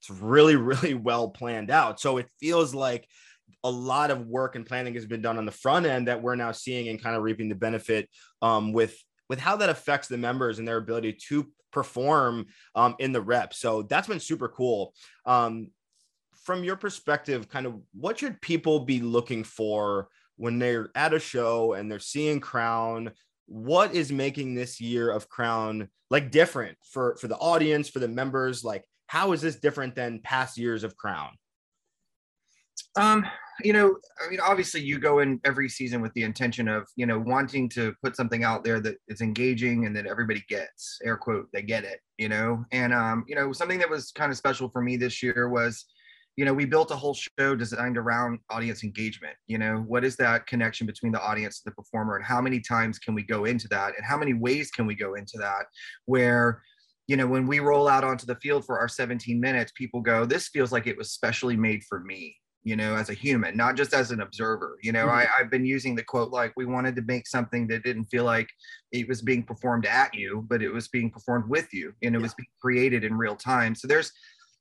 it's 0.00 0.10
really, 0.10 0.56
really 0.56 0.94
well 0.94 1.28
planned 1.28 1.70
out. 1.70 2.00
So 2.00 2.16
it 2.18 2.28
feels 2.40 2.74
like 2.74 3.06
a 3.64 3.70
lot 3.70 4.10
of 4.10 4.26
work 4.26 4.56
and 4.56 4.66
planning 4.66 4.94
has 4.94 5.06
been 5.06 5.22
done 5.22 5.38
on 5.38 5.44
the 5.44 5.52
front 5.52 5.86
end 5.86 6.08
that 6.08 6.22
we're 6.22 6.36
now 6.36 6.52
seeing 6.52 6.88
and 6.88 7.02
kind 7.02 7.16
of 7.16 7.22
reaping 7.22 7.48
the 7.48 7.54
benefit 7.54 8.08
um, 8.42 8.72
with 8.72 8.96
with 9.28 9.38
how 9.38 9.56
that 9.56 9.68
affects 9.68 10.08
the 10.08 10.18
members 10.18 10.58
and 10.58 10.66
their 10.66 10.78
ability 10.78 11.16
to 11.28 11.46
perform 11.70 12.46
um, 12.74 12.96
in 12.98 13.12
the 13.12 13.20
rep. 13.20 13.54
So 13.54 13.82
that's 13.82 14.08
been 14.08 14.18
super 14.18 14.48
cool. 14.48 14.92
Um, 15.24 15.68
from 16.42 16.64
your 16.64 16.74
perspective, 16.74 17.48
kind 17.48 17.64
of 17.64 17.74
what 17.92 18.18
should 18.18 18.40
people 18.40 18.80
be 18.80 19.00
looking 19.00 19.44
for 19.44 20.08
when 20.36 20.58
they're 20.58 20.90
at 20.96 21.14
a 21.14 21.20
show 21.20 21.74
and 21.74 21.90
they're 21.90 22.00
seeing 22.00 22.40
Crown? 22.40 23.12
What 23.46 23.94
is 23.94 24.10
making 24.10 24.54
this 24.54 24.80
year 24.80 25.10
of 25.10 25.28
Crown 25.28 25.88
like 26.10 26.32
different 26.32 26.76
for 26.82 27.16
for 27.20 27.28
the 27.28 27.36
audience, 27.36 27.88
for 27.88 28.00
the 28.00 28.08
members? 28.08 28.64
Like 28.64 28.84
how 29.10 29.32
is 29.32 29.40
this 29.40 29.56
different 29.56 29.96
than 29.96 30.20
past 30.22 30.56
years 30.56 30.84
of 30.84 30.96
Crown? 30.96 31.30
Um, 32.94 33.26
you 33.64 33.72
know, 33.72 33.96
I 34.24 34.30
mean, 34.30 34.38
obviously, 34.38 34.82
you 34.82 35.00
go 35.00 35.18
in 35.18 35.40
every 35.44 35.68
season 35.68 36.00
with 36.00 36.12
the 36.14 36.22
intention 36.22 36.68
of, 36.68 36.86
you 36.94 37.06
know, 37.06 37.18
wanting 37.18 37.68
to 37.70 37.92
put 38.04 38.14
something 38.14 38.44
out 38.44 38.62
there 38.62 38.78
that 38.78 38.98
is 39.08 39.20
engaging 39.20 39.84
and 39.84 39.96
that 39.96 40.06
everybody 40.06 40.44
gets. 40.48 41.00
Air 41.04 41.16
quote, 41.16 41.48
they 41.52 41.60
get 41.60 41.82
it. 41.82 41.98
You 42.18 42.28
know, 42.28 42.64
and 42.70 42.94
um, 42.94 43.24
you 43.26 43.34
know, 43.34 43.52
something 43.52 43.80
that 43.80 43.90
was 43.90 44.12
kind 44.12 44.30
of 44.30 44.38
special 44.38 44.68
for 44.68 44.80
me 44.80 44.96
this 44.96 45.24
year 45.24 45.48
was, 45.48 45.86
you 46.36 46.44
know, 46.44 46.54
we 46.54 46.64
built 46.64 46.92
a 46.92 46.96
whole 46.96 47.14
show 47.14 47.56
designed 47.56 47.98
around 47.98 48.38
audience 48.48 48.84
engagement. 48.84 49.34
You 49.48 49.58
know, 49.58 49.84
what 49.88 50.04
is 50.04 50.14
that 50.18 50.46
connection 50.46 50.86
between 50.86 51.10
the 51.10 51.20
audience 51.20 51.62
and 51.64 51.72
the 51.72 51.74
performer, 51.74 52.14
and 52.14 52.24
how 52.24 52.40
many 52.40 52.60
times 52.60 53.00
can 53.00 53.16
we 53.16 53.24
go 53.24 53.46
into 53.46 53.66
that, 53.70 53.94
and 53.96 54.06
how 54.06 54.16
many 54.16 54.34
ways 54.34 54.70
can 54.70 54.86
we 54.86 54.94
go 54.94 55.14
into 55.14 55.36
that, 55.38 55.66
where 56.04 56.62
you 57.10 57.16
know, 57.16 57.26
when 57.26 57.48
we 57.48 57.58
roll 57.58 57.88
out 57.88 58.04
onto 58.04 58.24
the 58.24 58.36
field 58.36 58.64
for 58.64 58.78
our 58.78 58.86
17 58.86 59.40
minutes, 59.40 59.72
people 59.74 60.00
go, 60.00 60.24
this 60.24 60.46
feels 60.46 60.70
like 60.70 60.86
it 60.86 60.96
was 60.96 61.10
specially 61.10 61.56
made 61.56 61.82
for 61.88 61.98
me, 61.98 62.36
you 62.62 62.76
know, 62.76 62.94
as 62.94 63.10
a 63.10 63.14
human, 63.14 63.56
not 63.56 63.74
just 63.74 63.92
as 63.92 64.12
an 64.12 64.20
observer. 64.20 64.78
You 64.80 64.92
know, 64.92 65.06
mm-hmm. 65.06 65.18
I, 65.18 65.26
I've 65.36 65.50
been 65.50 65.64
using 65.64 65.96
the 65.96 66.04
quote 66.04 66.30
like, 66.30 66.52
we 66.56 66.66
wanted 66.66 66.94
to 66.94 67.02
make 67.02 67.26
something 67.26 67.66
that 67.66 67.82
didn't 67.82 68.04
feel 68.04 68.22
like 68.22 68.46
it 68.92 69.08
was 69.08 69.22
being 69.22 69.42
performed 69.42 69.86
at 69.86 70.14
you, 70.14 70.46
but 70.48 70.62
it 70.62 70.70
was 70.70 70.86
being 70.86 71.10
performed 71.10 71.50
with 71.50 71.74
you 71.74 71.92
and 72.00 72.14
it 72.14 72.18
yeah. 72.20 72.22
was 72.22 72.34
being 72.34 72.46
created 72.62 73.02
in 73.02 73.16
real 73.16 73.34
time. 73.34 73.74
So 73.74 73.88
there's, 73.88 74.12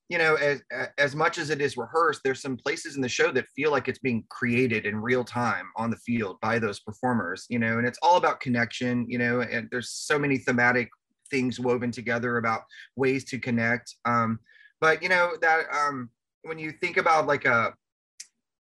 you 0.09 0.17
know, 0.17 0.33
as 0.33 0.63
as 0.97 1.15
much 1.15 1.37
as 1.37 1.51
it 1.51 1.61
is 1.61 1.77
rehearsed, 1.77 2.21
there's 2.23 2.41
some 2.41 2.57
places 2.57 2.95
in 2.95 3.03
the 3.03 3.07
show 3.07 3.31
that 3.31 3.45
feel 3.55 3.69
like 3.69 3.87
it's 3.87 3.99
being 3.99 4.23
created 4.31 4.87
in 4.87 4.99
real 4.99 5.23
time 5.23 5.67
on 5.75 5.91
the 5.91 5.97
field 5.97 6.37
by 6.41 6.57
those 6.57 6.79
performers, 6.79 7.45
you 7.47 7.59
know, 7.59 7.77
and 7.77 7.85
it's 7.87 7.99
all 8.01 8.17
about 8.17 8.39
connection, 8.39 9.05
you 9.07 9.19
know, 9.19 9.41
and 9.41 9.67
there's 9.69 9.91
so 9.91 10.17
many 10.17 10.39
thematic 10.39 10.89
things 11.29 11.59
woven 11.59 11.91
together 11.91 12.37
about 12.37 12.61
ways 12.95 13.25
to 13.25 13.39
connect. 13.39 13.95
Um, 14.05 14.39
but 14.81 15.03
you 15.03 15.09
know 15.09 15.33
that 15.41 15.65
um, 15.73 16.09
when 16.43 16.59
you 16.59 16.71
think 16.71 16.97
about 16.97 17.27
like 17.27 17.45
a 17.45 17.73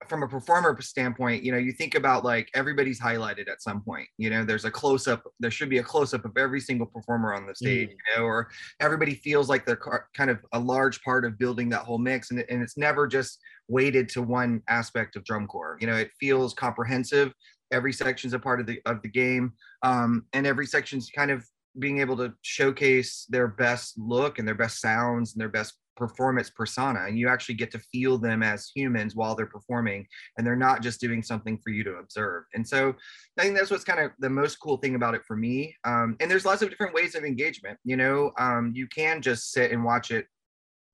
from 0.08 0.24
a 0.24 0.28
performer 0.28 0.80
standpoint, 0.82 1.44
you 1.44 1.52
know, 1.52 1.58
you 1.58 1.72
think 1.72 1.96
about 1.96 2.24
like 2.24 2.50
everybody's 2.54 3.00
highlighted 3.00 3.50
at 3.50 3.62
some 3.62 3.82
point. 3.82 4.08
You 4.18 4.30
know, 4.30 4.44
there's 4.44 4.66
a 4.66 4.72
close 4.72 5.08
up. 5.08 5.24
There 5.40 5.52
should 5.52 5.70
be 5.70 5.80
a 5.80 5.84
close 5.84 6.14
up 6.14 6.26
of 6.26 6.38
every 6.38 6.60
single 6.60 6.86
performer 6.86 7.34
on 7.34 7.48
the 7.48 7.56
stage. 7.56 7.90
Mm. 7.90 7.92
You 7.92 8.18
know, 8.18 8.24
or 8.26 8.50
everybody 8.80 9.16
feels 9.16 9.50
like 9.50 9.66
they're 9.66 10.08
kind 10.16 10.30
of 10.30 10.40
a 10.54 10.60
large 10.60 11.02
part 11.02 11.26
of 11.26 11.38
building 11.38 11.70
that 11.70 11.82
whole 11.82 11.98
mix, 11.98 12.32
and, 12.32 12.44
and 12.50 12.62
it's 12.62 12.78
never 12.78 13.08
just 13.08 13.40
weighted 13.68 14.10
to 14.10 14.22
one 14.22 14.62
aspect 14.68 15.16
of 15.16 15.24
drum 15.24 15.48
corps. 15.48 15.78
You 15.80 15.88
know, 15.88 15.96
it 15.96 16.12
feels 16.20 16.54
comprehensive. 16.54 17.34
Every 17.72 17.94
section's 17.94 18.34
a 18.34 18.40
part 18.40 18.60
of 18.60 18.68
the 18.68 18.82
of 18.86 19.02
the 19.02 19.10
game, 19.10 19.54
um, 19.82 20.26
and 20.34 20.46
every 20.46 20.68
section's 20.68 21.10
kind 21.10 21.32
of 21.32 21.46
being 21.80 22.00
able 22.00 22.18
to 22.18 22.34
showcase 22.42 23.26
their 23.30 23.48
best 23.48 23.98
look 23.98 24.40
and 24.40 24.48
their 24.48 24.56
best 24.56 24.80
sounds 24.82 25.34
and 25.34 25.42
their 25.42 25.50
best 25.50 25.74
performance 25.96 26.50
persona. 26.50 27.06
And 27.08 27.18
you 27.18 27.30
actually 27.30 27.56
get 27.56 27.72
to 27.72 27.80
feel 27.80 28.18
them 28.18 28.44
as 28.44 28.70
humans 28.76 29.16
while 29.16 29.36
they're 29.36 29.46
performing 29.46 30.06
and 30.38 30.46
they're 30.46 30.56
not 30.56 30.82
just 30.82 31.00
doing 31.00 31.24
something 31.24 31.58
for 31.64 31.70
you 31.70 31.84
to 31.84 31.96
observe. 31.96 32.44
And 32.54 32.68
so 32.68 32.94
i 33.38 33.44
think 33.44 33.58
that's 33.58 33.72
what's 33.72 33.84
kind 33.84 34.00
of 34.00 34.12
the 34.20 34.30
most 34.30 34.58
cool 34.58 34.78
thing 34.78 34.96
about 34.96 35.16
it 35.16 35.22
for 35.26 35.36
me. 35.36 35.76
Um, 35.86 36.16
and 36.20 36.30
there's 36.30 36.46
lots 36.46 36.62
of 36.62 36.70
different 36.70 36.94
ways 36.94 37.16
of 37.16 37.24
engagement 37.24 37.80
you 37.84 37.98
know? 37.98 38.32
Um, 38.38 38.72
you 38.74 38.88
can 38.88 39.22
just 39.22 39.52
sit 39.52 39.72
and 39.72 39.84
watch 39.84 40.12
it 40.12 40.28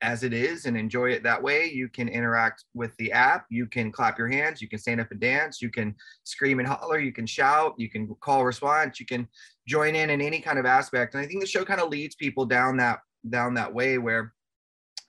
as 0.01 0.23
it 0.23 0.33
is 0.33 0.65
and 0.65 0.75
enjoy 0.75 1.11
it 1.11 1.23
that 1.23 1.41
way. 1.41 1.65
You 1.65 1.87
can 1.87 2.07
interact 2.07 2.65
with 2.73 2.95
the 2.97 3.11
app. 3.11 3.45
You 3.49 3.67
can 3.67 3.91
clap 3.91 4.17
your 4.17 4.27
hands. 4.27 4.61
You 4.61 4.67
can 4.67 4.79
stand 4.79 4.99
up 4.99 5.11
and 5.11 5.19
dance. 5.19 5.61
You 5.61 5.69
can 5.69 5.95
scream 6.23 6.59
and 6.59 6.67
holler. 6.67 6.99
You 6.99 7.11
can 7.11 7.25
shout. 7.25 7.75
You 7.77 7.89
can 7.89 8.13
call 8.19 8.43
response. 8.43 8.99
You 8.99 9.05
can 9.05 9.27
join 9.67 9.95
in 9.95 10.09
in 10.09 10.21
any 10.21 10.39
kind 10.39 10.57
of 10.57 10.65
aspect. 10.65 11.13
And 11.13 11.23
I 11.23 11.27
think 11.27 11.41
the 11.41 11.47
show 11.47 11.63
kind 11.63 11.79
of 11.79 11.89
leads 11.89 12.15
people 12.15 12.45
down 12.45 12.77
that 12.77 12.99
down 13.29 13.53
that 13.53 13.71
way 13.71 13.99
where, 13.99 14.33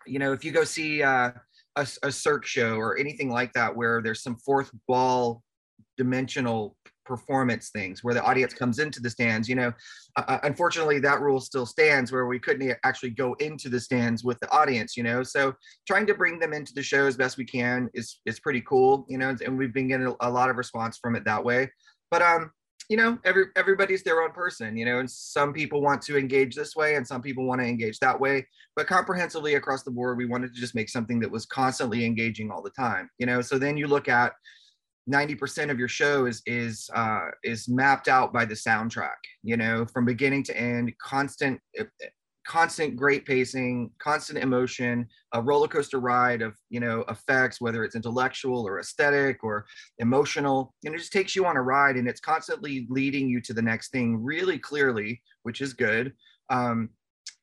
you 0.07 0.19
know, 0.19 0.33
if 0.33 0.45
you 0.45 0.53
go 0.53 0.65
see 0.65 1.03
uh, 1.03 1.31
a, 1.77 1.87
a 2.03 2.13
Cirque 2.13 2.45
show 2.45 2.77
or 2.77 2.99
anything 2.99 3.31
like 3.31 3.53
that, 3.55 3.75
where 3.75 4.03
there's 4.03 4.23
some 4.23 4.37
fourth 4.37 4.71
wall 4.89 5.43
dimensional 5.97 6.77
performance 7.05 7.71
things 7.71 8.05
where 8.05 8.15
the 8.15 8.23
audience 8.23 8.55
comes 8.55 8.79
into 8.79 9.01
the 9.01 9.11
stands 9.11 9.49
you 9.49 9.55
know 9.55 9.73
uh, 10.17 10.25
uh, 10.29 10.39
unfortunately 10.43 10.99
that 10.99 11.21
rule 11.21 11.41
still 11.41 11.67
stands 11.67 12.13
where 12.13 12.27
we 12.27 12.39
couldn't 12.39 12.77
actually 12.85 13.11
go 13.11 13.35
into 13.35 13.69
the 13.69 13.81
stands 13.81 14.25
with 14.25 14.39
the 14.41 14.51
audience 14.51 14.97
you 14.97 15.03
know? 15.03 15.23
So 15.23 15.55
trying 15.87 16.07
to 16.07 16.15
bring 16.15 16.39
them 16.39 16.53
into 16.53 16.73
the 16.75 16.83
show 16.83 17.07
as 17.07 17.17
best 17.17 17.37
we 17.37 17.45
can 17.45 17.89
is 17.95 18.21
is 18.27 18.41
pretty 18.41 18.63
cool 18.63 19.07
you 19.09 19.19
know 19.19 19.35
and 19.45 19.59
we've 19.59 19.75
been 19.75 19.89
getting 19.89 20.15
a 20.21 20.31
lot 20.31 20.51
of 20.51 20.57
response 20.57 20.99
from 20.99 21.17
it 21.17 21.25
that 21.25 21.45
way. 21.45 21.71
But 22.11 22.23
um 22.23 22.51
you 22.89 22.97
know 22.97 23.19
every 23.25 23.47
everybody's 23.57 24.03
their 24.03 24.21
own 24.23 24.33
person 24.33 24.77
you 24.77 24.85
know 24.85 24.99
and 24.99 25.11
some 25.11 25.53
people 25.53 25.81
want 25.81 26.03
to 26.03 26.19
engage 26.19 26.55
this 26.55 26.75
way 26.75 26.97
and 26.97 27.07
some 27.07 27.23
people 27.23 27.47
want 27.47 27.61
to 27.61 27.67
engage 27.67 27.99
that 28.01 28.19
way. 28.19 28.47
But 28.77 28.87
comprehensively 28.87 29.55
across 29.55 29.83
the 29.83 29.91
board 29.91 30.19
we 30.19 30.27
wanted 30.27 30.55
to 30.55 30.61
just 30.61 30.75
make 30.75 30.89
something 30.89 31.21
that 31.21 31.31
was 31.31 31.47
constantly 31.47 32.05
engaging 32.05 32.51
all 32.51 32.63
the 32.63 32.71
time 32.71 33.09
you 33.19 33.27
know? 33.27 33.41
So 33.41 33.59
then 33.59 33.77
you 33.77 33.87
look 33.87 34.09
at 34.09 34.33
90% 35.11 35.71
of 35.71 35.79
your 35.79 35.89
show 35.89 36.27
is 36.27 36.43
is 36.47 36.89
uh, 36.95 37.29
is 37.43 37.69
mapped 37.69 38.09
out 38.09 38.33
by 38.33 38.45
the 38.45 38.55
soundtrack 38.55 39.19
you 39.43 39.57
know 39.57 39.85
from 39.87 40.05
beginning 40.05 40.43
to 40.45 40.57
end 40.57 40.93
constant 41.03 41.61
eh, 41.79 41.85
eh, 42.03 42.07
constant 42.47 42.97
great 42.97 43.25
pacing 43.25 43.91
constant 44.01 44.39
emotion 44.39 45.07
a 45.33 45.41
roller 45.41 45.69
coaster 45.69 46.01
ride 46.01 46.43
of 46.43 46.55
you 46.71 46.81
know 46.81 47.05
effects 47.09 47.61
whether 47.61 47.85
it's 47.85 47.95
intellectual 47.95 48.67
or 48.67 48.81
aesthetic 48.81 49.45
or 49.45 49.65
emotional 49.99 50.75
and 50.85 50.95
it 50.95 50.99
just 50.99 51.13
takes 51.13 51.37
you 51.37 51.47
on 51.47 51.57
a 51.57 51.63
ride 51.63 51.97
and 51.97 52.09
it's 52.09 52.21
constantly 52.21 52.87
leading 52.91 53.29
you 53.29 53.41
to 53.41 53.53
the 53.53 53.63
next 53.63 53.91
thing 53.91 54.23
really 54.23 54.59
clearly 54.59 55.21
which 55.43 55.61
is 55.61 55.73
good 55.73 56.13
um, 56.51 56.91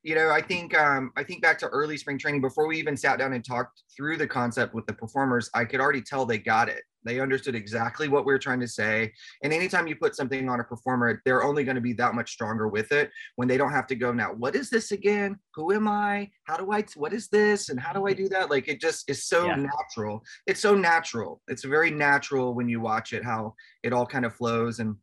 you 0.04 0.16
know, 0.16 0.30
I 0.30 0.42
think 0.42 0.78
um, 0.78 1.12
I 1.18 1.24
think 1.24 1.42
back 1.42 1.58
to 1.60 1.68
early 1.68 1.98
spring 1.98 2.18
training 2.18 2.42
before 2.42 2.68
we 2.68 2.78
even 2.78 2.96
sat 2.96 3.20
down 3.20 3.34
and 3.34 3.44
talked 3.44 3.84
through 3.96 4.18
the 4.18 4.28
concept 4.28 4.74
with 4.74 4.86
the 4.86 4.94
performers. 4.94 5.50
I 5.54 5.66
could 5.66 5.82
already 5.82 6.02
tell 6.02 6.26
they 6.26 6.38
got 6.38 6.70
it. 6.70 6.84
They 7.04 7.20
understood 7.20 7.56
exactly 7.56 8.08
what 8.08 8.26
we 8.26 8.34
were 8.34 8.40
trying 8.40 8.60
to 8.60 8.68
say. 8.68 9.14
And 9.44 9.54
anytime 9.54 9.88
you 9.88 9.96
put 9.96 10.16
something 10.16 10.50
on 10.50 10.60
a 10.60 10.64
performer, 10.64 11.22
they're 11.26 11.44
only 11.44 11.64
going 11.64 11.76
to 11.76 11.82
be 11.82 11.94
that 11.94 12.14
much 12.14 12.32
stronger 12.32 12.68
with 12.68 12.92
it 12.92 13.10
when 13.36 13.48
they 13.48 13.58
don't 13.58 13.72
have 13.72 13.88
to 13.88 13.96
go 13.96 14.12
now. 14.12 14.34
What 14.34 14.56
is 14.56 14.70
this 14.70 14.92
again? 14.92 15.38
Who 15.56 15.72
am 15.72 15.88
I? 15.88 16.30
How 16.44 16.58
do 16.58 16.72
I? 16.72 16.84
What 16.96 17.14
is 17.14 17.30
this? 17.30 17.70
And 17.70 17.80
how 17.80 17.94
do 17.94 18.06
I 18.06 18.14
do 18.14 18.28
that? 18.30 18.50
Like 18.50 18.68
it 18.68 18.82
just 18.82 19.10
is 19.10 19.26
so 19.26 19.46
yeah. 19.46 19.56
natural. 19.56 20.24
It's 20.48 20.60
so 20.60 20.76
natural. 20.76 21.42
It's 21.48 21.64
very 21.64 21.92
natural 21.92 22.54
when 22.54 22.68
you 22.68 22.82
watch 22.82 23.14
it 23.14 23.24
how 23.24 23.56
it 23.84 23.94
all 23.94 24.06
kind 24.06 24.26
of 24.26 24.36
flows 24.36 24.80
and 24.80 24.96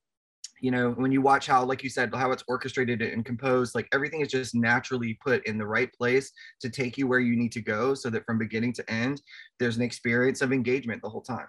you 0.60 0.70
know 0.70 0.90
when 0.92 1.12
you 1.12 1.20
watch 1.20 1.46
how 1.46 1.64
like 1.64 1.82
you 1.82 1.90
said 1.90 2.14
how 2.14 2.30
it's 2.30 2.44
orchestrated 2.48 3.02
and 3.02 3.24
composed 3.24 3.74
like 3.74 3.88
everything 3.92 4.20
is 4.20 4.28
just 4.28 4.54
naturally 4.54 5.18
put 5.22 5.46
in 5.46 5.58
the 5.58 5.66
right 5.66 5.92
place 5.92 6.32
to 6.60 6.70
take 6.70 6.96
you 6.96 7.06
where 7.06 7.20
you 7.20 7.36
need 7.36 7.52
to 7.52 7.60
go 7.60 7.94
so 7.94 8.08
that 8.08 8.24
from 8.24 8.38
beginning 8.38 8.72
to 8.72 8.90
end 8.90 9.20
there's 9.58 9.76
an 9.76 9.82
experience 9.82 10.40
of 10.40 10.52
engagement 10.52 11.02
the 11.02 11.08
whole 11.08 11.20
time 11.20 11.46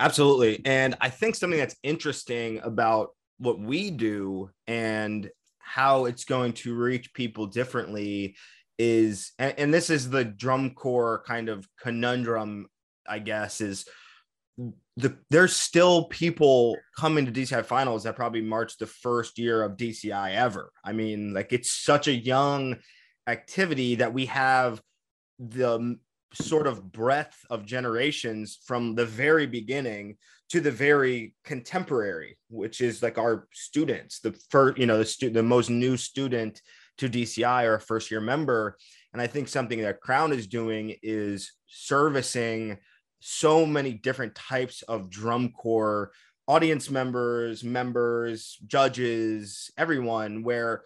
absolutely 0.00 0.60
and 0.64 0.96
i 1.00 1.08
think 1.08 1.34
something 1.34 1.58
that's 1.58 1.76
interesting 1.82 2.58
about 2.64 3.10
what 3.38 3.60
we 3.60 3.90
do 3.90 4.50
and 4.66 5.30
how 5.58 6.06
it's 6.06 6.24
going 6.24 6.52
to 6.52 6.74
reach 6.74 7.14
people 7.14 7.46
differently 7.46 8.34
is 8.78 9.32
and, 9.38 9.54
and 9.58 9.74
this 9.74 9.90
is 9.90 10.10
the 10.10 10.24
drum 10.24 10.70
corps 10.70 11.22
kind 11.26 11.48
of 11.48 11.68
conundrum 11.80 12.66
i 13.08 13.18
guess 13.18 13.60
is 13.60 13.84
the 14.96 15.16
there's 15.30 15.56
still 15.56 16.04
people 16.04 16.76
coming 16.96 17.24
to 17.24 17.32
DCI 17.32 17.64
finals 17.64 18.04
that 18.04 18.16
probably 18.16 18.42
marched 18.42 18.78
the 18.78 18.86
first 18.86 19.38
year 19.38 19.62
of 19.62 19.76
DCI 19.76 20.34
ever. 20.34 20.70
I 20.84 20.92
mean, 20.92 21.32
like 21.32 21.52
it's 21.52 21.72
such 21.72 22.08
a 22.08 22.12
young 22.12 22.76
activity 23.26 23.96
that 23.96 24.12
we 24.12 24.26
have 24.26 24.82
the 25.38 25.98
sort 26.34 26.66
of 26.66 26.92
breadth 26.92 27.38
of 27.50 27.66
generations 27.66 28.58
from 28.64 28.94
the 28.94 29.06
very 29.06 29.46
beginning 29.46 30.16
to 30.50 30.60
the 30.60 30.70
very 30.70 31.34
contemporary, 31.44 32.38
which 32.48 32.80
is 32.80 33.02
like 33.02 33.18
our 33.18 33.48
students, 33.52 34.20
the 34.20 34.32
first, 34.50 34.78
you 34.78 34.86
know, 34.86 34.98
the 34.98 35.04
student, 35.04 35.34
the 35.34 35.42
most 35.42 35.70
new 35.70 35.96
student 35.96 36.60
to 36.98 37.08
DCI 37.08 37.64
or 37.64 37.74
a 37.74 37.80
first 37.80 38.10
year 38.10 38.20
member. 38.20 38.76
And 39.12 39.22
I 39.22 39.26
think 39.26 39.48
something 39.48 39.80
that 39.82 40.00
Crown 40.00 40.32
is 40.32 40.46
doing 40.46 40.96
is 41.02 41.52
servicing 41.66 42.78
so 43.20 43.66
many 43.66 43.92
different 43.92 44.34
types 44.34 44.82
of 44.82 45.10
drum 45.10 45.50
corps 45.50 46.10
audience 46.48 46.90
members, 46.90 47.62
members, 47.62 48.58
judges, 48.66 49.70
everyone, 49.78 50.42
where 50.42 50.82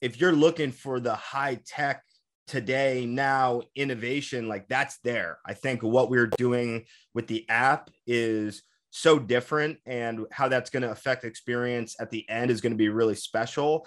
if 0.00 0.18
you're 0.18 0.32
looking 0.32 0.72
for 0.72 0.98
the 0.98 1.14
high 1.14 1.60
tech 1.66 2.02
today, 2.46 3.06
now 3.06 3.62
innovation, 3.74 4.48
like 4.48 4.68
that's 4.68 4.98
there. 4.98 5.38
I 5.46 5.54
think 5.54 5.82
what 5.82 6.10
we're 6.10 6.26
doing 6.26 6.84
with 7.14 7.26
the 7.26 7.48
app 7.48 7.90
is 8.06 8.62
so 8.90 9.18
different 9.18 9.78
and 9.86 10.26
how 10.30 10.48
that's 10.48 10.70
going 10.70 10.82
to 10.82 10.90
affect 10.90 11.24
experience 11.24 11.96
at 11.98 12.10
the 12.10 12.28
end 12.28 12.50
is 12.50 12.60
going 12.60 12.72
to 12.72 12.76
be 12.76 12.88
really 12.88 13.16
special 13.16 13.86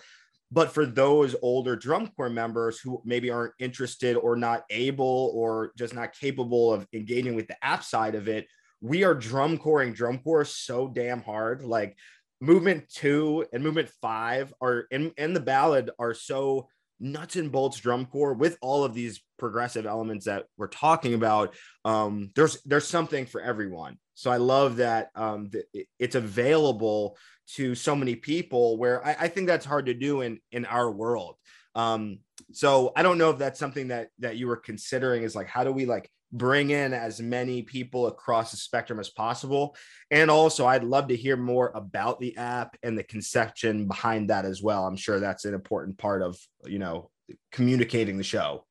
but 0.52 0.72
for 0.72 0.86
those 0.86 1.36
older 1.42 1.76
drum 1.76 2.08
corps 2.08 2.30
members 2.30 2.80
who 2.80 3.02
maybe 3.04 3.30
aren't 3.30 3.54
interested 3.60 4.16
or 4.16 4.36
not 4.36 4.64
able 4.70 5.32
or 5.36 5.72
just 5.78 5.94
not 5.94 6.14
capable 6.14 6.74
of 6.74 6.88
engaging 6.94 7.36
with 7.36 7.48
the 7.48 7.64
app 7.64 7.84
side 7.84 8.16
of 8.16 8.28
it, 8.28 8.48
we 8.80 9.04
are 9.04 9.14
drum 9.14 9.58
coring 9.58 9.92
drum 9.92 10.20
corps 10.20 10.46
so 10.46 10.88
damn 10.88 11.22
hard. 11.22 11.64
Like 11.64 11.98
movement 12.40 12.88
two 12.90 13.46
and 13.52 13.62
movement 13.62 13.90
five 14.02 14.54
are 14.62 14.86
in, 14.92 15.12
in 15.18 15.34
the 15.34 15.40
ballad 15.40 15.90
are 16.00 16.14
so 16.14 16.70
nuts 17.00 17.36
and 17.36 17.52
bolts 17.52 17.78
drum 17.78 18.06
corps 18.06 18.34
with 18.34 18.58
all 18.62 18.84
of 18.84 18.94
these 18.94 19.22
progressive 19.38 19.86
elements 19.86 20.26
that 20.26 20.46
we're 20.58 20.68
talking 20.68 21.14
about. 21.14 21.56
Um, 21.86 22.32
there's 22.36 22.62
there's 22.64 22.88
something 22.88 23.26
for 23.26 23.42
everyone. 23.42 23.98
So 24.16 24.32
I 24.32 24.38
love 24.38 24.78
that 24.78 25.10
um, 25.16 25.52
it's 26.00 26.16
available 26.16 27.18
to 27.56 27.76
so 27.76 27.96
many 27.96 28.16
people 28.16 28.78
where 28.78 29.06
I, 29.06 29.16
I, 29.22 29.28
think 29.28 29.48
that's 29.48 29.66
hard 29.66 29.86
to 29.86 29.94
do 29.94 30.22
in 30.22 30.40
in 30.52 30.66
our 30.66 30.92
world 30.92 31.38
um 31.76 32.20
so 32.52 32.92
i 32.96 33.04
don't 33.04 33.18
know 33.18 33.30
if 33.30 33.38
that's 33.38 33.60
something 33.60 33.88
that 33.88 34.10
that 34.20 34.36
you 34.36 34.48
were 34.48 34.58
considering 34.58 35.24
is 35.24 35.36
like 35.36 35.48
how 35.48 35.64
do 35.64 35.72
we 35.72 35.86
like 35.86 36.10
bring 36.32 36.72
in 36.72 36.94
as 36.94 37.22
many 37.22 37.62
people 37.62 38.08
across 38.08 38.52
the 38.52 38.58
spectrum 38.58 39.00
as 39.00 39.10
possible. 39.10 39.76
And 40.12 40.30
also, 40.30 40.66
I'd 40.66 40.84
love 40.84 41.08
to 41.08 41.16
hear 41.16 41.38
more 41.38 41.72
about 41.74 42.20
the 42.20 42.36
app 42.38 42.78
and 42.84 42.98
the 42.98 43.04
conception 43.04 43.88
behind 43.88 44.30
that 44.30 44.46
as 44.46 44.62
well. 44.62 44.86
I'm 44.86 44.98
sure 44.98 45.20
that's 45.20 45.46
an 45.46 45.54
important 45.54 45.98
part 45.98 46.22
of, 46.22 46.38
you 46.66 46.80
know, 46.80 47.10
communicating 47.52 48.18
the 48.18 48.24
show. 48.24 48.66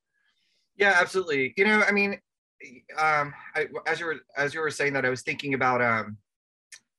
Yeah, 0.76 0.96
absolutely. 1.00 1.54
You 1.56 1.64
know, 1.64 1.82
I 1.86 1.92
mean, 1.92 2.20
um, 2.98 3.32
I, 3.54 3.66
as 3.86 4.00
you 4.00 4.06
were 4.06 4.16
as 4.36 4.54
you 4.54 4.60
were 4.60 4.70
saying 4.70 4.92
that, 4.94 5.04
I 5.04 5.10
was 5.10 5.22
thinking 5.22 5.54
about 5.54 5.80
um, 5.80 6.18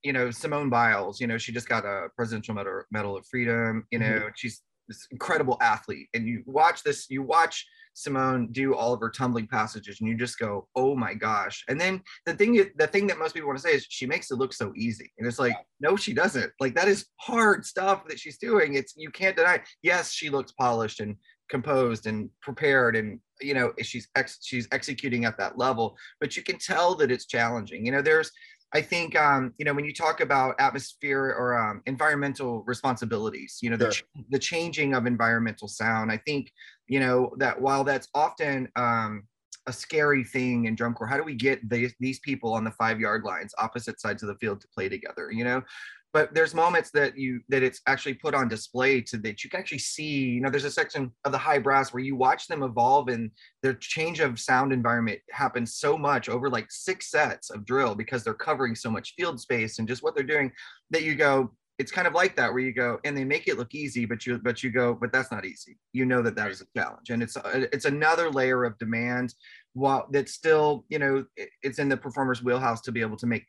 you 0.04 0.14
know, 0.14 0.32
Simone 0.32 0.70
Biles. 0.70 1.20
You 1.20 1.28
know, 1.28 1.38
she 1.38 1.52
just 1.52 1.70
got 1.70 1.86
a 1.86 2.10
Presidential 2.16 2.56
Medal, 2.56 2.84
Medal 2.92 3.18
of 3.18 3.26
Freedom. 3.28 3.86
You 3.92 4.00
know, 4.00 4.06
mm-hmm. 4.06 4.28
she's 4.36 4.62
this 4.88 5.08
incredible 5.12 5.58
athlete, 5.62 6.08
and 6.14 6.28
you 6.28 6.44
watch 6.46 6.84
this, 6.84 7.10
you 7.10 7.22
watch 7.22 7.66
Simone 7.94 8.52
do 8.52 8.76
all 8.76 8.94
of 8.94 9.02
her 9.02 9.10
tumbling 9.10 9.48
passages, 9.48 10.00
and 10.00 10.10
you 10.10 10.16
just 10.16 10.38
go, 10.38 10.68
"Oh 10.76 10.96
my 10.96 11.14
gosh!" 11.14 11.64
And 11.68 11.80
then 11.80 12.02
the 12.26 12.36
thing, 12.36 12.54
the 12.78 12.88
thing 12.88 13.08
that 13.08 13.18
most 13.18 13.34
people 13.34 13.48
want 13.48 13.60
to 13.60 13.68
say 13.68 13.74
is 13.74 13.86
she 13.90 14.06
makes 14.06 14.30
it 14.30 14.36
look 14.38 14.54
so 14.54 14.72
easy, 14.76 15.12
and 15.18 15.28
it's 15.28 15.40
like, 15.40 15.56
no, 15.80 15.96
she 15.96 16.14
doesn't. 16.14 16.52
Like 16.60 16.76
that 16.76 16.88
is 16.88 17.08
hard 17.18 17.66
stuff 17.66 18.08
that 18.08 18.20
she's 18.20 18.38
doing. 18.38 18.76
It's 18.76 18.94
you 18.96 19.10
can't 19.10 19.36
deny. 19.36 19.62
Yes, 19.82 20.12
she 20.12 20.30
looks 20.30 20.52
polished 20.52 21.00
and 21.00 21.16
composed 21.50 22.08
and 22.08 22.30
prepared 22.42 22.96
and 22.96 23.20
you 23.40 23.54
know 23.54 23.72
she's 23.82 24.08
ex- 24.16 24.40
she's 24.44 24.68
executing 24.72 25.26
at 25.26 25.38
that 25.38 25.58
level 25.58 25.96
but 26.20 26.36
you 26.36 26.44
can 26.44 26.58
tell 26.58 26.96
that 26.96 27.12
it's 27.12 27.26
challenging 27.26 27.86
you 27.86 27.92
know 27.92 28.02
there's 28.02 28.32
i 28.74 28.82
think 28.82 29.16
um 29.16 29.54
you 29.58 29.66
know 29.66 29.74
when 29.74 29.86
you 29.86 29.94
talk 29.94 30.22
about 30.22 30.56
atmosphere 30.60 31.36
or 31.38 31.58
um, 31.58 31.82
environmental 31.86 32.64
responsibilities 32.64 33.60
you 33.62 33.70
know 33.70 33.78
the, 33.78 33.92
sure. 33.92 34.08
the 34.30 34.40
changing 34.40 34.94
of 34.94 35.06
environmental 35.06 35.68
sound 35.68 36.12
i 36.12 36.18
think 36.18 36.52
you 36.88 37.00
know 37.00 37.32
that 37.38 37.60
while 37.60 37.84
that's 37.84 38.08
often 38.14 38.68
um 38.76 39.24
a 39.68 39.74
scary 39.74 40.24
thing 40.24 40.66
in 40.66 40.76
drum 40.76 40.94
corps 40.94 41.08
how 41.08 41.18
do 41.18 41.24
we 41.24 41.36
get 41.36 41.68
these, 41.70 41.94
these 42.00 42.20
people 42.20 42.54
on 42.54 42.64
the 42.64 42.72
five 42.72 43.00
yard 43.00 43.24
lines 43.24 43.54
opposite 43.58 44.00
sides 44.00 44.24
of 44.24 44.30
the 44.30 44.36
field 44.36 44.62
to 44.62 44.68
play 44.70 44.88
together 44.88 45.30
you 45.32 45.44
know 45.44 45.62
but 46.14 46.34
there's 46.34 46.54
moments 46.54 46.90
that 46.92 47.18
you 47.18 47.42
that 47.50 47.64
it's 47.64 47.82
actually 47.88 48.14
put 48.14 48.34
on 48.34 48.48
display 48.48 49.02
to 49.02 49.18
that 49.18 49.44
you 49.44 49.50
can 49.50 49.60
actually 49.60 49.78
see 49.80 50.26
you 50.30 50.42
know 50.42 50.50
there's 50.50 50.64
a 50.64 50.72
section 50.72 51.12
of 51.26 51.32
the 51.32 51.38
high 51.38 51.60
brass 51.60 51.94
where 51.94 52.04
you 52.04 52.16
watch 52.16 52.48
them 52.48 52.64
evolve 52.64 53.10
and 53.10 53.32
their 53.64 53.74
change 53.74 54.20
of 54.20 54.40
sound 54.40 54.72
environment 54.72 55.20
happens 55.32 55.76
so 55.76 55.98
much 55.98 56.30
over 56.30 56.50
like 56.50 56.68
six 56.70 57.12
sets 57.12 57.50
of 57.50 57.66
drill 57.66 57.96
because 57.96 58.24
they're 58.24 58.34
covering 58.34 58.76
so 58.76 58.90
much 58.90 59.14
field 59.18 59.40
space 59.40 59.80
and 59.80 59.88
just 59.88 60.04
what 60.04 60.16
they're 60.16 60.24
doing 60.24 60.52
that 60.90 61.04
you 61.04 61.16
go 61.16 61.52
it's 61.80 61.92
kind 61.92 62.08
of 62.08 62.14
like 62.14 62.36
that 62.36 62.52
where 62.52 62.62
you 62.62 62.74
go 62.74 63.00
and 63.04 63.16
they 63.16 63.24
make 63.24 63.48
it 63.48 63.58
look 63.58 63.76
easy 63.76 64.06
but 64.06 64.26
you 64.26 64.40
but 64.40 64.64
you 64.64 64.72
go 64.72 64.96
but 64.96 65.12
that's 65.12 65.32
not 65.32 65.46
easy. 65.46 65.78
You 65.94 66.06
know 66.06 66.22
that 66.24 66.36
that 66.36 66.50
is 66.50 66.62
a 66.62 66.66
challenge. 66.76 67.10
And 67.12 67.22
it's 67.22 67.38
uh, 67.38 67.68
it's 67.72 67.86
another 67.86 68.32
layer 68.32 68.64
of 68.64 68.78
demand 68.80 69.36
while 69.74 70.08
that's 70.12 70.34
still 70.34 70.86
you 70.90 70.98
know 70.98 71.26
it's 71.62 71.80
in 71.80 71.90
the 71.90 71.98
performer's 71.98 72.44
wheelhouse 72.44 72.82
to 72.82 72.92
be 72.92 73.02
able 73.02 73.18
to 73.18 73.28
make 73.28 73.46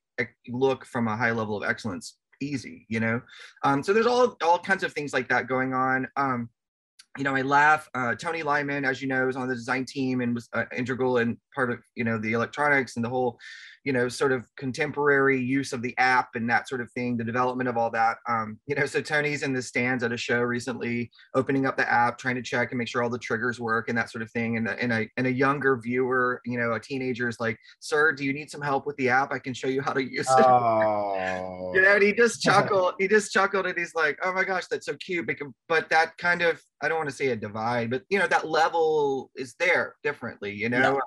look 0.49 0.85
from 0.85 1.09
a 1.09 1.17
high 1.17 1.31
level 1.31 1.57
of 1.57 1.69
excellence 1.69 2.17
easy, 2.41 2.87
you 2.89 3.01
know? 3.01 3.21
Um, 3.65 3.83
so 3.83 3.93
there's 3.93 4.07
all, 4.07 4.37
all 4.43 4.59
kinds 4.59 4.85
of 4.85 4.93
things 4.93 5.13
like 5.13 5.29
that 5.29 5.47
going 5.47 5.75
on. 5.75 6.09
Um, 6.17 6.49
you 7.17 7.25
know, 7.25 7.35
I 7.35 7.43
laugh. 7.43 7.89
Uh, 7.95 8.15
Tony 8.15 8.43
Lyman, 8.43 8.85
as 8.85 9.03
you 9.03 9.09
know, 9.09 9.29
is 9.29 9.37
on 9.37 9.49
the 9.49 9.55
design 9.55 9.85
team 9.85 10.21
and 10.21 10.35
was 10.35 10.49
uh, 10.53 10.65
integral 10.77 11.19
and 11.19 11.37
part 11.55 11.71
of, 11.73 11.81
you 11.97 12.05
know, 12.05 12.19
the 12.19 12.33
electronics 12.33 12.97
and 12.97 13.05
the 13.05 13.09
whole 13.09 13.39
you 13.85 13.93
know, 13.93 14.09
sort 14.09 14.33
of 14.33 14.47
contemporary 14.57 15.41
use 15.41 15.73
of 15.73 15.83
the 15.83 15.97
app 15.99 16.31
and 16.35 16.49
that 16.51 16.69
sort 16.69 16.81
of 16.81 16.91
thing, 16.93 17.17
the 17.17 17.25
development 17.25 17.69
of 17.69 17.77
all 17.77 17.91
that. 17.91 18.19
Um, 18.29 18.59
you 18.67 18.75
know, 18.75 18.87
so 18.87 19.01
Tony's 19.01 19.43
in 19.43 19.53
the 19.53 19.63
stands 19.63 20.03
at 20.05 20.13
a 20.13 20.17
show 20.17 20.41
recently, 20.41 21.11
opening 21.35 21.67
up 21.67 21.77
the 21.77 21.91
app, 21.91 22.19
trying 22.19 22.35
to 22.37 22.43
check 22.43 22.71
and 22.71 22.79
make 22.79 22.89
sure 22.89 23.03
all 23.03 23.11
the 23.11 23.19
triggers 23.19 23.61
work 23.61 23.89
and 23.89 23.97
that 23.97 24.11
sort 24.11 24.23
of 24.23 24.31
thing. 24.31 24.57
And, 24.57 24.69
and 24.69 24.93
a 24.93 25.09
and 25.17 25.27
a 25.27 25.33
younger 25.33 25.77
viewer, 25.77 26.41
you 26.45 26.59
know, 26.59 26.73
a 26.73 26.81
teenager 26.81 27.29
is 27.29 27.41
like, 27.41 27.59
"Sir, 27.81 28.13
do 28.13 28.25
you 28.25 28.33
need 28.33 28.51
some 28.51 28.61
help 28.61 28.87
with 28.87 28.97
the 28.97 29.09
app? 29.09 29.33
I 29.33 29.39
can 29.39 29.55
show 29.55 29.69
you 29.69 29.81
how 29.81 29.93
to 29.93 30.03
use 30.03 30.29
it." 30.29 30.45
Oh. 30.45 31.73
you 31.75 31.83
know, 31.83 31.95
and 31.95 32.03
he 32.03 32.13
just 32.13 32.43
chuckled. 32.43 32.95
he 32.99 33.09
just 33.09 33.33
chuckled, 33.33 33.67
and 33.67 33.79
he's 33.79 33.95
like, 33.95 34.19
"Oh 34.23 34.33
my 34.33 34.45
gosh, 34.45 34.67
that's 34.67 34.87
so 34.87 34.95
cute." 34.97 35.29
But 35.69 35.91
that 35.91 36.17
kind 36.19 36.43
of 36.43 36.61
I 36.83 36.89
don't 36.89 36.99
want 36.99 37.11
to 37.11 37.15
say 37.15 37.29
a 37.29 37.37
divide, 37.37 37.91
but 37.91 38.03
you 38.09 38.19
know, 38.19 38.27
that 38.27 38.49
level 38.49 39.31
is 39.37 39.55
there 39.59 39.95
differently. 40.03 40.53
You 40.55 40.69
know. 40.69 40.95
Yeah 40.95 41.01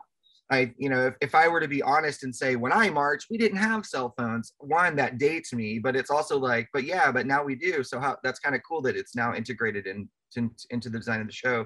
I, 0.52 0.74
you 0.78 0.90
know, 0.90 1.08
if, 1.08 1.16
if 1.22 1.34
I 1.34 1.48
were 1.48 1.62
to 1.62 1.68
be 1.68 1.82
honest 1.82 2.24
and 2.24 2.36
say 2.36 2.58
when 2.58 2.74
I 2.74 2.90
march, 2.90 3.24
we 3.32 3.38
didn't 3.38 3.58
have 3.58 3.86
cell 3.86 4.14
phones. 4.18 4.54
One 4.60 4.98
that 4.98 5.18
dates 5.18 5.54
me, 5.54 5.80
but 5.80 5.96
it's 5.96 6.12
also 6.12 6.38
like, 6.38 6.68
but 6.74 6.84
yeah, 6.84 7.12
but 7.12 7.26
now 7.26 7.44
we 7.44 7.56
do. 7.56 7.84
So 7.84 8.00
how 8.00 8.18
that's 8.22 8.40
kind 8.40 8.56
of 8.56 8.62
cool 8.68 8.82
that 8.84 8.98
it's 8.98 9.16
now 9.16 9.34
integrated 9.34 9.88
in, 9.88 10.10
in, 10.36 10.52
into 10.70 10.90
the 10.90 11.00
design 11.00 11.22
of 11.22 11.28
the 11.28 11.34
show. 11.34 11.66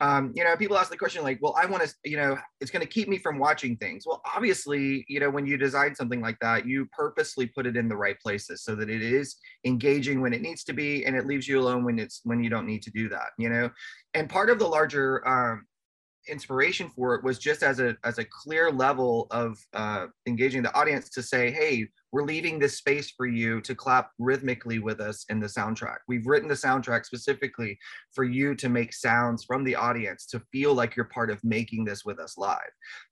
Um, 0.00 0.32
you 0.36 0.44
know, 0.44 0.56
people 0.56 0.78
ask 0.78 0.90
the 0.90 0.96
question 0.96 1.24
like, 1.24 1.38
well, 1.42 1.56
I 1.60 1.66
want 1.66 1.82
to, 1.82 1.92
you 2.04 2.16
know, 2.16 2.38
it's 2.60 2.70
going 2.70 2.84
to 2.84 2.88
keep 2.88 3.08
me 3.08 3.18
from 3.18 3.38
watching 3.38 3.76
things. 3.76 4.04
Well, 4.06 4.22
obviously, 4.36 5.04
you 5.08 5.18
know, 5.18 5.28
when 5.28 5.44
you 5.44 5.56
design 5.56 5.94
something 5.94 6.20
like 6.20 6.38
that, 6.40 6.66
you 6.66 6.86
purposely 6.96 7.46
put 7.46 7.66
it 7.66 7.76
in 7.76 7.88
the 7.88 7.96
right 7.96 8.18
places 8.20 8.62
so 8.62 8.76
that 8.76 8.88
it 8.88 9.02
is 9.02 9.36
engaging 9.64 10.20
when 10.20 10.32
it 10.32 10.40
needs 10.40 10.62
to 10.64 10.72
be, 10.72 11.04
and 11.04 11.16
it 11.16 11.26
leaves 11.26 11.48
you 11.48 11.58
alone 11.58 11.84
when 11.84 11.98
it's 11.98 12.20
when 12.22 12.44
you 12.44 12.48
don't 12.48 12.66
need 12.66 12.82
to 12.82 12.92
do 12.92 13.08
that. 13.08 13.30
You 13.38 13.48
know, 13.48 13.70
and 14.14 14.28
part 14.28 14.50
of 14.50 14.60
the 14.60 14.68
larger 14.68 15.26
um, 15.26 15.66
inspiration 16.28 16.88
for 16.88 17.14
it 17.14 17.24
was 17.24 17.38
just 17.38 17.62
as 17.62 17.80
a 17.80 17.96
as 18.04 18.18
a 18.18 18.24
clear 18.24 18.70
level 18.70 19.26
of 19.30 19.58
uh, 19.74 20.06
engaging 20.26 20.62
the 20.62 20.74
audience 20.74 21.08
to 21.10 21.22
say, 21.22 21.50
hey, 21.50 21.88
we're 22.12 22.24
leaving 22.24 22.58
this 22.58 22.78
space 22.78 23.10
for 23.10 23.26
you 23.26 23.60
to 23.60 23.74
clap 23.74 24.10
rhythmically 24.18 24.78
with 24.78 25.00
us 25.00 25.26
in 25.28 25.40
the 25.40 25.46
soundtrack. 25.46 25.98
We've 26.08 26.26
written 26.26 26.48
the 26.48 26.54
soundtrack 26.54 27.04
specifically 27.04 27.78
for 28.14 28.24
you 28.24 28.54
to 28.54 28.68
make 28.68 28.94
sounds 28.94 29.44
from 29.44 29.62
the 29.62 29.74
audience 29.74 30.24
to 30.26 30.40
feel 30.50 30.72
like 30.72 30.96
you're 30.96 31.04
part 31.06 31.30
of 31.30 31.42
making 31.44 31.84
this 31.84 32.04
with 32.04 32.18
us 32.18 32.38
live, 32.38 32.58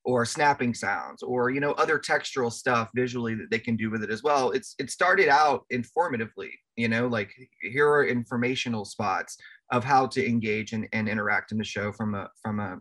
or 0.05 0.25
snapping 0.25 0.73
sounds, 0.75 1.23
or 1.23 1.51
you 1.51 1.61
know 1.61 1.73
other 1.73 1.99
textural 1.99 2.53
stuff 2.53 2.91
visually 2.95 3.35
that 3.35 3.51
they 3.51 3.59
can 3.59 3.77
do 3.77 3.91
with 3.91 4.03
it 4.03 4.11
as 4.11 4.23
well. 4.23 4.51
It's 4.51 4.75
it 4.79 4.91
started 4.91 5.29
out 5.29 5.65
informatively, 5.73 6.51
you 6.77 6.89
know, 6.89 7.07
like 7.07 7.31
here 7.61 7.89
are 7.89 8.07
informational 8.07 8.85
spots 8.85 9.37
of 9.73 9.85
how 9.85 10.07
to 10.07 10.27
engage 10.27 10.73
and, 10.73 10.89
and 10.93 11.09
interact 11.09 11.53
in 11.53 11.59
the 11.59 11.65
show 11.65 11.93
from 11.93 12.15
a 12.15 12.31
from 12.43 12.61
a 12.61 12.79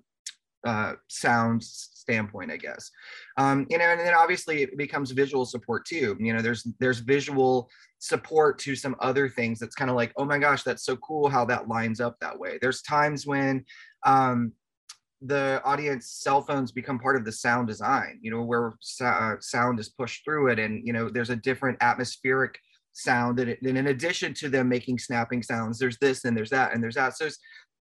uh, 0.65 0.93
sound 1.07 1.63
standpoint, 1.63 2.51
I 2.51 2.57
guess. 2.57 2.89
Um, 3.37 3.65
you 3.69 3.77
know, 3.77 3.85
and 3.85 3.99
then 3.99 4.13
obviously 4.13 4.63
it 4.63 4.77
becomes 4.77 5.11
visual 5.11 5.45
support 5.45 5.85
too. 5.85 6.17
You 6.19 6.33
know, 6.33 6.41
there's 6.41 6.67
there's 6.79 6.99
visual 6.99 7.69
support 7.99 8.59
to 8.59 8.75
some 8.75 8.95
other 8.99 9.29
things 9.29 9.59
that's 9.59 9.75
kind 9.75 9.89
of 9.89 9.95
like, 9.95 10.11
oh 10.17 10.25
my 10.25 10.37
gosh, 10.37 10.63
that's 10.63 10.83
so 10.83 10.95
cool 10.97 11.29
how 11.29 11.45
that 11.45 11.67
lines 11.67 11.99
up 12.01 12.17
that 12.19 12.37
way. 12.37 12.57
There's 12.61 12.81
times 12.81 13.25
when 13.25 13.65
um, 14.05 14.51
the 15.21 15.61
audience 15.63 16.09
cell 16.09 16.41
phones 16.41 16.71
become 16.71 16.99
part 16.99 17.15
of 17.15 17.25
the 17.25 17.31
sound 17.31 17.67
design. 17.67 18.19
You 18.21 18.31
know, 18.31 18.41
where 18.41 18.73
uh, 19.01 19.35
sound 19.39 19.79
is 19.79 19.89
pushed 19.89 20.23
through 20.25 20.49
it, 20.49 20.59
and 20.59 20.85
you 20.85 20.93
know, 20.93 21.09
there's 21.09 21.29
a 21.29 21.35
different 21.35 21.77
atmospheric 21.81 22.59
sound 22.95 23.39
and 23.39 23.49
in 23.61 23.87
addition 23.87 24.33
to 24.33 24.47
them 24.47 24.69
making 24.69 24.97
snapping 24.97 25.43
sounds 25.43 25.77
there's 25.77 25.97
this 25.97 26.23
and 26.23 26.35
there's 26.35 26.49
that 26.49 26.73
and 26.73 26.81
there's 26.81 26.95
that 26.95 27.15
so 27.15 27.27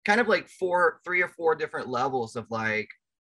kind 0.05 0.20
of 0.20 0.28
like 0.28 0.48
four, 0.48 1.00
three 1.05 1.22
or 1.22 1.28
four 1.28 1.55
different 1.55 1.88
levels 1.88 2.36
of 2.36 2.46
like 2.50 2.88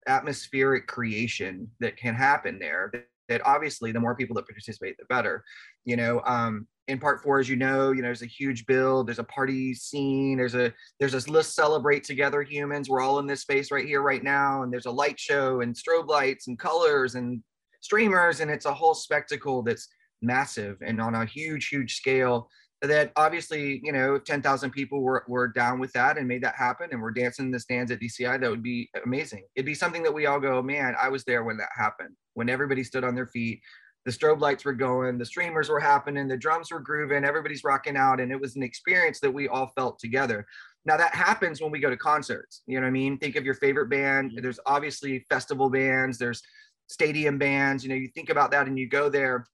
atmospheric 0.07 0.87
creation 0.87 1.71
that 1.81 1.97
can 1.97 2.14
happen 2.14 2.59
there. 2.59 2.91
That, 2.93 3.07
that 3.29 3.47
obviously, 3.47 3.93
the 3.93 4.01
more 4.01 4.16
people 4.16 4.35
that 4.37 4.47
participate, 4.47 4.97
the 4.99 5.05
better. 5.07 5.45
You 5.85 5.97
know, 5.97 6.23
um, 6.25 6.66
in 6.89 6.99
part 6.99 7.23
four, 7.23 7.39
as 7.39 7.49
you 7.49 7.57
know, 7.57 7.93
you 7.93 8.01
know, 8.01 8.09
there's 8.09 8.23
a 8.23 8.27
huge 8.27 8.64
build. 8.64 9.07
There's 9.07 9.19
a 9.19 9.25
party 9.25 9.75
scene. 9.75 10.39
There's 10.39 10.55
a 10.55 10.73
there's 10.99 11.12
this 11.12 11.29
let's 11.29 11.49
celebrate 11.49 12.05
together 12.05 12.43
humans. 12.43 12.89
We're 12.89 13.03
all 13.03 13.19
in 13.19 13.27
this 13.27 13.43
space 13.43 13.71
right 13.71 13.85
here, 13.85 14.01
right 14.01 14.25
now. 14.25 14.62
And 14.62 14.73
there's 14.73 14.87
a 14.87 14.91
light 14.91 15.21
show 15.21 15.61
and 15.61 15.75
strobe 15.75 16.09
lights 16.09 16.49
and 16.49 16.59
colors 16.59 17.14
and 17.14 17.43
streamers, 17.81 18.41
and 18.41 18.51
it's 18.51 18.66
a 18.66 18.75
whole 18.75 18.95
spectacle 18.95 19.62
that's 19.62 19.89
massive 20.23 20.79
and 20.85 21.01
on 21.01 21.14
a 21.14 21.25
huge, 21.25 21.69
huge 21.69 21.95
scale 21.95 22.49
that 22.83 23.12
obviously, 23.16 23.81
you 23.83 23.93
know, 23.93 24.18
10,000 24.18 24.70
people 24.70 25.01
were, 25.01 25.24
were 25.26 25.49
down 25.49 25.81
with 25.81 25.93
that 25.93 26.16
and 26.16 26.29
made 26.29 26.43
that 26.45 26.55
happen 26.55 26.89
and 26.93 27.03
we're 27.03 27.11
dancing 27.11 27.47
in 27.47 27.51
the 27.51 27.59
stands 27.59 27.91
at 27.91 28.01
DCI, 28.01 28.41
that 28.41 28.51
would 28.51 28.62
be 28.62 28.89
amazing. 29.05 29.45
It'd 29.57 29.66
be 29.66 29.74
something 29.74 30.03
that 30.05 30.14
we 30.14 30.26
all 30.26 30.39
go, 30.39 30.62
man, 30.62 30.95
I 31.01 31.09
was 31.09 31.24
there 31.24 31.43
when 31.43 31.57
that 31.57 31.70
happened, 31.76 32.14
when 32.35 32.49
everybody 32.49 32.85
stood 32.85 33.03
on 33.03 33.16
their 33.16 33.26
feet, 33.26 33.61
the 34.05 34.12
strobe 34.12 34.41
lights 34.41 34.64
were 34.64 34.72
going, 34.72 35.18
the 35.18 35.26
streamers 35.26 35.68
were 35.68 35.81
happening, 35.81 36.29
the 36.29 36.37
drums 36.37 36.70
were 36.70 36.81
grooving, 36.81 37.24
everybody's 37.24 37.64
rocking 37.64 37.97
out. 37.97 38.20
And 38.20 38.31
it 38.31 38.41
was 38.41 38.55
an 38.55 38.62
experience 38.62 39.18
that 39.20 39.31
we 39.31 39.49
all 39.49 39.72
felt 39.76 39.99
together. 39.99 40.47
Now 40.85 40.97
that 40.97 41.14
happens 41.14 41.61
when 41.61 41.72
we 41.72 41.81
go 41.81 41.91
to 41.91 41.97
concerts. 41.97 42.62
You 42.66 42.76
know 42.76 42.83
what 42.83 42.89
I 42.89 42.93
mean? 42.93 43.18
Think 43.18 43.35
of 43.35 43.45
your 43.45 43.55
favorite 43.55 43.91
band. 43.91 44.31
Mm-hmm. 44.31 44.43
There's 44.43 44.61
obviously 44.66 45.26
festival 45.29 45.68
bands, 45.68 46.16
there's 46.16 46.43
stadium 46.87 47.39
bands. 47.39 47.83
You 47.83 47.91
know, 47.91 47.97
you 47.97 48.09
think 48.14 48.31
about 48.31 48.53
that 48.53 48.68
and 48.68 48.79
you 48.79 48.89
go 48.89 49.09
there 49.09 49.47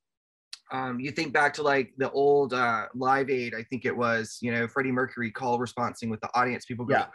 um, 0.72 0.98
you 1.00 1.10
think 1.10 1.32
back 1.32 1.54
to 1.54 1.62
like 1.62 1.92
the 1.98 2.10
old 2.10 2.54
uh, 2.54 2.86
Live 2.94 3.30
Aid, 3.30 3.54
I 3.54 3.62
think 3.64 3.84
it 3.84 3.96
was, 3.96 4.38
you 4.40 4.52
know, 4.52 4.66
Freddie 4.66 4.92
Mercury 4.92 5.30
call 5.30 5.58
responding 5.58 6.10
with 6.10 6.20
the 6.20 6.30
audience. 6.34 6.64
People 6.64 6.84
go, 6.84 6.94
yeah. 6.94 7.06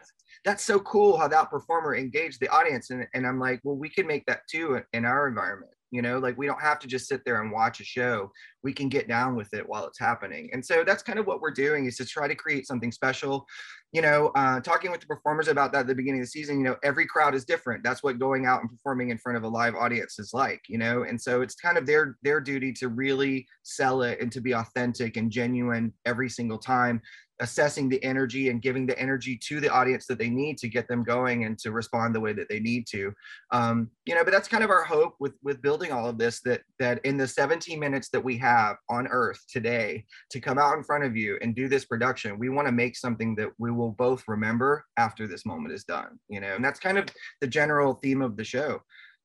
that's 0.45 0.63
so 0.63 0.79
cool 0.79 1.17
how 1.17 1.27
that 1.27 1.49
performer 1.49 1.95
engaged 1.95 2.39
the 2.39 2.47
audience. 2.49 2.89
And, 2.89 3.07
and 3.13 3.25
I'm 3.25 3.39
like, 3.39 3.59
well, 3.63 3.75
we 3.75 3.89
can 3.89 4.07
make 4.07 4.25
that 4.27 4.41
too 4.49 4.81
in 4.93 5.05
our 5.05 5.27
environment. 5.27 5.71
you 5.91 6.01
know 6.01 6.19
like 6.19 6.37
we 6.37 6.45
don't 6.45 6.61
have 6.61 6.79
to 6.79 6.87
just 6.87 7.07
sit 7.07 7.21
there 7.25 7.41
and 7.41 7.51
watch 7.51 7.79
a 7.79 7.83
show 7.83 8.31
we 8.63 8.73
can 8.73 8.89
get 8.89 9.07
down 9.07 9.35
with 9.35 9.53
it 9.53 9.67
while 9.67 9.85
it's 9.87 9.99
happening 9.99 10.49
and 10.53 10.63
so 10.63 10.83
that's 10.83 11.03
kind 11.03 11.19
of 11.19 11.25
what 11.25 11.41
we're 11.41 11.51
doing 11.51 11.85
is 11.85 11.97
to 11.97 12.05
try 12.05 12.27
to 12.27 12.35
create 12.35 12.67
something 12.67 12.91
special 12.91 13.45
you 13.91 14.01
know 14.01 14.31
uh, 14.35 14.59
talking 14.59 14.91
with 14.91 15.01
the 15.01 15.07
performers 15.07 15.47
about 15.47 15.71
that 15.71 15.81
at 15.81 15.87
the 15.87 15.95
beginning 15.95 16.21
of 16.21 16.25
the 16.25 16.31
season 16.31 16.59
you 16.59 16.63
know 16.63 16.75
every 16.83 17.05
crowd 17.05 17.35
is 17.35 17.45
different. 17.45 17.83
That's 17.83 18.03
what 18.03 18.19
going 18.19 18.45
out 18.45 18.61
and 18.61 18.69
performing 18.69 19.09
in 19.09 19.17
front 19.17 19.37
of 19.37 19.43
a 19.43 19.47
live 19.47 19.75
audience 19.75 20.19
is 20.19 20.33
like 20.33 20.61
you 20.67 20.77
know? 20.77 21.03
And 21.03 21.19
so 21.19 21.41
it's 21.41 21.55
kind 21.55 21.77
of 21.77 21.85
their 21.85 22.17
their 22.23 22.39
duty 22.39 22.71
to 22.73 22.87
really 22.87 23.47
sell 23.63 24.03
it 24.03 24.19
and 24.21 24.31
to 24.31 24.41
be 24.41 24.53
authentic 24.53 25.17
and 25.17 25.31
genuine 25.31 25.93
every 26.05 26.29
single 26.29 26.57
time 26.57 27.01
assessing 27.39 27.89
the 27.89 28.03
energy 28.03 28.49
and 28.49 28.61
giving 28.61 28.85
the 28.85 28.97
energy 28.99 29.37
to 29.47 29.59
the 29.59 29.69
audience 29.69 30.05
that 30.07 30.17
they 30.17 30.29
need 30.29 30.57
to 30.57 30.67
get 30.67 30.87
them 30.87 31.03
going 31.03 31.45
and 31.45 31.57
to 31.59 31.71
respond 31.71 32.13
the 32.13 32.19
way 32.19 32.33
that 32.33 32.49
they 32.49 32.59
need 32.59 32.85
to. 32.87 33.13
Um, 33.51 33.89
you 34.09 34.15
know 34.15 34.23
but 34.23 34.31
that's 34.31 34.47
kind 34.47 34.63
of 34.63 34.71
our 34.71 34.83
hope 34.83 35.13
with 35.19 35.33
with 35.43 35.61
building 35.61 35.91
all 35.91 36.07
of 36.07 36.17
this 36.17 36.41
that 36.41 36.61
that 36.79 36.99
in 37.05 37.15
the 37.15 37.27
17 37.27 37.79
minutes 37.79 38.09
that 38.09 38.23
we 38.23 38.37
have 38.37 38.77
on 38.89 39.07
earth 39.07 39.39
today 39.47 40.03
to 40.31 40.39
come 40.39 40.57
out 40.57 40.75
in 40.75 40.83
front 40.83 41.03
of 41.03 41.15
you 41.15 41.37
and 41.43 41.55
do 41.55 41.67
this 41.67 41.85
production 41.85 42.39
we 42.39 42.49
want 42.49 42.67
to 42.67 42.71
make 42.71 42.97
something 42.97 43.35
that 43.35 43.49
we 43.59 43.69
will 43.69 43.91
both 43.91 44.23
remember 44.27 44.83
after 44.97 45.27
this 45.27 45.45
moment 45.45 45.75
is 45.75 45.83
done 45.83 46.19
you 46.27 46.39
know? 46.39 46.55
And 46.55 46.65
that's 46.65 46.79
kind 46.79 46.97
of 46.97 47.07
the 47.39 47.47
general 47.47 47.93
theme 47.93 48.23
of 48.23 48.35
the 48.35 48.43
show 48.43 48.81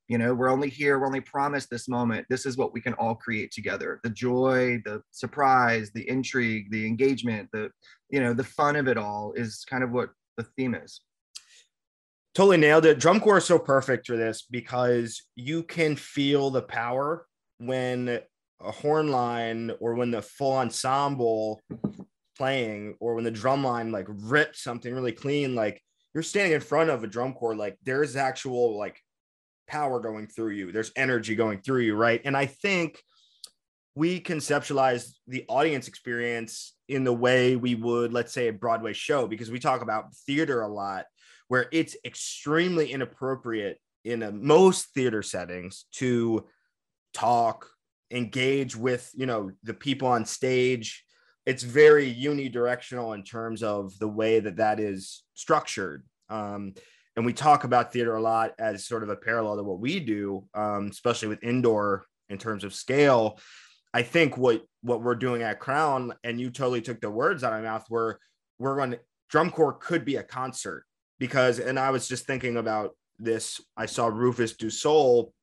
you 0.07 0.17
know 0.17 0.33
we're 0.33 0.49
only 0.49 0.69
here 0.69 0.99
we're 0.99 1.07
only 1.07 1.21
promised 1.21 1.69
this 1.69 1.87
moment. 1.87 2.25
This 2.29 2.45
is 2.45 2.57
what 2.57 2.73
we 2.73 2.81
can 2.81 2.93
all 2.93 3.15
create 3.15 3.51
together. 3.51 3.99
The 4.03 4.09
joy 4.09 4.81
the 4.85 5.01
surprise 5.11 5.91
the 5.93 6.07
intrigue 6.07 6.71
the 6.71 6.85
engagement 6.85 7.49
the 7.51 7.71
you 8.09 8.19
know 8.19 8.33
the 8.33 8.43
fun 8.43 8.75
of 8.75 8.87
it 8.87 8.97
all 8.97 9.33
is 9.35 9.65
kind 9.69 9.83
of 9.83 9.91
what 9.91 10.09
the 10.37 10.43
theme 10.57 10.75
is. 10.75 11.01
Totally 12.33 12.57
nailed 12.57 12.85
it. 12.85 12.99
Drum 12.99 13.21
corps 13.21 13.37
is 13.37 13.45
so 13.45 13.57
perfect 13.57 14.07
for 14.07 14.17
this 14.17 14.45
because 14.49 15.23
you 15.35 15.63
can 15.63 15.95
feel 15.95 16.49
the 16.49 16.61
power 16.61 17.25
when 17.59 18.19
a 18.61 18.71
horn 18.71 19.09
line 19.09 19.71
or 19.79 19.95
when 19.95 20.11
the 20.11 20.21
full 20.21 20.57
ensemble 20.57 21.61
playing 22.37 22.95
or 22.99 23.15
when 23.15 23.23
the 23.23 23.31
drum 23.31 23.63
line 23.63 23.91
like 23.91 24.07
rips 24.09 24.61
something 24.61 24.93
really 24.93 25.11
clean 25.11 25.55
like 25.55 25.81
you're 26.13 26.23
standing 26.23 26.53
in 26.53 26.61
front 26.61 26.89
of 26.89 27.03
a 27.03 27.07
drum 27.07 27.33
corps 27.33 27.55
like 27.55 27.77
there's 27.83 28.15
actual 28.15 28.77
like 28.77 28.99
power 29.67 29.99
going 29.99 30.27
through 30.27 30.51
you. 30.51 30.71
There's 30.71 30.91
energy 30.95 31.35
going 31.35 31.61
through 31.61 31.81
you 31.81 31.95
right? 31.95 32.21
And 32.23 32.35
i 32.35 32.45
think 32.45 33.01
we 33.95 34.19
conceptualize 34.19 35.13
the 35.27 35.45
audience 35.47 35.87
experience 35.87 36.73
in 36.89 37.05
the 37.05 37.13
way 37.13 37.55
we 37.55 37.75
would 37.75 38.11
let's 38.11 38.33
say 38.33 38.49
a 38.49 38.53
broadway 38.53 38.91
show 38.91 39.25
because 39.25 39.49
we 39.49 39.57
talk 39.57 39.81
about 39.81 40.13
theater 40.27 40.61
a 40.61 40.67
lot 40.67 41.05
where 41.47 41.67
it's 41.71 41.95
extremely 42.03 42.91
inappropriate 42.91 43.79
in 44.03 44.23
a, 44.23 44.31
most 44.31 44.93
theater 44.93 45.21
settings 45.21 45.85
to 45.93 46.45
talk 47.13 47.67
engage 48.11 48.75
with 48.75 49.09
you 49.15 49.25
know 49.25 49.51
the 49.63 49.73
people 49.73 50.07
on 50.07 50.25
stage. 50.25 51.03
It's 51.45 51.63
very 51.63 52.13
unidirectional 52.13 53.13
in 53.13 53.23
terms 53.23 53.61
of 53.61 53.97
the 53.99 54.07
way 54.07 54.39
that 54.39 54.57
that 54.57 54.79
is 54.79 55.23
structured. 55.35 56.03
Um, 56.29 56.73
and 57.15 57.25
we 57.25 57.33
talk 57.33 57.63
about 57.63 57.93
theater 57.93 58.15
a 58.15 58.21
lot 58.21 58.53
as 58.59 58.85
sort 58.85 59.03
of 59.03 59.09
a 59.09 59.15
parallel 59.15 59.57
to 59.57 59.63
what 59.63 59.79
we 59.79 59.99
do, 59.99 60.43
um, 60.53 60.87
especially 60.87 61.29
with 61.29 61.43
indoor 61.43 62.05
in 62.29 62.37
terms 62.37 62.63
of 62.63 62.73
scale. 62.73 63.39
I 63.93 64.01
think 64.01 64.37
what 64.37 64.63
what 64.81 65.01
we're 65.01 65.15
doing 65.15 65.41
at 65.41 65.59
Crown, 65.59 66.13
and 66.23 66.39
you 66.39 66.49
totally 66.49 66.81
took 66.81 66.99
the 66.99 67.09
words 67.09 67.43
out 67.43 67.53
of 67.53 67.59
my 67.59 67.69
mouth, 67.69 67.85
where 67.89 68.19
we're 68.59 68.75
going 68.75 68.91
to 68.91 68.99
drum 69.29 69.51
corps 69.51 69.73
could 69.73 70.05
be 70.05 70.17
a 70.17 70.23
concert 70.23 70.85
because, 71.19 71.59
and 71.59 71.79
I 71.79 71.91
was 71.91 72.07
just 72.07 72.25
thinking 72.25 72.57
about 72.57 72.95
this. 73.17 73.61
I 73.77 73.85
saw 73.85 74.07
Rufus 74.07 74.57
Du 74.57 74.69
Sol, 74.69 75.33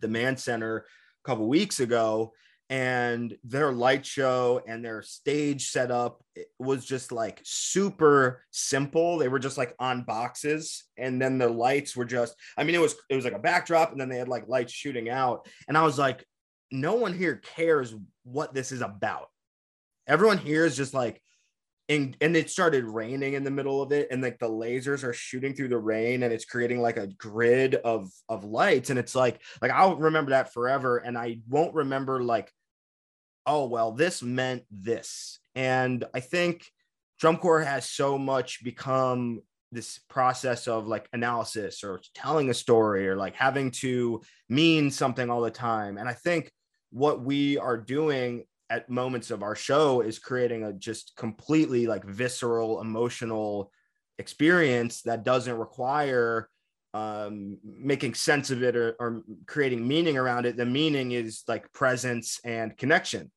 the 0.00 0.08
Mann 0.08 0.36
Center, 0.36 0.78
a 0.78 1.28
couple 1.28 1.46
weeks 1.46 1.80
ago, 1.80 2.32
and 2.70 3.36
their 3.44 3.72
light 3.72 4.06
show 4.06 4.62
and 4.66 4.84
their 4.84 5.02
stage 5.02 5.68
setup 5.70 6.22
was 6.58 6.84
just 6.84 7.12
like 7.12 7.40
super 7.44 8.44
simple. 8.50 9.18
They 9.18 9.28
were 9.28 9.38
just 9.38 9.58
like 9.58 9.74
on 9.78 10.02
boxes 10.02 10.84
and 10.96 11.20
then 11.20 11.38
the 11.38 11.48
lights 11.48 11.96
were 11.96 12.04
just 12.04 12.36
i 12.56 12.64
mean 12.64 12.74
it 12.74 12.80
was 12.80 12.94
it 13.10 13.16
was 13.16 13.24
like 13.24 13.34
a 13.34 13.38
backdrop 13.38 13.90
and 13.90 14.00
then 14.00 14.08
they 14.08 14.16
had 14.16 14.28
like 14.28 14.48
lights 14.48 14.72
shooting 14.72 15.08
out 15.08 15.48
and 15.66 15.76
i 15.76 15.82
was 15.82 15.98
like 15.98 16.24
no 16.74 16.94
one 16.94 17.16
here 17.16 17.36
cares 17.36 17.94
what 18.24 18.52
this 18.52 18.72
is 18.72 18.80
about. 18.80 19.28
Everyone 20.06 20.38
here 20.38 20.66
is 20.66 20.76
just 20.76 20.92
like 20.92 21.22
and, 21.88 22.16
and 22.20 22.36
it 22.36 22.50
started 22.50 22.84
raining 22.84 23.34
in 23.34 23.44
the 23.44 23.50
middle 23.50 23.82
of 23.82 23.92
it 23.92 24.08
and 24.10 24.22
like 24.22 24.38
the 24.38 24.48
lasers 24.48 25.04
are 25.04 25.12
shooting 25.12 25.54
through 25.54 25.68
the 25.68 25.78
rain 25.78 26.22
and 26.22 26.32
it's 26.32 26.46
creating 26.46 26.80
like 26.80 26.96
a 26.96 27.06
grid 27.06 27.74
of 27.74 28.10
of 28.28 28.44
lights 28.44 28.90
and 28.90 28.98
it's 28.98 29.14
like 29.14 29.42
like 29.60 29.70
i'll 29.70 29.96
remember 29.96 30.30
that 30.30 30.52
forever 30.52 30.96
and 30.96 31.18
i 31.18 31.38
won't 31.48 31.74
remember 31.74 32.22
like 32.22 32.50
oh 33.46 33.66
well 33.66 33.92
this 33.92 34.22
meant 34.22 34.62
this. 34.70 35.38
And 35.54 36.04
i 36.14 36.20
think 36.20 36.66
drum 37.20 37.36
corps 37.36 37.60
has 37.60 37.88
so 37.88 38.18
much 38.18 38.64
become 38.64 39.40
this 39.72 39.98
process 40.08 40.68
of 40.68 40.86
like 40.86 41.08
analysis 41.12 41.82
or 41.82 42.00
telling 42.14 42.48
a 42.48 42.54
story 42.54 43.08
or 43.08 43.16
like 43.16 43.34
having 43.34 43.70
to 43.70 44.22
mean 44.48 44.90
something 44.90 45.30
all 45.30 45.40
the 45.40 45.50
time. 45.50 45.98
And 45.98 46.08
i 46.08 46.12
think 46.12 46.50
what 46.90 47.22
we 47.22 47.58
are 47.58 47.76
doing 47.76 48.44
at 48.70 48.88
moments 48.88 49.30
of 49.30 49.42
our 49.42 49.54
show 49.54 50.00
is 50.00 50.18
creating 50.18 50.64
a 50.64 50.72
just 50.72 51.14
completely 51.16 51.86
like 51.86 52.04
visceral 52.04 52.80
emotional 52.80 53.70
experience 54.18 55.02
that 55.02 55.24
doesn't 55.24 55.58
require 55.58 56.48
um, 56.94 57.58
making 57.64 58.14
sense 58.14 58.50
of 58.50 58.62
it 58.62 58.76
or, 58.76 58.94
or, 59.00 59.24
creating 59.46 59.86
meaning 59.86 60.16
around 60.16 60.46
it. 60.46 60.56
The 60.56 60.64
meaning 60.64 61.10
is 61.10 61.42
like 61.48 61.72
presence 61.72 62.38
and 62.44 62.76
connection. 62.76 63.32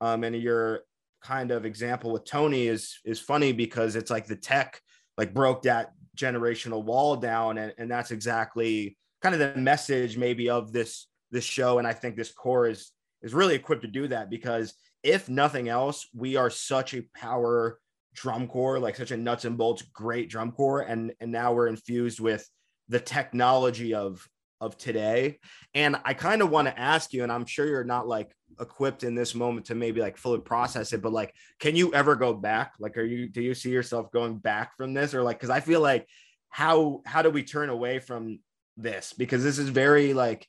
Um, 0.00 0.22
and 0.22 0.36
your 0.36 0.82
kind 1.22 1.50
of 1.50 1.64
example 1.64 2.12
with 2.12 2.24
tony 2.24 2.68
is 2.68 3.00
is 3.04 3.18
funny 3.18 3.50
because 3.50 3.96
it's 3.96 4.10
like 4.10 4.26
the 4.26 4.36
tech 4.36 4.80
like 5.16 5.34
broke 5.34 5.62
that 5.62 5.90
generational 6.16 6.84
wall 6.84 7.16
down 7.16 7.58
and, 7.58 7.72
and 7.78 7.90
that's 7.90 8.12
exactly 8.12 8.96
kind 9.22 9.34
of 9.34 9.40
the 9.40 9.60
message 9.60 10.16
maybe 10.16 10.48
of 10.48 10.72
this 10.72 11.08
this 11.32 11.44
show. 11.44 11.78
And 11.78 11.86
i 11.86 11.92
think 11.92 12.14
this 12.14 12.32
corps 12.32 12.68
is 12.68 12.92
is 13.26 13.34
really 13.34 13.56
equipped 13.56 13.82
to 13.82 13.88
do 13.88 14.06
that 14.06 14.30
because 14.30 14.72
if 15.02 15.28
nothing 15.28 15.68
else, 15.68 16.08
we 16.14 16.36
are 16.36 16.48
such 16.48 16.94
a 16.94 17.02
power 17.12 17.80
drum 18.14 18.46
corps, 18.46 18.78
like 18.78 18.94
such 18.94 19.10
a 19.10 19.16
nuts 19.16 19.44
and 19.44 19.58
bolts 19.58 19.82
great 19.82 20.30
drum 20.30 20.52
corps, 20.52 20.82
and 20.82 21.12
and 21.20 21.32
now 21.32 21.52
we're 21.52 21.66
infused 21.66 22.20
with 22.20 22.48
the 22.88 23.00
technology 23.00 23.94
of 23.94 24.26
of 24.60 24.78
today. 24.78 25.38
And 25.74 25.96
I 26.04 26.14
kind 26.14 26.40
of 26.40 26.50
want 26.50 26.68
to 26.68 26.78
ask 26.78 27.12
you, 27.12 27.24
and 27.24 27.32
I'm 27.32 27.46
sure 27.46 27.66
you're 27.66 27.84
not 27.84 28.06
like 28.06 28.32
equipped 28.60 29.02
in 29.02 29.16
this 29.16 29.34
moment 29.34 29.66
to 29.66 29.74
maybe 29.74 30.00
like 30.00 30.16
fully 30.16 30.40
process 30.40 30.92
it, 30.92 31.02
but 31.02 31.12
like, 31.12 31.34
can 31.58 31.74
you 31.74 31.92
ever 31.94 32.14
go 32.14 32.32
back? 32.32 32.74
Like, 32.78 32.96
are 32.96 33.04
you 33.04 33.28
do 33.28 33.42
you 33.42 33.54
see 33.54 33.70
yourself 33.70 34.12
going 34.12 34.38
back 34.38 34.76
from 34.76 34.94
this, 34.94 35.14
or 35.14 35.24
like, 35.24 35.38
because 35.38 35.50
I 35.50 35.58
feel 35.58 35.80
like 35.80 36.06
how 36.48 37.02
how 37.04 37.22
do 37.22 37.30
we 37.30 37.42
turn 37.42 37.70
away 37.70 37.98
from 37.98 38.38
this? 38.76 39.12
Because 39.12 39.42
this 39.42 39.58
is 39.58 39.68
very 39.68 40.14
like 40.14 40.46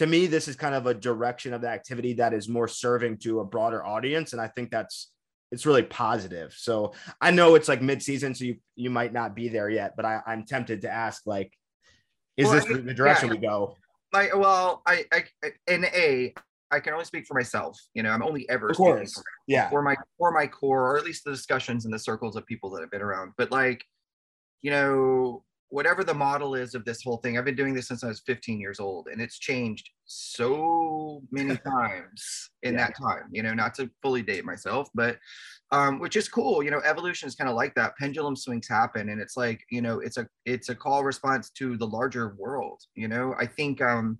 to 0.00 0.06
me, 0.06 0.26
this 0.26 0.48
is 0.48 0.56
kind 0.56 0.74
of 0.74 0.86
a 0.86 0.94
direction 0.94 1.52
of 1.52 1.60
the 1.60 1.68
activity 1.68 2.14
that 2.14 2.32
is 2.32 2.48
more 2.48 2.66
serving 2.66 3.18
to 3.18 3.40
a 3.40 3.44
broader 3.44 3.84
audience. 3.84 4.32
And 4.32 4.40
I 4.40 4.48
think 4.48 4.70
that's 4.70 5.12
it's 5.52 5.66
really 5.66 5.82
positive. 5.82 6.54
So 6.56 6.94
I 7.20 7.30
know 7.32 7.54
it's 7.54 7.68
like 7.68 7.82
mid-season, 7.82 8.34
so 8.34 8.46
you 8.46 8.56
you 8.76 8.88
might 8.88 9.12
not 9.12 9.34
be 9.34 9.50
there 9.50 9.68
yet, 9.68 9.96
but 9.96 10.06
I, 10.06 10.22
I'm 10.26 10.46
tempted 10.46 10.80
to 10.82 10.90
ask, 10.90 11.26
like, 11.26 11.52
is 12.38 12.46
well, 12.46 12.54
this 12.54 12.64
I 12.64 12.80
the 12.80 12.94
direction 12.94 13.28
yeah, 13.28 13.34
we 13.34 13.40
go? 13.42 13.76
Like, 14.10 14.34
well, 14.34 14.80
I, 14.86 15.04
I 15.12 15.24
in 15.66 15.84
a 15.84 16.32
I 16.70 16.80
can 16.80 16.94
only 16.94 17.04
speak 17.04 17.26
for 17.26 17.34
myself. 17.34 17.78
You 17.92 18.02
know, 18.02 18.10
I'm 18.10 18.22
only 18.22 18.48
ever 18.48 18.72
speaking 18.72 19.06
for, 19.06 19.22
yeah. 19.48 19.68
for 19.68 19.82
my 19.82 19.96
for 20.16 20.32
my 20.32 20.46
corps, 20.46 20.92
or 20.92 20.96
at 20.96 21.04
least 21.04 21.24
the 21.24 21.30
discussions 21.30 21.84
in 21.84 21.90
the 21.90 21.98
circles 21.98 22.36
of 22.36 22.46
people 22.46 22.70
that 22.70 22.80
have 22.80 22.90
been 22.90 23.02
around. 23.02 23.32
But 23.36 23.50
like, 23.50 23.84
you 24.62 24.70
know, 24.70 25.44
whatever 25.70 26.04
the 26.04 26.14
model 26.14 26.54
is 26.54 26.74
of 26.74 26.84
this 26.84 27.02
whole 27.02 27.16
thing, 27.18 27.38
I've 27.38 27.44
been 27.44 27.56
doing 27.56 27.74
this 27.74 27.88
since 27.88 28.04
I 28.04 28.08
was 28.08 28.20
15 28.26 28.60
years 28.60 28.80
old, 28.80 29.06
and 29.10 29.20
it's 29.20 29.38
changed 29.38 29.88
so 30.04 31.22
many 31.30 31.56
times 31.64 32.50
in 32.62 32.74
yeah. 32.74 32.86
that 32.86 32.96
time. 33.00 33.28
You 33.30 33.42
know, 33.42 33.54
not 33.54 33.74
to 33.76 33.90
fully 34.02 34.22
date 34.22 34.44
myself, 34.44 34.88
but 34.94 35.18
um, 35.72 36.00
which 36.00 36.16
is 36.16 36.28
cool. 36.28 36.62
You 36.62 36.70
know, 36.70 36.80
evolution 36.84 37.28
is 37.28 37.36
kind 37.36 37.48
of 37.48 37.56
like 37.56 37.74
that. 37.76 37.96
Pendulum 37.96 38.36
swings 38.36 38.68
happen, 38.68 39.08
and 39.08 39.20
it's 39.20 39.36
like 39.36 39.62
you 39.70 39.80
know, 39.80 40.00
it's 40.00 40.16
a 40.16 40.26
it's 40.44 40.68
a 40.68 40.74
call 40.74 41.04
response 41.04 41.50
to 41.50 41.76
the 41.76 41.86
larger 41.86 42.34
world. 42.36 42.82
You 42.94 43.08
know, 43.08 43.34
I 43.38 43.46
think 43.46 43.80
um, 43.80 44.18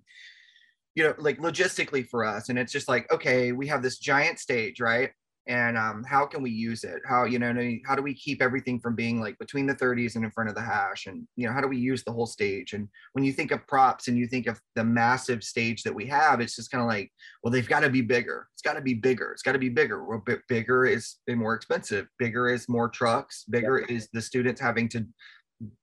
you 0.95 1.03
know, 1.03 1.13
like 1.17 1.37
logistically 1.39 2.07
for 2.07 2.23
us, 2.23 2.49
and 2.49 2.57
it's 2.57 2.71
just 2.71 2.87
like 2.87 3.11
okay, 3.11 3.51
we 3.51 3.67
have 3.67 3.83
this 3.83 3.99
giant 3.99 4.39
stage, 4.39 4.79
right? 4.79 5.11
And 5.47 5.75
um, 5.77 6.03
how 6.03 6.25
can 6.25 6.43
we 6.43 6.51
use 6.51 6.83
it? 6.83 7.01
How 7.07 7.23
you 7.23 7.39
know 7.39 7.53
how 7.85 7.95
do 7.95 8.03
we 8.03 8.13
keep 8.13 8.41
everything 8.41 8.79
from 8.79 8.95
being 8.95 9.19
like 9.19 9.37
between 9.39 9.65
the 9.65 9.73
30s 9.73 10.15
and 10.15 10.23
in 10.23 10.31
front 10.31 10.49
of 10.49 10.55
the 10.55 10.61
hash? 10.61 11.07
And 11.07 11.27
you 11.35 11.47
know 11.47 11.53
how 11.53 11.61
do 11.61 11.67
we 11.67 11.77
use 11.77 12.03
the 12.03 12.11
whole 12.11 12.27
stage? 12.27 12.73
And 12.73 12.87
when 13.13 13.25
you 13.25 13.33
think 13.33 13.51
of 13.51 13.65
props 13.67 14.07
and 14.07 14.17
you 14.17 14.27
think 14.27 14.47
of 14.47 14.59
the 14.75 14.83
massive 14.83 15.43
stage 15.43 15.83
that 15.83 15.95
we 15.95 16.05
have 16.07 16.41
it's 16.41 16.55
just 16.55 16.71
kind 16.71 16.81
of 16.81 16.87
like 16.87 17.11
well 17.43 17.51
they've 17.51 17.67
got 17.67 17.79
to 17.81 17.89
be 17.89 18.01
bigger. 18.01 18.47
It's 18.53 18.61
got 18.61 18.73
to 18.73 18.81
be 18.81 18.93
bigger. 18.93 19.31
It's 19.31 19.41
got 19.41 19.53
to 19.53 19.59
be 19.59 19.69
bigger. 19.69 20.03
Well 20.03 20.21
bit 20.23 20.41
bigger 20.47 20.85
is 20.85 21.15
more 21.27 21.55
expensive. 21.55 22.07
Bigger 22.19 22.49
is 22.49 22.69
more 22.69 22.89
trucks. 22.89 23.43
Bigger 23.49 23.79
is 23.79 24.09
the 24.13 24.21
students 24.21 24.61
having 24.61 24.89
to 24.89 25.05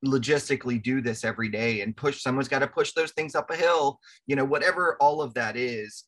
logistically 0.04 0.82
do 0.82 1.00
this 1.00 1.24
every 1.24 1.48
day 1.48 1.82
and 1.82 1.96
push 1.96 2.20
someone's 2.20 2.48
got 2.48 2.60
to 2.60 2.66
push 2.66 2.92
those 2.92 3.12
things 3.12 3.36
up 3.36 3.48
a 3.50 3.54
hill 3.54 4.00
you 4.26 4.34
know 4.34 4.44
whatever 4.44 4.96
all 5.00 5.22
of 5.22 5.32
that 5.34 5.56
is 5.56 6.02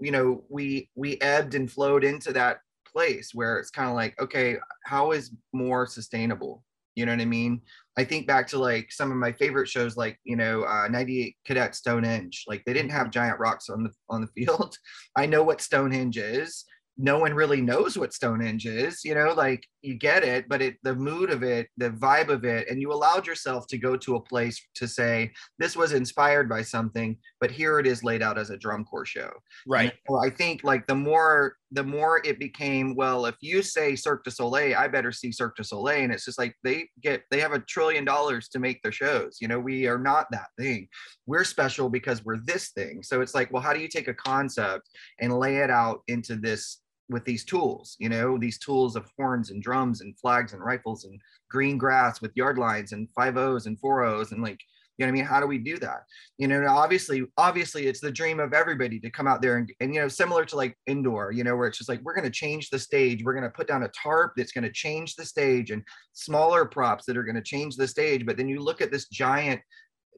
you 0.00 0.10
know 0.10 0.42
we 0.48 0.90
we 0.96 1.20
ebbed 1.20 1.54
and 1.54 1.70
flowed 1.70 2.02
into 2.02 2.32
that 2.32 2.58
place 2.92 3.30
where 3.32 3.58
it's 3.58 3.70
kind 3.70 3.88
of 3.88 3.94
like 3.94 4.20
okay 4.20 4.56
how 4.84 5.12
is 5.12 5.32
more 5.52 5.86
sustainable? 5.86 6.64
You 6.94 7.06
know 7.06 7.12
what 7.12 7.22
i 7.22 7.26
mean? 7.26 7.62
I 7.96 8.04
think 8.04 8.26
back 8.26 8.46
to 8.48 8.58
like 8.58 8.92
some 8.92 9.10
of 9.10 9.16
my 9.16 9.32
favorite 9.32 9.68
shows 9.68 9.96
like 9.96 10.18
you 10.24 10.36
know 10.36 10.64
uh, 10.64 10.88
98 10.88 11.36
cadet 11.46 11.74
stonehenge. 11.74 12.44
Like 12.46 12.62
they 12.64 12.72
didn't 12.72 12.92
have 12.92 13.10
giant 13.10 13.38
rocks 13.38 13.68
on 13.70 13.82
the 13.82 13.90
on 14.08 14.20
the 14.20 14.28
field. 14.28 14.76
I 15.16 15.26
know 15.26 15.42
what 15.42 15.60
stonehenge 15.60 16.18
is. 16.18 16.64
No 16.98 17.18
one 17.18 17.32
really 17.32 17.62
knows 17.62 17.96
what 17.96 18.12
Stonehenge 18.12 18.66
is, 18.66 19.02
you 19.02 19.14
know, 19.14 19.32
like 19.32 19.66
you 19.80 19.94
get 19.94 20.22
it, 20.22 20.46
but 20.48 20.60
it 20.60 20.76
the 20.82 20.94
mood 20.94 21.30
of 21.30 21.42
it, 21.42 21.68
the 21.78 21.90
vibe 21.90 22.28
of 22.28 22.44
it, 22.44 22.68
and 22.68 22.80
you 22.80 22.92
allowed 22.92 23.26
yourself 23.26 23.66
to 23.68 23.78
go 23.78 23.96
to 23.96 24.16
a 24.16 24.20
place 24.20 24.62
to 24.74 24.86
say, 24.86 25.32
this 25.58 25.74
was 25.74 25.94
inspired 25.94 26.50
by 26.50 26.60
something, 26.60 27.16
but 27.40 27.50
here 27.50 27.78
it 27.78 27.86
is 27.86 28.04
laid 28.04 28.22
out 28.22 28.38
as 28.38 28.50
a 28.50 28.58
drum 28.58 28.84
corps 28.84 29.06
show. 29.06 29.30
Right. 29.66 29.94
So 30.06 30.18
I 30.18 30.28
think 30.28 30.64
like 30.64 30.86
the 30.86 30.94
more 30.94 31.56
the 31.72 31.82
more 31.82 32.20
it 32.24 32.38
became, 32.38 32.94
well, 32.94 33.26
if 33.26 33.36
you 33.40 33.62
say 33.62 33.96
Cirque 33.96 34.24
du 34.24 34.30
Soleil, 34.30 34.76
I 34.76 34.88
better 34.88 35.10
see 35.10 35.32
Cirque 35.32 35.56
du 35.56 35.64
Soleil. 35.64 36.04
And 36.04 36.12
it's 36.12 36.24
just 36.24 36.38
like 36.38 36.54
they 36.62 36.88
get 37.02 37.22
they 37.30 37.40
have 37.40 37.52
a 37.52 37.60
trillion 37.60 38.04
dollars 38.04 38.48
to 38.50 38.58
make 38.58 38.82
their 38.82 38.92
shows. 38.92 39.38
You 39.40 39.48
know, 39.48 39.58
we 39.58 39.86
are 39.86 39.98
not 39.98 40.26
that 40.30 40.48
thing. 40.58 40.88
We're 41.26 41.44
special 41.44 41.88
because 41.88 42.24
we're 42.24 42.44
this 42.44 42.70
thing. 42.70 43.02
So 43.02 43.22
it's 43.22 43.34
like, 43.34 43.52
well, 43.52 43.62
how 43.62 43.72
do 43.72 43.80
you 43.80 43.88
take 43.88 44.08
a 44.08 44.14
concept 44.14 44.88
and 45.20 45.38
lay 45.38 45.56
it 45.58 45.70
out 45.70 46.02
into 46.08 46.36
this 46.36 46.82
with 47.08 47.24
these 47.24 47.44
tools, 47.44 47.96
you 47.98 48.08
know, 48.08 48.38
these 48.38 48.58
tools 48.58 48.96
of 48.96 49.10
horns 49.16 49.50
and 49.50 49.62
drums 49.62 50.00
and 50.00 50.18
flags 50.18 50.52
and 50.52 50.62
rifles 50.62 51.04
and 51.04 51.20
green 51.50 51.76
grass 51.76 52.20
with 52.20 52.32
yard 52.34 52.58
lines 52.58 52.92
and 52.92 53.08
five 53.10 53.36
O's 53.36 53.66
and 53.66 53.78
four 53.78 54.02
O's 54.02 54.32
and 54.32 54.42
like, 54.42 54.60
you 54.98 55.06
know 55.06 55.10
what 55.10 55.16
I 55.16 55.20
mean? 55.20 55.24
How 55.24 55.40
do 55.40 55.46
we 55.46 55.58
do 55.58 55.78
that? 55.78 56.04
You 56.38 56.48
know, 56.48 56.66
obviously, 56.68 57.24
obviously 57.38 57.86
it's 57.86 58.00
the 58.00 58.12
dream 58.12 58.40
of 58.40 58.52
everybody 58.52 59.00
to 59.00 59.10
come 59.10 59.26
out 59.26 59.40
there 59.40 59.56
and, 59.56 59.72
and 59.80 59.94
you 59.94 60.00
know, 60.00 60.08
similar 60.08 60.44
to 60.44 60.56
like 60.56 60.76
indoor, 60.86 61.32
you 61.32 61.44
know, 61.44 61.56
where 61.56 61.66
it's 61.66 61.78
just 61.78 61.88
like, 61.88 62.00
we're 62.02 62.14
going 62.14 62.24
to 62.24 62.30
change 62.30 62.68
the 62.68 62.78
stage. 62.78 63.24
We're 63.24 63.32
going 63.32 63.44
to 63.44 63.50
put 63.50 63.68
down 63.68 63.84
a 63.84 63.88
tarp 63.88 64.34
that's 64.36 64.52
going 64.52 64.64
to 64.64 64.72
change 64.72 65.16
the 65.16 65.24
stage 65.24 65.70
and 65.70 65.82
smaller 66.12 66.66
props 66.66 67.06
that 67.06 67.16
are 67.16 67.24
going 67.24 67.36
to 67.36 67.42
change 67.42 67.76
the 67.76 67.88
stage. 67.88 68.26
But 68.26 68.36
then 68.36 68.48
you 68.48 68.60
look 68.60 68.82
at 68.82 68.92
this 68.92 69.08
giant, 69.08 69.60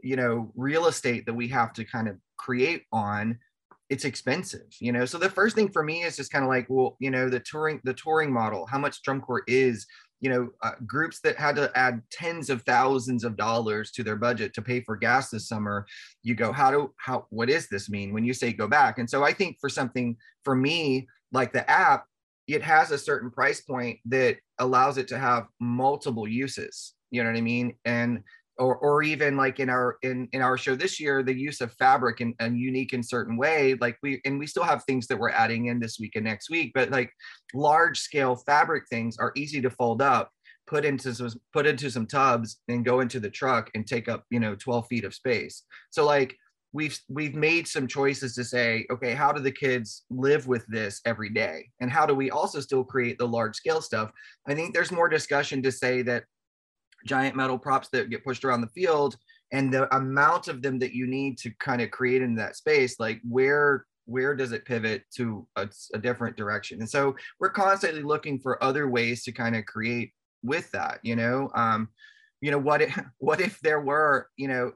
you 0.03 0.17
know, 0.17 0.53
real 0.57 0.87
estate 0.87 1.25
that 1.27 1.35
we 1.35 1.49
have 1.49 1.73
to 1.75 1.85
kind 1.85 2.09
of 2.09 2.17
create 2.37 2.83
on 2.93 3.39
it's 3.91 4.07
expensive 4.07 4.67
you 4.81 4.93
know 4.93 5.05
so 5.05 5.19
the 5.19 5.29
first 5.29 5.55
thing 5.55 5.71
for 5.71 5.83
me 5.83 6.03
is 6.03 6.17
just 6.17 6.33
kind 6.33 6.43
of 6.43 6.49
like 6.49 6.67
well 6.71 6.97
you 7.01 7.11
know 7.11 7.29
the 7.29 7.41
touring 7.41 7.81
the 7.85 7.93
touring 7.93 8.33
model 8.33 8.67
how 8.67 8.79
much 8.79 9.03
drum 9.03 9.21
corps 9.21 9.45
is 9.47 9.87
you 10.25 10.31
know 10.31 10.49
uh, 10.63 10.73
groups 10.87 11.21
that 11.21 11.37
had 11.37 11.55
to 11.55 11.71
add 11.75 12.01
tens 12.11 12.49
of 12.49 12.63
thousands 12.63 13.25
of 13.25 13.37
dollars 13.37 13.91
to 13.91 14.03
their 14.03 14.17
budget 14.17 14.55
to 14.55 14.63
pay 14.63 14.81
for 14.81 14.97
gas 14.97 15.29
this 15.29 15.47
summer 15.47 15.87
you 16.23 16.35
go 16.35 16.51
how 16.51 16.71
do 16.71 16.95
how 16.97 17.27
what 17.29 17.49
does 17.49 17.69
this 17.69 17.91
mean? 17.91 18.15
When 18.15 18.25
you 18.25 18.33
say 18.33 18.51
go 18.51 18.67
back. 18.67 18.99
And 18.99 19.09
so 19.09 19.23
i 19.23 19.33
think 19.35 19.59
for 19.61 19.69
something 19.69 20.17
for 20.43 20.57
me 20.57 21.07
like 21.31 21.53
the 21.53 21.69
app 21.71 22.07
it 22.47 22.63
has 22.63 22.91
a 22.91 22.99
certain 22.99 23.31
price 23.31 23.61
point 23.61 23.99
that 24.07 24.37
allows 24.59 24.99
it 24.99 25.09
to 25.09 25.19
have 25.19 25.47
multiple 25.61 26.27
uses. 26.27 26.95
You 27.11 27.23
know 27.23 27.31
what 27.31 27.39
i 27.39 27.43
mean? 27.43 27.75
And 27.85 28.23
or 28.59 28.77
or 28.77 29.03
even 29.03 29.37
like 29.37 29.59
in 29.59 29.69
our 29.69 29.97
in 30.03 30.29
in 30.33 30.41
our 30.41 30.57
show 30.57 30.77
this 30.77 31.01
year 31.01 31.23
the 31.23 31.35
use 31.35 31.61
of 31.61 31.73
fabric 31.73 32.21
in 32.21 32.35
a 32.41 32.49
unique 32.51 32.93
in 32.93 33.03
certain 33.03 33.37
way 33.37 33.75
like 33.81 33.97
we 34.03 34.21
and 34.25 34.39
we 34.39 34.47
still 34.47 34.63
have 34.63 34.85
things 34.85 35.07
that 35.07 35.19
we're 35.19 35.31
adding 35.31 35.67
in 35.67 35.81
this 35.81 35.99
week 35.99 36.13
and 36.15 36.25
next 36.25 36.51
week 36.51 36.71
but 36.75 36.91
like 36.91 37.11
large 37.53 37.99
scale 37.99 38.37
fabric 38.37 38.85
things 38.89 39.17
are 39.19 39.33
easy 39.35 39.61
to 39.61 39.71
fold 39.71 40.01
up 40.01 40.31
put 40.67 40.85
into 40.85 41.15
some 41.15 41.31
put 41.53 41.67
into 41.67 41.91
some 41.91 42.07
tubs 42.07 42.61
and 42.69 42.85
go 42.85 43.01
into 43.01 43.21
the 43.21 43.31
truck 43.31 43.71
and 43.75 43.87
take 43.87 44.09
up 44.09 44.25
you 44.31 44.41
know 44.41 44.55
12 44.55 44.87
feet 44.87 45.05
of 45.05 45.15
space. 45.15 45.63
So 45.91 46.05
like 46.05 46.37
we've 46.73 46.99
we've 47.09 47.35
made 47.35 47.69
some 47.69 47.87
choices 47.87 48.35
to 48.35 48.45
say 48.45 48.87
okay 48.91 49.15
how 49.15 49.33
do 49.33 49.41
the 49.41 49.53
kids 49.53 50.05
live 50.11 50.47
with 50.47 50.67
this 50.67 51.01
every 51.05 51.31
day? 51.31 51.69
And 51.81 51.91
how 51.91 52.07
do 52.07 52.15
we 52.15 52.31
also 52.31 52.61
still 52.61 52.85
create 52.85 53.19
the 53.19 53.29
large 53.29 53.57
scale 53.57 53.81
stuff? 53.81 54.11
I 54.47 54.55
think 54.55 54.75
there's 54.75 54.93
more 54.93 55.09
discussion 55.09 55.63
to 55.63 55.73
say 55.73 56.03
that 56.03 56.25
giant 57.05 57.37
metal 57.37 57.59
props 57.59 57.89
that 57.93 58.11
get 58.11 58.25
pushed 58.25 58.45
around 58.45 58.61
the 58.61 58.69
field 58.69 59.17
and 59.53 59.73
the 59.73 59.95
amount 59.95 60.49
of 60.49 60.63
them 60.63 60.79
that 60.79 60.93
you 60.93 61.07
need 61.07 61.39
to 61.39 61.51
kind 61.61 61.81
of 61.81 61.91
create 61.91 62.23
in 62.23 62.35
that 62.35 62.57
space 62.57 62.99
like 62.99 63.21
where 63.29 63.87
where 64.07 64.35
does 64.35 64.53
it 64.53 64.67
pivot 64.67 65.03
to 65.17 65.47
a, 65.57 65.67
a 65.95 65.99
different 65.99 66.37
direction? 66.37 66.81
And 66.81 66.91
so 66.91 67.17
we're 67.41 67.49
constantly 67.49 68.03
looking 68.03 68.39
for 68.39 68.63
other 68.63 68.87
ways 68.87 69.25
to 69.25 69.33
kind 69.33 69.57
of 69.57 69.65
create 69.65 70.13
with 70.43 70.71
that 70.73 71.01
you 71.03 71.17
know? 71.17 71.51
Um 71.55 71.89
you 72.41 72.51
know 72.51 72.59
what 72.59 72.83
if 72.83 72.99
what 73.19 73.41
if 73.41 73.59
there 73.61 73.81
were 73.81 74.29
you 74.37 74.49
know 74.49 74.73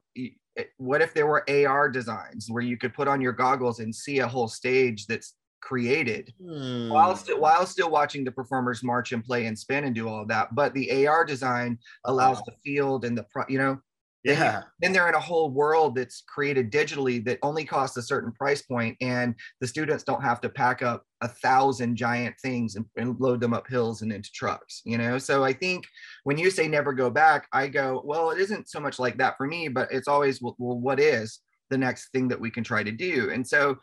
what 0.76 1.02
if 1.02 1.14
there 1.14 1.26
were 1.26 1.44
ar 1.68 1.88
designs 1.88 2.46
where 2.48 2.62
you 2.62 2.76
could 2.76 2.94
put 2.94 3.08
on 3.08 3.20
your 3.20 3.32
goggles 3.32 3.78
and 3.78 3.94
see 3.94 4.18
a 4.18 4.26
whole 4.26 4.48
stage 4.48 5.06
that's 5.06 5.34
created 5.60 6.32
hmm. 6.40 6.88
while 6.88 7.16
still 7.16 7.40
while 7.40 7.66
still 7.66 7.90
watching 7.90 8.24
the 8.24 8.32
performers 8.32 8.82
march 8.82 9.12
and 9.12 9.24
play 9.24 9.46
and 9.46 9.58
spin 9.58 9.84
and 9.84 9.94
do 9.94 10.08
all 10.08 10.24
that. 10.26 10.54
But 10.54 10.74
the 10.74 11.06
AR 11.06 11.24
design 11.24 11.78
allows 12.04 12.40
the 12.42 12.52
field 12.64 13.04
and 13.04 13.16
the 13.16 13.24
pro, 13.24 13.44
you 13.48 13.58
know, 13.58 13.78
yeah. 14.24 14.62
Then 14.80 14.92
they're 14.92 15.08
in 15.08 15.14
a 15.14 15.20
whole 15.20 15.50
world 15.50 15.94
that's 15.94 16.22
created 16.22 16.72
digitally 16.72 17.24
that 17.24 17.38
only 17.42 17.64
costs 17.64 17.96
a 17.96 18.02
certain 18.02 18.32
price 18.32 18.62
point, 18.62 18.96
and 19.00 19.34
the 19.60 19.66
students 19.66 20.04
don't 20.04 20.22
have 20.22 20.40
to 20.40 20.48
pack 20.48 20.82
up 20.82 21.04
a 21.20 21.28
thousand 21.28 21.96
giant 21.96 22.34
things 22.40 22.76
and, 22.76 22.84
and 22.96 23.18
load 23.20 23.40
them 23.40 23.54
up 23.54 23.68
hills 23.68 24.02
and 24.02 24.12
into 24.12 24.30
trucks. 24.32 24.82
You 24.84 24.98
know, 24.98 25.18
so 25.18 25.44
I 25.44 25.52
think 25.52 25.86
when 26.24 26.36
you 26.36 26.50
say 26.50 26.68
never 26.68 26.92
go 26.92 27.10
back, 27.10 27.46
I 27.52 27.68
go, 27.68 28.02
well, 28.04 28.30
it 28.30 28.38
isn't 28.38 28.68
so 28.68 28.80
much 28.80 28.98
like 28.98 29.18
that 29.18 29.36
for 29.36 29.46
me, 29.46 29.68
but 29.68 29.88
it's 29.92 30.08
always 30.08 30.42
well, 30.42 30.56
well 30.58 30.78
what 30.78 31.00
is 31.00 31.40
the 31.70 31.78
next 31.78 32.10
thing 32.10 32.28
that 32.28 32.40
we 32.40 32.50
can 32.50 32.64
try 32.64 32.82
to 32.82 32.92
do. 32.92 33.30
And 33.30 33.46
so 33.46 33.76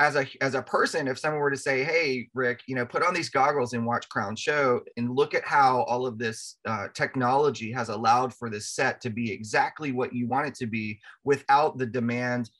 as 0.00 0.16
a 0.16 0.26
as 0.40 0.54
a 0.54 0.62
person 0.62 1.06
if 1.06 1.18
someone 1.18 1.40
were 1.40 1.50
to 1.50 1.56
say 1.56 1.84
hey 1.84 2.26
rick 2.34 2.60
you 2.66 2.74
know 2.74 2.86
put 2.86 3.02
on 3.02 3.12
these 3.12 3.28
goggles 3.28 3.74
and 3.74 3.86
watch 3.86 4.08
crown 4.08 4.34
show 4.34 4.80
and 4.96 5.14
look 5.14 5.34
at 5.34 5.44
how 5.44 5.82
all 5.82 6.06
of 6.06 6.18
this 6.18 6.56
uh, 6.66 6.88
technology 6.94 7.70
has 7.70 7.90
allowed 7.90 8.34
for 8.34 8.48
this 8.48 8.70
set 8.70 9.00
to 9.00 9.10
be 9.10 9.30
exactly 9.30 9.92
what 9.92 10.14
you 10.14 10.26
want 10.26 10.46
it 10.46 10.54
to 10.54 10.66
be 10.66 10.98
without 11.22 11.76
the 11.76 11.86
demand 11.86 12.50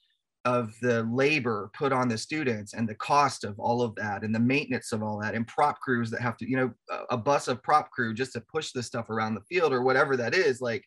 of 0.44 0.74
the 0.80 1.02
labor 1.04 1.70
put 1.74 1.92
on 1.92 2.08
the 2.08 2.16
students 2.16 2.72
and 2.74 2.88
the 2.88 2.94
cost 2.94 3.44
of 3.44 3.58
all 3.58 3.82
of 3.82 3.94
that 3.94 4.22
and 4.22 4.34
the 4.34 4.38
maintenance 4.38 4.92
of 4.92 5.02
all 5.02 5.18
that 5.18 5.34
and 5.34 5.46
prop 5.46 5.78
crews 5.80 6.10
that 6.10 6.20
have 6.20 6.36
to 6.36 6.48
you 6.48 6.56
know 6.56 6.70
a 7.10 7.16
bus 7.16 7.48
of 7.48 7.62
prop 7.62 7.90
crew 7.90 8.14
just 8.14 8.32
to 8.32 8.40
push 8.52 8.72
this 8.72 8.86
stuff 8.86 9.10
around 9.10 9.34
the 9.34 9.42
field 9.42 9.72
or 9.72 9.82
whatever 9.82 10.16
that 10.16 10.34
is 10.34 10.60
like 10.60 10.84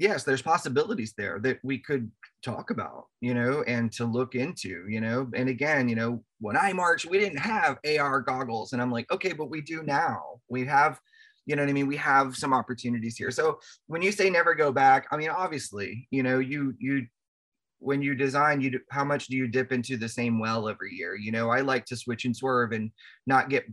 yes 0.00 0.24
there's 0.24 0.40
possibilities 0.40 1.12
there 1.16 1.38
that 1.40 1.58
we 1.62 1.78
could 1.78 2.10
talk 2.42 2.70
about 2.70 3.04
you 3.20 3.34
know 3.34 3.62
and 3.66 3.92
to 3.92 4.06
look 4.06 4.34
into 4.34 4.86
you 4.88 4.98
know 5.00 5.30
and 5.34 5.48
again 5.48 5.88
you 5.90 5.94
know 5.94 6.24
when 6.40 6.56
i 6.56 6.72
marched 6.72 7.04
we 7.04 7.18
didn't 7.18 7.38
have 7.38 7.78
ar 8.00 8.22
goggles 8.22 8.72
and 8.72 8.80
i'm 8.80 8.90
like 8.90 9.08
okay 9.12 9.32
but 9.32 9.50
we 9.50 9.60
do 9.60 9.82
now. 9.82 10.22
We 10.48 10.64
have 10.64 10.98
you 11.46 11.54
know 11.56 11.62
what 11.62 11.68
i 11.68 11.72
mean? 11.72 11.86
We 11.86 11.96
have 11.96 12.36
some 12.36 12.54
opportunities 12.54 13.16
here. 13.16 13.30
So 13.30 13.58
when 13.86 14.02
you 14.02 14.12
say 14.12 14.30
never 14.30 14.54
go 14.54 14.72
back 14.72 15.06
i 15.12 15.16
mean 15.18 15.30
obviously 15.30 16.08
you 16.10 16.22
know 16.22 16.38
you 16.38 16.74
you 16.78 17.06
when 17.78 18.02
you 18.02 18.14
design 18.14 18.60
you 18.60 18.80
how 18.90 19.04
much 19.04 19.26
do 19.26 19.36
you 19.36 19.48
dip 19.48 19.70
into 19.70 19.96
the 19.96 20.08
same 20.08 20.38
well 20.38 20.66
every 20.66 20.94
year? 20.94 21.14
You 21.14 21.32
know 21.32 21.50
i 21.50 21.60
like 21.60 21.84
to 21.86 21.96
switch 21.96 22.24
and 22.24 22.34
swerve 22.34 22.72
and 22.72 22.90
not 23.26 23.50
get 23.50 23.64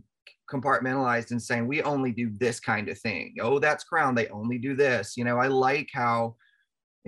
compartmentalized 0.50 1.30
and 1.30 1.42
saying 1.42 1.66
we 1.66 1.82
only 1.82 2.12
do 2.12 2.30
this 2.38 2.58
kind 2.58 2.88
of 2.88 2.98
thing 2.98 3.34
oh 3.40 3.58
that's 3.58 3.84
crown 3.84 4.14
they 4.14 4.28
only 4.28 4.58
do 4.58 4.74
this 4.74 5.16
you 5.16 5.24
know 5.24 5.38
i 5.38 5.46
like 5.46 5.88
how 5.92 6.34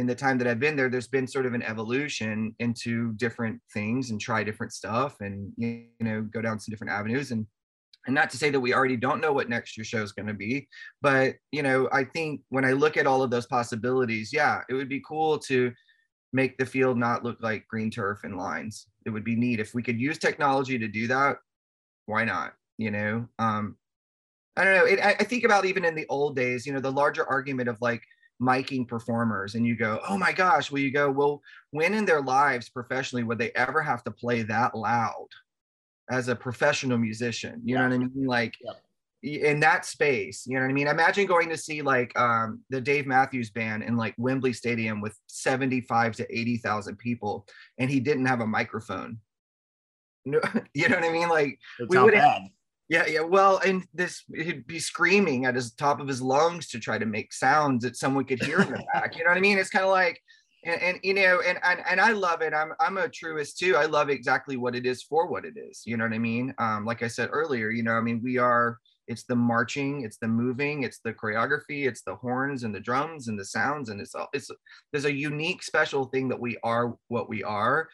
in 0.00 0.06
the 0.06 0.14
time 0.14 0.38
that 0.38 0.46
I've 0.46 0.58
been 0.58 0.76
there, 0.76 0.88
there's 0.88 1.08
been 1.08 1.26
sort 1.26 1.44
of 1.44 1.52
an 1.52 1.62
evolution 1.62 2.54
into 2.58 3.12
different 3.14 3.60
things 3.74 4.10
and 4.10 4.18
try 4.18 4.42
different 4.42 4.72
stuff 4.72 5.16
and 5.20 5.52
you 5.58 5.84
know 6.00 6.22
go 6.22 6.40
down 6.40 6.58
some 6.58 6.72
different 6.72 6.92
avenues 6.92 7.30
and 7.30 7.46
and 8.06 8.14
not 8.14 8.30
to 8.30 8.38
say 8.38 8.48
that 8.48 8.58
we 8.58 8.72
already 8.72 8.96
don't 8.96 9.20
know 9.20 9.34
what 9.34 9.50
next 9.50 9.76
year's 9.76 9.88
show 9.88 10.02
is 10.02 10.12
going 10.12 10.26
to 10.26 10.32
be, 10.32 10.66
but 11.02 11.34
you 11.52 11.62
know 11.62 11.86
I 11.92 12.04
think 12.04 12.40
when 12.48 12.64
I 12.64 12.72
look 12.72 12.96
at 12.96 13.06
all 13.06 13.22
of 13.22 13.30
those 13.30 13.46
possibilities, 13.46 14.32
yeah, 14.32 14.62
it 14.70 14.74
would 14.74 14.88
be 14.88 15.02
cool 15.06 15.38
to 15.40 15.70
make 16.32 16.56
the 16.56 16.64
field 16.64 16.96
not 16.96 17.22
look 17.22 17.36
like 17.40 17.68
green 17.68 17.90
turf 17.90 18.24
and 18.24 18.38
lines. 18.38 18.86
It 19.04 19.10
would 19.10 19.24
be 19.24 19.36
neat 19.36 19.60
if 19.60 19.74
we 19.74 19.82
could 19.82 20.00
use 20.00 20.16
technology 20.16 20.78
to 20.78 20.88
do 20.88 21.08
that. 21.08 21.36
Why 22.06 22.24
not? 22.24 22.54
You 22.80 22.90
know, 22.90 23.28
um, 23.38 23.76
I 24.56 24.64
don't 24.64 24.74
know. 24.74 24.86
It, 24.86 25.00
I, 25.00 25.10
I 25.20 25.24
think 25.24 25.44
about 25.44 25.66
even 25.66 25.84
in 25.84 25.94
the 25.94 26.06
old 26.08 26.34
days, 26.34 26.66
you 26.66 26.72
know, 26.72 26.80
the 26.80 26.90
larger 26.90 27.26
argument 27.26 27.68
of 27.68 27.76
like 27.82 28.02
miking 28.40 28.88
performers 28.88 29.54
and 29.54 29.66
you 29.66 29.76
go, 29.76 30.00
oh 30.08 30.16
my 30.16 30.32
gosh, 30.32 30.70
well, 30.70 30.80
you 30.80 30.90
go, 30.90 31.10
well, 31.10 31.42
when 31.72 31.92
in 31.92 32.06
their 32.06 32.22
lives 32.22 32.70
professionally 32.70 33.22
would 33.22 33.38
they 33.38 33.50
ever 33.54 33.82
have 33.82 34.02
to 34.04 34.10
play 34.10 34.42
that 34.44 34.74
loud 34.74 35.26
as 36.10 36.28
a 36.28 36.34
professional 36.34 36.96
musician? 36.96 37.60
You 37.64 37.74
yeah. 37.74 37.82
know 37.82 37.88
what 37.88 37.94
I 37.94 37.98
mean? 37.98 38.26
Like 38.26 38.54
yeah. 39.22 39.50
in 39.50 39.60
that 39.60 39.84
space, 39.84 40.46
you 40.46 40.54
know 40.54 40.62
what 40.62 40.70
I 40.70 40.72
mean? 40.72 40.86
Imagine 40.86 41.26
going 41.26 41.50
to 41.50 41.58
see 41.58 41.82
like 41.82 42.18
um, 42.18 42.60
the 42.70 42.80
Dave 42.80 43.06
Matthews 43.06 43.50
band 43.50 43.82
in 43.82 43.98
like 43.98 44.14
Wembley 44.16 44.54
Stadium 44.54 45.02
with 45.02 45.18
75 45.26 46.16
to 46.16 46.38
80,000 46.38 46.96
people 46.96 47.46
and 47.76 47.90
he 47.90 48.00
didn't 48.00 48.24
have 48.24 48.40
a 48.40 48.46
microphone. 48.46 49.18
No, 50.24 50.40
you 50.72 50.88
know 50.88 50.96
what 50.96 51.04
I 51.04 51.12
mean? 51.12 51.28
Like 51.28 51.58
That's 51.78 51.90
we 51.90 51.98
would 51.98 52.14
have 52.14 52.40
Yeah, 52.90 53.06
yeah. 53.06 53.20
Well, 53.20 53.60
and 53.64 53.86
this 53.94 54.24
he'd 54.34 54.66
be 54.66 54.80
screaming 54.80 55.46
at 55.46 55.54
his 55.54 55.72
top 55.72 56.00
of 56.00 56.08
his 56.08 56.20
lungs 56.20 56.66
to 56.70 56.80
try 56.80 56.98
to 56.98 57.06
make 57.06 57.32
sounds 57.32 57.84
that 57.84 57.96
someone 57.96 58.24
could 58.24 58.42
hear 58.42 58.60
in 58.60 58.68
the 58.72 58.84
back. 58.92 59.16
You 59.16 59.22
know 59.22 59.30
what 59.30 59.38
I 59.38 59.40
mean? 59.40 59.58
It's 59.58 59.70
kind 59.70 59.84
of 59.84 59.92
like 59.92 60.20
and, 60.64 60.82
and, 60.82 61.00
you 61.02 61.14
know 61.14 61.40
and, 61.46 61.58
and 61.62 61.80
and 61.88 62.00
i 62.00 62.12
love 62.12 62.42
it 62.42 62.52
i'm 62.52 62.72
i'm 62.80 62.98
a 62.98 63.08
truist 63.08 63.56
too 63.56 63.76
i 63.76 63.86
love 63.86 64.10
exactly 64.10 64.58
what 64.58 64.74
it 64.74 64.84
is 64.84 65.02
for 65.02 65.26
what 65.26 65.44
it 65.44 65.54
is 65.56 65.82
you 65.86 65.96
know 65.96 66.04
what 66.04 66.12
i 66.12 66.18
mean 66.18 66.54
um 66.58 66.84
like 66.84 67.02
i 67.02 67.08
said 67.08 67.30
earlier 67.32 67.70
you 67.70 67.82
know 67.82 67.92
i 67.92 68.00
mean 68.00 68.20
we 68.22 68.36
are 68.36 68.78
it's 69.08 69.24
the 69.24 69.34
marching 69.34 70.02
it's 70.02 70.18
the 70.18 70.28
moving 70.28 70.82
it's 70.82 70.98
the 70.98 71.14
choreography 71.14 71.88
it's 71.88 72.02
the 72.02 72.14
horns 72.14 72.62
and 72.62 72.74
the 72.74 72.80
drums 72.80 73.28
and 73.28 73.38
the 73.38 73.44
sounds 73.44 73.88
and 73.88 74.00
it's 74.00 74.14
all 74.14 74.28
it's 74.34 74.50
there's 74.92 75.06
a 75.06 75.12
unique 75.12 75.62
special 75.62 76.04
thing 76.04 76.28
that 76.28 76.38
we 76.38 76.58
are 76.62 76.94
what 77.08 77.28
we 77.28 77.42
are 77.42 77.88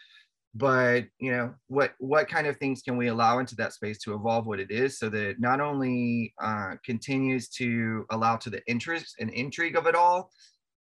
but 0.56 1.04
you 1.18 1.30
know 1.30 1.54
what 1.66 1.92
what 1.98 2.28
kind 2.28 2.46
of 2.46 2.56
things 2.56 2.80
can 2.80 2.96
we 2.96 3.08
allow 3.08 3.40
into 3.40 3.54
that 3.54 3.74
space 3.74 3.98
to 3.98 4.14
evolve 4.14 4.46
what 4.46 4.58
it 4.58 4.70
is 4.70 4.98
so 4.98 5.10
that 5.10 5.30
it 5.30 5.40
not 5.40 5.60
only 5.60 6.32
uh, 6.42 6.74
continues 6.84 7.48
to 7.48 8.06
allow 8.10 8.36
to 8.36 8.48
the 8.48 8.66
interest 8.66 9.16
and 9.20 9.28
intrigue 9.30 9.76
of 9.76 9.86
it 9.86 9.94
all 9.94 10.30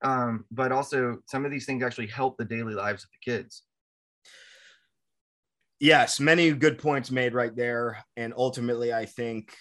um, 0.03 0.45
but 0.51 0.73
also 0.73 1.19
some 1.27 1.47
of 1.47 1.51
these 1.51 1.65
things 1.65 1.83
actually 1.83 2.07
help 2.07 2.37
the 2.37 2.45
daily 2.45 2.75
lives 2.75 3.03
of 3.03 3.11
the 3.11 3.33
kids? 3.33 3.63
Yes 5.81 6.21
many 6.21 6.53
good 6.53 6.79
points 6.79 7.11
made 7.11 7.33
right 7.33 7.55
there 7.57 8.05
and 8.17 8.35
ultimately 8.37 8.93
i 8.93 9.07
think 9.07 9.55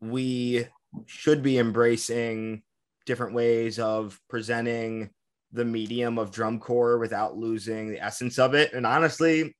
we 0.00 0.66
should 1.06 1.42
be 1.42 1.58
embracing 1.58 2.62
different 3.04 3.34
ways 3.34 3.78
of 3.78 4.18
presenting 4.28 5.10
the 5.52 5.64
medium 5.64 6.18
of 6.18 6.30
drum 6.30 6.58
corps 6.58 6.98
without 6.98 7.36
losing 7.36 7.90
the 7.90 8.02
essence 8.02 8.38
of 8.38 8.54
it. 8.54 8.72
And 8.72 8.86
honestly, 8.86 9.56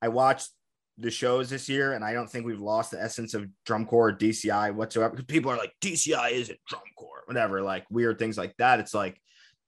I 0.00 0.08
watched 0.08 0.50
the 0.96 1.10
shows 1.10 1.50
this 1.50 1.68
year 1.68 1.92
and 1.92 2.04
I 2.04 2.12
don't 2.12 2.30
think 2.30 2.46
we've 2.46 2.60
lost 2.60 2.92
the 2.92 3.02
essence 3.02 3.34
of 3.34 3.48
drum 3.66 3.84
corps 3.84 4.10
or 4.10 4.12
DCI 4.12 4.74
whatsoever. 4.74 5.10
Because 5.10 5.26
people 5.26 5.50
are 5.50 5.56
like, 5.56 5.74
DCI 5.80 6.32
isn't 6.32 6.58
drum 6.68 6.82
corps, 6.96 7.24
whatever, 7.26 7.62
like 7.62 7.84
weird 7.90 8.18
things 8.18 8.38
like 8.38 8.56
that. 8.58 8.80
It's 8.80 8.94
like, 8.94 9.20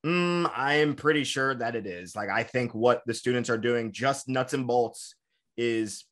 mm, 0.04 0.50
I 0.54 0.74
am 0.74 0.94
pretty 0.94 1.24
sure 1.24 1.54
that 1.54 1.74
it 1.74 1.86
is. 1.86 2.14
Like, 2.14 2.30
I 2.30 2.42
think 2.42 2.74
what 2.74 3.02
the 3.06 3.14
students 3.14 3.50
are 3.50 3.58
doing, 3.58 3.92
just 3.92 4.28
nuts 4.28 4.54
and 4.54 4.66
bolts, 4.66 5.14
is 5.56 6.04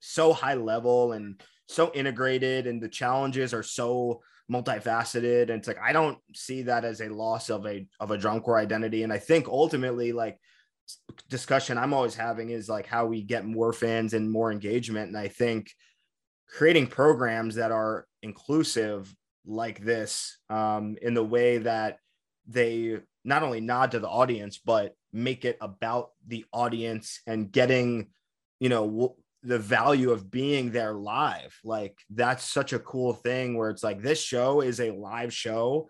so 0.00 0.32
high 0.32 0.54
level 0.54 1.12
and 1.12 1.40
so 1.68 1.92
integrated, 1.94 2.66
and 2.66 2.82
the 2.82 2.88
challenges 2.88 3.52
are 3.52 3.62
so 3.62 4.22
multifaceted 4.50 5.42
and 5.42 5.50
it's 5.50 5.68
like 5.68 5.80
i 5.80 5.92
don't 5.92 6.18
see 6.34 6.62
that 6.62 6.84
as 6.84 7.00
a 7.00 7.08
loss 7.08 7.50
of 7.50 7.66
a 7.66 7.86
of 8.00 8.10
a 8.10 8.18
drum 8.18 8.40
corps 8.40 8.58
identity. 8.58 9.02
And 9.02 9.12
i 9.12 9.18
think 9.18 9.46
ultimately 9.46 10.12
like 10.12 10.38
discussion 11.28 11.76
i'm 11.76 11.92
always 11.92 12.14
having 12.14 12.50
is 12.50 12.68
like 12.68 12.86
how 12.86 13.06
we 13.06 13.22
get 13.22 13.44
more 13.44 13.72
fans 13.72 14.14
and 14.14 14.30
more 14.30 14.50
engagement. 14.50 15.08
And 15.08 15.18
i 15.18 15.28
think 15.28 15.70
creating 16.48 16.86
programs 16.86 17.56
that 17.56 17.70
are 17.72 18.06
inclusive 18.22 19.14
like 19.46 19.84
this 19.84 20.38
um, 20.50 20.96
in 21.00 21.14
the 21.14 21.24
way 21.24 21.58
that 21.58 21.98
they 22.46 22.98
not 23.24 23.42
only 23.42 23.60
nod 23.60 23.90
to 23.90 23.98
the 23.98 24.08
audience 24.08 24.58
but 24.58 24.94
make 25.12 25.44
it 25.44 25.58
about 25.60 26.10
the 26.26 26.44
audience 26.52 27.20
and 27.26 27.52
getting 27.52 28.08
you 28.60 28.68
know 28.68 29.14
the 29.42 29.58
value 29.58 30.10
of 30.10 30.30
being 30.30 30.70
there 30.70 30.94
live. 30.94 31.56
Like 31.64 31.98
that's 32.10 32.44
such 32.44 32.72
a 32.72 32.78
cool 32.78 33.12
thing 33.12 33.56
where 33.56 33.70
it's 33.70 33.84
like 33.84 34.02
this 34.02 34.20
show 34.20 34.60
is 34.60 34.80
a 34.80 34.90
live 34.90 35.32
show 35.32 35.88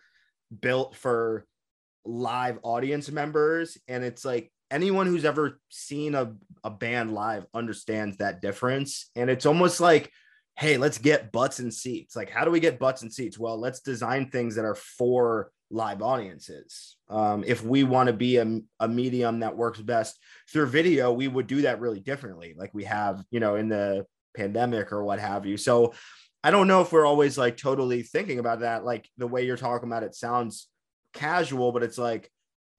built 0.60 0.94
for 0.94 1.46
live 2.04 2.58
audience 2.62 3.10
members. 3.10 3.78
And 3.88 4.04
it's 4.04 4.24
like 4.24 4.52
anyone 4.70 5.06
who's 5.06 5.24
ever 5.24 5.60
seen 5.70 6.14
a, 6.14 6.34
a 6.62 6.70
band 6.70 7.14
live 7.14 7.46
understands 7.54 8.18
that 8.18 8.42
difference. 8.42 9.10
And 9.16 9.30
it's 9.30 9.46
almost 9.46 9.80
like, 9.80 10.12
hey, 10.56 10.76
let's 10.76 10.98
get 10.98 11.32
butts 11.32 11.58
and 11.60 11.72
seats. 11.72 12.16
Like, 12.16 12.30
how 12.30 12.44
do 12.44 12.50
we 12.50 12.60
get 12.60 12.78
butts 12.78 13.02
and 13.02 13.12
seats? 13.12 13.38
Well, 13.38 13.58
let's 13.58 13.80
design 13.80 14.30
things 14.30 14.56
that 14.56 14.64
are 14.64 14.74
for 14.74 15.52
live 15.70 16.02
audiences. 16.02 16.96
Um, 17.08 17.44
if 17.46 17.62
we 17.62 17.84
want 17.84 18.08
to 18.08 18.12
be 18.12 18.36
a, 18.38 18.60
a 18.80 18.88
medium 18.88 19.40
that 19.40 19.56
works 19.56 19.80
best 19.80 20.18
through 20.50 20.66
video, 20.66 21.12
we 21.12 21.28
would 21.28 21.46
do 21.46 21.62
that 21.62 21.80
really 21.80 22.00
differently, 22.00 22.54
like 22.56 22.72
we 22.72 22.84
have, 22.84 23.22
you 23.30 23.40
know, 23.40 23.56
in 23.56 23.68
the 23.68 24.06
pandemic 24.36 24.92
or 24.92 25.04
what 25.04 25.18
have 25.18 25.46
you. 25.46 25.56
So 25.56 25.94
I 26.42 26.50
don't 26.50 26.68
know 26.68 26.80
if 26.80 26.92
we're 26.92 27.06
always 27.06 27.36
like 27.36 27.56
totally 27.56 28.02
thinking 28.02 28.38
about 28.38 28.60
that. 28.60 28.84
Like 28.84 29.08
the 29.18 29.26
way 29.26 29.44
you're 29.44 29.56
talking 29.56 29.88
about 29.88 30.04
it 30.04 30.14
sounds 30.14 30.68
casual, 31.12 31.72
but 31.72 31.82
it's 31.82 31.98
like 31.98 32.30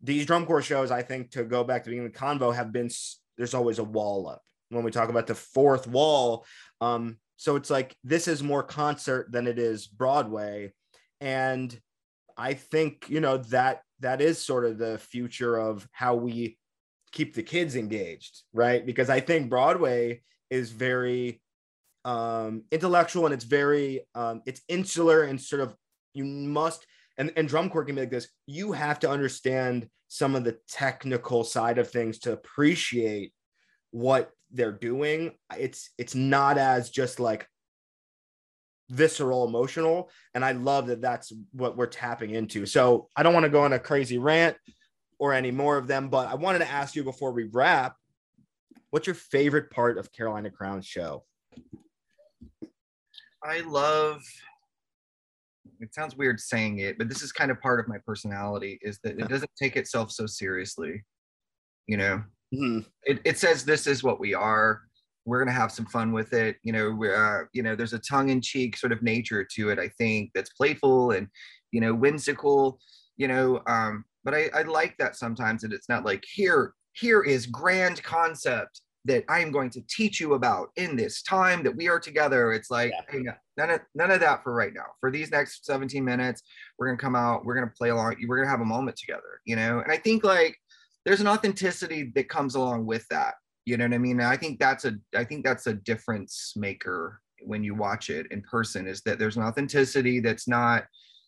these 0.01 0.25
drum 0.25 0.45
corps 0.45 0.61
shows, 0.61 0.91
I 0.91 1.01
think, 1.01 1.31
to 1.31 1.43
go 1.43 1.63
back 1.63 1.83
to 1.83 1.89
being 1.89 2.05
the 2.05 2.09
convo, 2.09 2.55
have 2.55 2.71
been 2.71 2.89
there's 3.37 3.53
always 3.53 3.79
a 3.79 3.83
wall 3.83 4.27
up 4.27 4.41
when 4.69 4.83
we 4.83 4.91
talk 4.91 5.09
about 5.09 5.27
the 5.27 5.35
fourth 5.35 5.87
wall. 5.87 6.45
Um, 6.81 7.17
so 7.37 7.55
it's 7.55 7.69
like 7.69 7.95
this 8.03 8.27
is 8.27 8.41
more 8.43 8.63
concert 8.63 9.31
than 9.31 9.47
it 9.47 9.59
is 9.59 9.87
Broadway. 9.87 10.73
And 11.21 11.77
I 12.39 12.53
think, 12.53 13.09
you 13.09 13.19
know, 13.19 13.37
that 13.49 13.81
that 13.99 14.21
is 14.21 14.41
sort 14.41 14.65
of 14.65 14.77
the 14.77 14.97
future 14.97 15.57
of 15.57 15.87
how 15.91 16.15
we 16.15 16.57
keep 17.11 17.35
the 17.35 17.43
kids 17.43 17.75
engaged, 17.75 18.43
right? 18.53 18.85
Because 18.85 19.09
I 19.09 19.19
think 19.19 19.49
Broadway 19.49 20.21
is 20.49 20.71
very 20.71 21.41
um 22.05 22.63
intellectual 22.71 23.25
and 23.25 23.33
it's 23.33 23.43
very 23.43 24.07
um 24.15 24.41
it's 24.45 24.61
insular 24.69 25.23
and 25.23 25.39
sort 25.39 25.61
of 25.61 25.75
you 26.13 26.23
must 26.23 26.85
and, 27.17 27.33
and 27.35 27.45
drum 27.49 27.69
corps 27.69 27.83
can 27.83 27.95
be 27.95 28.01
like 28.01 28.09
this 28.09 28.29
you 28.45 28.71
have 28.71 28.99
to 28.99 29.09
understand 29.09 29.85
some 30.07 30.33
of 30.33 30.45
the 30.45 30.57
technical 30.69 31.43
side 31.43 31.77
of 31.77 31.91
things 31.91 32.17
to 32.19 32.31
appreciate 32.31 33.33
what 33.91 34.31
they're 34.51 34.71
doing 34.71 35.31
it's 35.57 35.89
it's 35.97 36.15
not 36.15 36.57
as 36.57 36.89
just 36.89 37.19
like 37.19 37.45
visceral 38.89 39.47
emotional 39.47 40.09
and 40.33 40.43
i 40.43 40.51
love 40.51 40.87
that 40.87 41.01
that's 41.01 41.31
what 41.51 41.77
we're 41.77 41.85
tapping 41.85 42.31
into. 42.31 42.65
So 42.65 43.07
i 43.15 43.23
don't 43.23 43.33
want 43.33 43.43
to 43.43 43.49
go 43.49 43.61
on 43.61 43.73
a 43.73 43.79
crazy 43.79 44.17
rant 44.17 44.57
or 45.19 45.33
any 45.33 45.51
more 45.51 45.77
of 45.77 45.87
them 45.87 46.09
but 46.09 46.27
i 46.27 46.35
wanted 46.35 46.59
to 46.59 46.69
ask 46.69 46.95
you 46.95 47.03
before 47.03 47.31
we 47.31 47.43
wrap 47.43 47.95
what's 48.89 49.05
your 49.05 49.15
favorite 49.15 49.69
part 49.69 49.97
of 49.97 50.11
carolina 50.11 50.49
crown's 50.49 50.85
show? 50.85 51.23
I 53.43 53.61
love 53.61 54.21
it 55.79 55.93
sounds 55.93 56.17
weird 56.17 56.39
saying 56.39 56.79
it 56.79 56.97
but 56.97 57.07
this 57.07 57.21
is 57.21 57.31
kind 57.31 57.51
of 57.51 57.61
part 57.61 57.79
of 57.79 57.87
my 57.87 57.97
personality 58.05 58.79
is 58.81 58.99
that 59.03 59.19
it 59.19 59.29
doesn't 59.29 59.51
take 59.61 59.77
itself 59.77 60.11
so 60.11 60.25
seriously 60.25 61.03
you 61.87 61.97
know? 61.97 62.23
Mm-hmm. 62.53 62.79
it, 63.03 63.19
it 63.23 63.37
says 63.37 63.63
this 63.63 63.85
is 63.85 64.03
what 64.03 64.19
we 64.19 64.33
are 64.33 64.81
we're 65.29 65.39
going 65.39 65.53
to 65.53 65.59
have 65.59 65.71
some 65.71 65.85
fun 65.85 66.11
with 66.11 66.33
it 66.33 66.57
you 66.63 66.73
know 66.73 66.89
uh, 67.05 67.43
you 67.53 67.63
know 67.63 67.75
there's 67.75 67.93
a 67.93 67.99
tongue-in-cheek 67.99 68.75
sort 68.75 68.91
of 68.91 69.01
nature 69.01 69.43
to 69.43 69.69
it 69.69 69.79
i 69.79 69.87
think 69.97 70.31
that's 70.33 70.49
playful 70.51 71.11
and 71.11 71.27
you 71.71 71.79
know 71.79 71.93
whimsical 71.93 72.79
you 73.17 73.27
know 73.27 73.61
um 73.67 74.03
but 74.23 74.33
I, 74.33 74.49
I 74.53 74.61
like 74.63 74.95
that 74.97 75.15
sometimes 75.15 75.61
that 75.61 75.73
it's 75.73 75.89
not 75.89 76.05
like 76.05 76.23
here 76.31 76.73
here 76.93 77.21
is 77.21 77.45
grand 77.45 78.01
concept 78.03 78.81
that 79.05 79.23
i 79.29 79.39
am 79.39 79.51
going 79.51 79.69
to 79.71 79.81
teach 79.89 80.19
you 80.19 80.33
about 80.33 80.69
in 80.75 80.95
this 80.95 81.21
time 81.21 81.63
that 81.63 81.75
we 81.75 81.87
are 81.87 81.99
together. 81.99 82.51
It's 82.51 82.69
like 82.69 82.91
yeah. 83.13 83.35
none 83.57 83.69
of 83.69 83.81
none 83.95 84.11
of 84.11 84.19
that 84.19 84.43
for 84.43 84.53
right 84.53 84.73
now. 84.73 84.87
For 84.99 85.09
these 85.09 85.31
next 85.31 85.65
17 85.65 86.03
minutes 86.03 86.43
we're 86.77 86.87
going 86.87 86.97
to 86.97 87.01
come 87.01 87.15
out 87.15 87.45
we're 87.45 87.55
going 87.55 87.67
to 87.67 87.73
play 87.73 87.89
along 87.89 88.17
we're 88.27 88.35
going 88.35 88.45
to 88.45 88.51
have 88.51 88.61
a 88.61 88.65
moment 88.65 88.97
together 88.97 89.41
you 89.45 89.55
know? 89.55 89.79
And 89.79 89.91
i 89.91 89.97
think 89.97 90.23
like 90.23 90.57
there's 91.05 91.21
an 91.21 91.27
authenticity 91.27 92.11
that 92.15 92.29
comes 92.29 92.55
along 92.55 92.85
with 92.85 93.07
that 93.09 93.35
you 93.65 93.77
know 93.77 93.85
what 93.85 93.93
I 93.93 93.97
mean? 93.97 94.21
I 94.21 94.37
think 94.37 94.59
that's 94.59 94.85
a 94.85 94.93
I 95.15 95.23
think 95.23 95.43
that's 95.43 95.67
a 95.67 95.73
difference 95.73 96.53
maker 96.55 97.21
when 97.41 97.63
you 97.63 97.75
watch 97.75 98.09
it 98.09 98.27
in 98.31 98.41
person 98.41 98.87
is 98.87 99.01
that 99.01 99.17
there's 99.17 99.37
an 99.37 99.43
authenticity 99.43 100.19
that's 100.19 100.47
not 100.47 100.85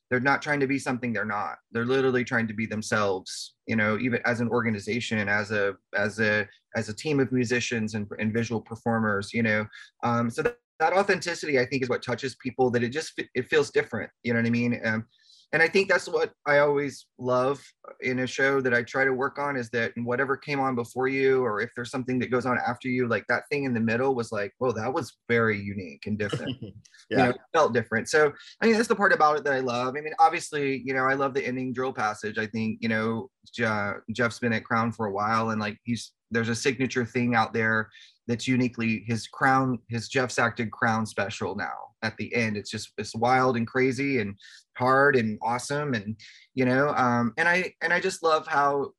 they're 0.09 0.19
not 0.19 0.41
trying 0.41 0.59
to 0.59 0.67
be 0.67 0.77
something 0.77 1.13
they're 1.13 1.23
not. 1.23 1.55
They're 1.71 1.86
literally 1.86 2.25
trying 2.25 2.47
to 2.47 2.53
be 2.53 2.65
themselves 2.65 3.55
you 3.67 3.75
know 3.75 3.97
even 3.99 4.19
as 4.25 4.41
an 4.41 4.49
organization 4.49 5.29
as 5.29 5.51
a 5.51 5.75
as 5.95 6.19
a 6.19 6.47
as 6.75 6.89
a 6.89 6.95
team 6.95 7.19
of 7.19 7.32
musicians 7.32 7.95
and, 7.95 8.07
and 8.19 8.34
visual 8.34 8.61
performers 8.61 9.34
you 9.34 9.43
know? 9.43 9.65
Um, 10.03 10.29
so 10.29 10.41
that, 10.41 10.57
that 10.79 10.93
authenticity 10.93 11.59
i 11.59 11.65
think 11.65 11.84
is 11.84 11.89
what 11.89 12.01
touches 12.01 12.36
people 12.41 12.71
that 12.71 12.82
it 12.82 12.89
just 12.89 13.13
it 13.36 13.47
feels 13.47 13.69
different 13.69 14.09
you 14.23 14.34
know 14.34 14.39
what 14.39 14.47
i 14.47 14.49
mean? 14.49 14.82
Um, 14.84 15.05
and 15.54 15.62
I 15.62 15.68
think 15.68 15.89
that's 15.89 16.08
what 16.08 16.32
I 16.45 16.60
always 16.60 17.08
love 17.18 17.62
in 17.99 18.20
a 18.20 18.28
show 18.28 18.62
that 18.62 18.74
I 18.74 18.84
try 18.84 19.04
to 19.04 19.12
work 19.12 19.38
on 19.38 19.58
is 19.58 19.70
that 19.72 19.91
whatever 19.97 20.38
came 20.38 20.62
on 20.62 20.76
before 20.76 21.10
you, 21.10 21.43
or 21.43 21.60
if 21.60 21.72
there's 21.76 21.91
something 21.91 22.20
that 22.20 22.32
goes 22.32 22.45
on 22.45 22.58
after 22.66 22.88
you, 22.88 23.08
like 23.10 23.26
that 23.28 23.43
thing 23.49 23.66
in 23.66 23.74
the 23.74 23.80
middle 23.80 24.16
was 24.16 24.32
like, 24.32 24.54
well, 24.60 24.72
that 24.72 24.93
was 24.93 25.14
very 25.28 25.60
unique 25.60 26.04
and 26.06 26.18
different. 26.18 26.56
yeah. 26.62 26.68
You 27.12 27.18
know, 27.18 27.34
felt 27.54 27.74
different. 27.74 28.08
So 28.08 28.32
I 28.62 28.66
mean, 28.66 28.76
that's 28.76 28.88
the 28.88 28.95
part 28.95 29.12
about 29.12 29.38
it 29.38 29.43
that 29.43 29.54
I 29.54 29.60
love. 29.60 29.95
I 29.97 30.02
mean, 30.02 30.14
obviously, 30.20 30.82
you 30.86 30.93
know, 30.93 31.04
I 31.04 31.14
love 31.16 31.34
the 31.34 31.45
ending 31.45 31.74
drill 31.74 31.91
passage. 31.91 32.38
I 32.38 32.45
think, 32.45 32.78
you 32.82 32.88
know, 32.88 33.30
Jeff's 33.54 34.39
been 34.39 34.54
at 34.54 34.64
Crown 34.64 34.93
for 34.93 35.08
a 35.08 35.12
while 35.12 35.49
and 35.49 35.60
like 35.60 35.78
he's 35.84 36.14
there's 36.32 36.47
a 36.47 36.56
signature 36.56 37.06
thing 37.06 37.36
out 37.36 37.54
there 37.54 37.89
that's 38.28 38.47
uniquely 38.47 39.04
his 39.06 39.28
crown, 39.28 39.80
his 39.89 40.08
Jeff's 40.08 40.39
acted 40.39 40.72
crown 40.72 41.06
special 41.06 41.54
now 41.56 41.91
at 42.04 42.18
the 42.18 42.34
end. 42.34 42.58
It's 42.58 42.70
just 42.70 42.91
it's 42.97 43.16
wild 43.16 43.58
and 43.58 43.68
crazy 43.68 44.20
and 44.20 44.36
hard 44.78 45.16
and 45.16 45.39
awesome. 45.41 45.93
And 45.93 46.16
you 46.54 46.66
know, 46.66 46.89
um, 46.89 47.34
and 47.38 47.47
I 47.47 47.74
and 47.82 47.93
I 47.93 47.99
just 47.99 48.24
love 48.24 48.47
how 48.47 48.91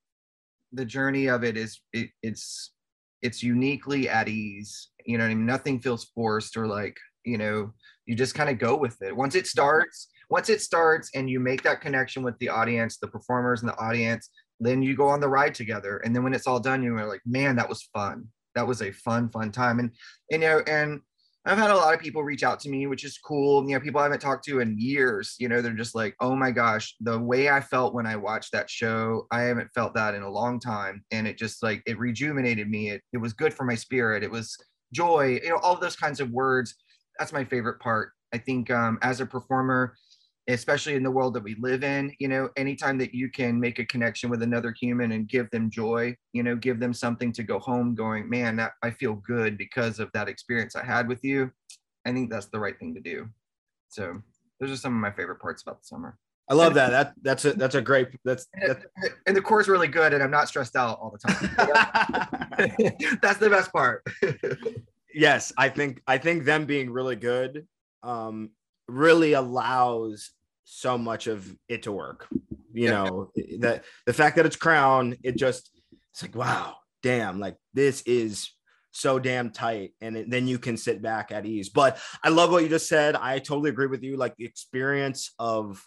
the 0.73 0.85
journey 0.85 1.27
of 1.27 1.45
it 1.45 1.57
is 1.57 1.81
it, 1.93 2.11
it's 2.23 2.73
it's 3.21 3.43
uniquely 3.43 4.09
at 4.09 4.29
ease. 4.29 4.91
You 5.05 5.19
know 5.19 5.25
I 5.25 5.29
mean? 5.29 5.47
Nothing 5.47 5.81
feels 5.81 6.05
forced 6.15 6.57
or 6.57 6.67
like 6.67 6.97
you 7.25 7.39
know 7.39 7.73
you 8.07 8.15
just 8.15 8.35
kind 8.35 8.51
of 8.51 8.59
go 8.59 8.77
with 8.77 9.01
it 9.03 9.17
once 9.17 9.35
it 9.35 9.47
starts 9.47 10.09
once 10.29 10.49
it 10.49 10.61
starts 10.61 11.11
and 11.15 11.31
you 11.31 11.39
make 11.39 11.63
that 11.63 11.81
connection 11.81 12.23
with 12.23 12.37
the 12.39 12.49
audience 12.49 12.99
the 12.99 13.07
performers 13.07 13.63
and 13.63 13.71
the 13.71 13.79
audience 13.79 14.31
then 14.61 14.83
you 14.83 14.97
go 14.97 15.09
on 15.09 15.21
the 15.21 15.29
ride 15.29 15.55
together 15.55 15.99
and 15.99 16.15
then 16.15 16.23
when 16.23 16.35
it's 16.35 16.47
all 16.47 16.61
done 16.61 16.83
you're 16.83 17.07
like 17.07 17.21
man 17.25 17.57
that 17.57 17.69
was 17.69 17.89
fun 17.95 18.27
that 18.55 18.67
was 18.67 18.83
a 18.83 18.91
fun 18.93 19.29
fun 19.29 19.51
time 19.51 19.79
and 19.79 19.91
you 20.31 20.39
know 20.39 20.61
and 20.67 21.01
I've 21.45 21.59
had 21.59 21.71
a 21.71 21.77
lot 21.77 21.93
of 21.93 22.01
people 22.01 22.23
reach 22.23 22.45
out 22.45 22.61
to 22.61 22.69
me, 22.69 22.87
which 22.87 23.05
is 23.05 23.19
cool. 23.19 23.69
You 23.69 23.75
know, 23.75 23.81
people 23.81 24.01
I 24.01 24.05
haven't 24.05 24.21
talked 24.21 24.45
to 24.45 24.61
in 24.61 24.79
years. 24.79 25.35
You 25.41 25.49
know, 25.49 25.61
they're 25.61 25.73
just 25.73 25.95
like, 25.95 26.15
oh 26.21 26.37
my 26.37 26.53
gosh, 26.53 26.95
the 27.01 27.19
way 27.19 27.51
I 27.51 27.61
felt 27.61 27.95
when 27.95 28.07
I 28.07 28.15
watched 28.15 28.53
that 28.53 28.71
show, 28.71 29.27
I 29.33 29.43
haven't 29.43 29.73
felt 29.75 29.95
that 29.95 30.15
in 30.15 30.23
a 30.23 30.31
long 30.31 30.61
time. 30.61 31.05
And 31.11 31.27
it 31.27 31.39
just 31.39 31.63
like, 31.63 31.83
it 31.85 31.99
rejuvenated 31.99 32.71
me. 32.71 32.91
It, 32.91 33.03
it 33.13 33.19
was 33.19 33.33
good 33.33 33.53
for 33.53 33.65
my 33.65 33.75
spirit. 33.75 34.23
It 34.23 34.31
was 34.31 34.57
joy, 34.93 35.41
you 35.43 35.49
know, 35.49 35.57
all 35.57 35.77
those 35.77 35.97
kinds 35.97 36.21
of 36.21 36.31
words. 36.31 36.77
That's 37.19 37.33
my 37.33 37.45
favorite 37.45 37.81
part. 37.81 38.13
I 38.33 38.39
think 38.39 38.71
um, 38.71 38.99
as 39.03 39.21
a 39.21 39.27
performer, 39.27 39.95
especially 40.49 40.95
in 40.95 41.03
the 41.03 41.11
world 41.11 41.35
that 41.35 41.43
we 41.43 41.55
live 41.61 41.85
in 41.85 42.13
you 42.19 42.27
know 42.27 42.49
anytime 42.57 42.99
that 42.99 43.15
you 43.15 43.31
can 43.31 43.61
make 43.61 43.79
a 43.79 43.87
connection 43.87 44.29
with 44.29 44.43
another 44.43 44.75
human 44.81 45.13
and 45.13 45.29
give 45.29 45.49
them 45.51 45.71
joy 45.71 46.15
you 46.33 46.43
know 46.43 46.57
give 46.57 46.81
them 46.81 46.93
something 46.93 47.33
to 47.33 47.43
go 47.43 47.59
home 47.61 47.95
going 47.95 48.29
man 48.29 48.57
that, 48.57 48.73
i 48.83 48.91
feel 48.91 49.15
good 49.15 49.57
because 49.57 50.01
of 50.01 50.11
that 50.13 50.29
experience 50.29 50.75
i 50.75 50.85
had 50.85 51.07
with 51.07 51.23
you 51.23 51.51
i 52.07 52.13
think 52.13 52.29
that's 52.29 52.47
the 52.47 52.59
right 52.59 52.79
thing 52.79 52.93
to 52.95 53.01
do 53.01 53.29
so 53.89 54.21
those 54.59 54.71
are 54.71 54.77
some 54.77 54.95
of 54.95 55.01
my 55.01 55.13
favorite 55.13 55.41
parts 55.41 55.63
about 55.63 55.81
the 55.81 55.87
summer 55.87 56.19
I 56.51 56.55
love 56.55 56.75
that. 56.75 56.91
That 56.91 57.15
that's 57.23 57.45
a 57.45 57.53
that's 57.53 57.77
a 57.77 57.81
great 57.81 58.09
that's, 58.25 58.47
that's... 58.61 58.85
and 59.27 59.37
the 59.37 59.41
core's 59.41 59.69
really 59.69 59.87
good 59.87 60.13
and 60.13 60.23
I'm 60.23 60.31
not 60.31 60.49
stressed 60.49 60.77
out 60.77 60.99
all 61.01 61.11
the 61.11 61.19
time. 61.19 61.55
that's 63.23 63.39
the 63.39 63.49
best 63.49 63.73
part. 63.73 64.05
yes, 65.15 65.53
I 65.57 65.69
think 65.69 66.03
I 66.07 66.19
think 66.19 66.45
them 66.45 66.67
being 66.67 66.91
really 66.91 67.17
good 67.17 67.67
um 68.03 68.51
really 68.89 69.33
allows 69.33 70.31
so 70.65 70.97
much 70.97 71.27
of 71.27 71.57
it 71.69 71.85
to 71.85 71.93
work. 71.93 72.29
You 72.73 72.89
know, 72.89 73.31
that 73.59 73.85
the 74.07 74.15
fact 74.15 74.37
that 74.37 74.47
it's 74.47 74.57
crown, 74.57 75.17
it 75.23 75.37
just 75.37 75.71
it's 76.13 76.23
like 76.23 76.35
wow, 76.35 76.77
damn, 77.03 77.39
like 77.39 77.57
this 77.75 78.03
is 78.03 78.51
so 78.93 79.19
damn 79.19 79.51
tight. 79.51 79.93
And 80.01 80.17
it, 80.17 80.31
then 80.31 80.47
you 80.47 80.59
can 80.59 80.77
sit 80.77 81.03
back 81.03 81.33
at 81.33 81.47
ease. 81.47 81.69
But 81.69 81.99
i 82.23 82.29
love 82.29 82.51
what 82.51 82.63
you 82.63 82.69
just 82.69 82.89
said. 82.89 83.17
I 83.17 83.39
totally 83.39 83.71
agree 83.71 83.87
with 83.87 84.03
you. 84.03 84.17
Like 84.17 84.37
the 84.37 84.45
experience 84.45 85.33
of 85.39 85.83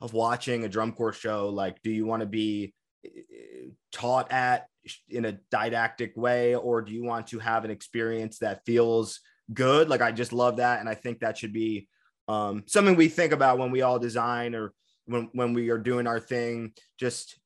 of 0.00 0.14
watching 0.14 0.64
a 0.64 0.68
drum 0.68 0.92
corps 0.92 1.12
show 1.12 1.50
like 1.50 1.76
do 1.82 1.90
you 1.90 2.06
want 2.06 2.20
to 2.20 2.26
be 2.26 2.72
eh, 3.04 3.68
taught 3.92 4.32
at 4.32 4.66
in 5.10 5.26
a 5.26 5.38
didactic 5.50 6.16
way? 6.16 6.54
Or 6.54 6.80
do 6.80 6.92
you 6.92 7.04
want 7.04 7.26
to 7.28 7.38
have 7.38 7.66
an 7.66 7.70
experience 7.70 8.38
that 8.38 8.64
feels 8.64 9.20
good? 9.52 9.90
Like 9.90 10.00
i 10.00 10.12
just 10.12 10.32
love 10.32 10.56
that. 10.56 10.80
And 10.80 10.88
i 10.88 10.94
think 10.94 11.20
that 11.20 11.36
should 11.36 11.52
be 11.52 11.88
um, 12.30 12.64
something 12.66 12.94
we 12.94 13.08
think 13.08 13.32
about 13.32 13.58
when 13.58 13.70
we 13.70 13.82
all 13.82 13.98
design 13.98 14.54
or 14.54 14.72
when, 15.06 15.28
when 15.32 15.52
we 15.52 15.70
are 15.70 15.78
doing 15.78 16.06
our 16.06 16.20
thing. 16.20 16.72
Just 16.98 17.38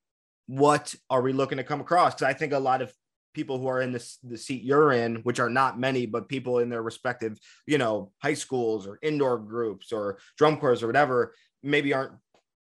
what 0.47 0.95
are 1.09 1.23
we 1.23 1.33
looking 1.33 1.59
to 1.59 1.65
come 1.65 1.81
across? 1.81 2.15
Because 2.15 2.29
i 2.29 2.35
think 2.35 2.53
a 2.53 2.59
lot 2.59 2.83
of 2.83 2.93
people 3.33 3.59
who 3.59 3.67
are 3.67 3.81
in 3.81 3.93
this 3.93 4.19
the 4.23 4.39
seat 4.39 4.63
you're 4.63 4.93
in 4.93 5.17
which 5.17 5.41
are 5.41 5.51
not 5.51 5.79
many 5.79 6.07
but 6.07 6.29
people 6.29 6.61
in 6.61 6.69
their 6.69 6.83
respective 6.83 7.37
you 7.67 7.79
know 7.79 8.13
high 8.23 8.35
schools 8.35 8.87
or 8.87 8.99
indoor 9.03 9.39
groups 9.39 9.93
or 9.93 10.19
drum 10.39 10.57
corps 10.57 10.83
or 10.83 10.87
whatever 10.87 11.35
maybe 11.63 11.93
aren't 11.93 12.13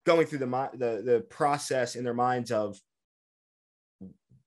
going 0.05 0.27
through 0.27 0.39
the 0.39 0.71
the, 0.75 1.03
the 1.05 1.25
process 1.31 1.97
in 1.97 2.05
their 2.05 2.15
minds 2.15 2.53
of 2.53 2.79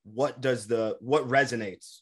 what 0.03 0.41
does 0.41 0.67
the 0.67 0.95
what 0.99 1.28
resonates 1.28 2.01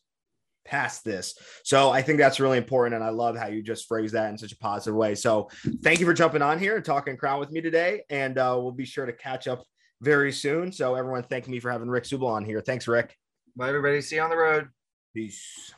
past 0.70 1.04
this. 1.04 1.36
So 1.64 1.90
I 1.90 2.02
think 2.02 2.20
that's 2.20 2.40
really 2.40 2.58
important. 2.58 2.96
And 2.96 3.04
I 3.04 3.10
love 3.10 3.36
how 3.36 3.48
you 3.48 3.64
just 3.64 3.88
phrase 3.88 4.12
that 4.12 4.30
in 4.30 4.38
such 4.38 4.52
a 4.52 4.58
positive 4.58 4.96
way. 4.96 5.16
So 5.16 5.50
thank 5.82 6.00
you 6.00 6.06
for 6.06 6.14
jumping 6.14 6.42
on 6.42 6.60
here 6.60 6.76
and 6.76 6.86
talking 6.86 7.18
crown 7.18 7.40
with 7.40 7.52
me 7.52 7.60
today. 7.60 8.04
And 8.10 8.38
uh, 8.38 8.58
we'll 8.60 8.72
be 8.72 8.86
sure 8.86 9.06
to 9.06 9.14
catch 9.14 9.48
up 9.48 9.64
very 10.02 10.32
soon. 10.32 10.72
So 10.72 10.96
everyone, 10.96 11.24
thank 11.24 11.48
me 11.48 11.60
for 11.60 11.72
having 11.72 11.90
Rick 11.90 12.04
Subel 12.04 12.30
on 12.30 12.46
here. 12.46 12.62
Thanks, 12.62 12.88
Rick. 12.88 13.18
Bye, 13.56 13.70
everybody. 13.70 14.00
See 14.02 14.18
you 14.18 14.22
on 14.22 14.30
the 14.30 14.38
road. 14.38 14.70
Peace. 15.14 15.74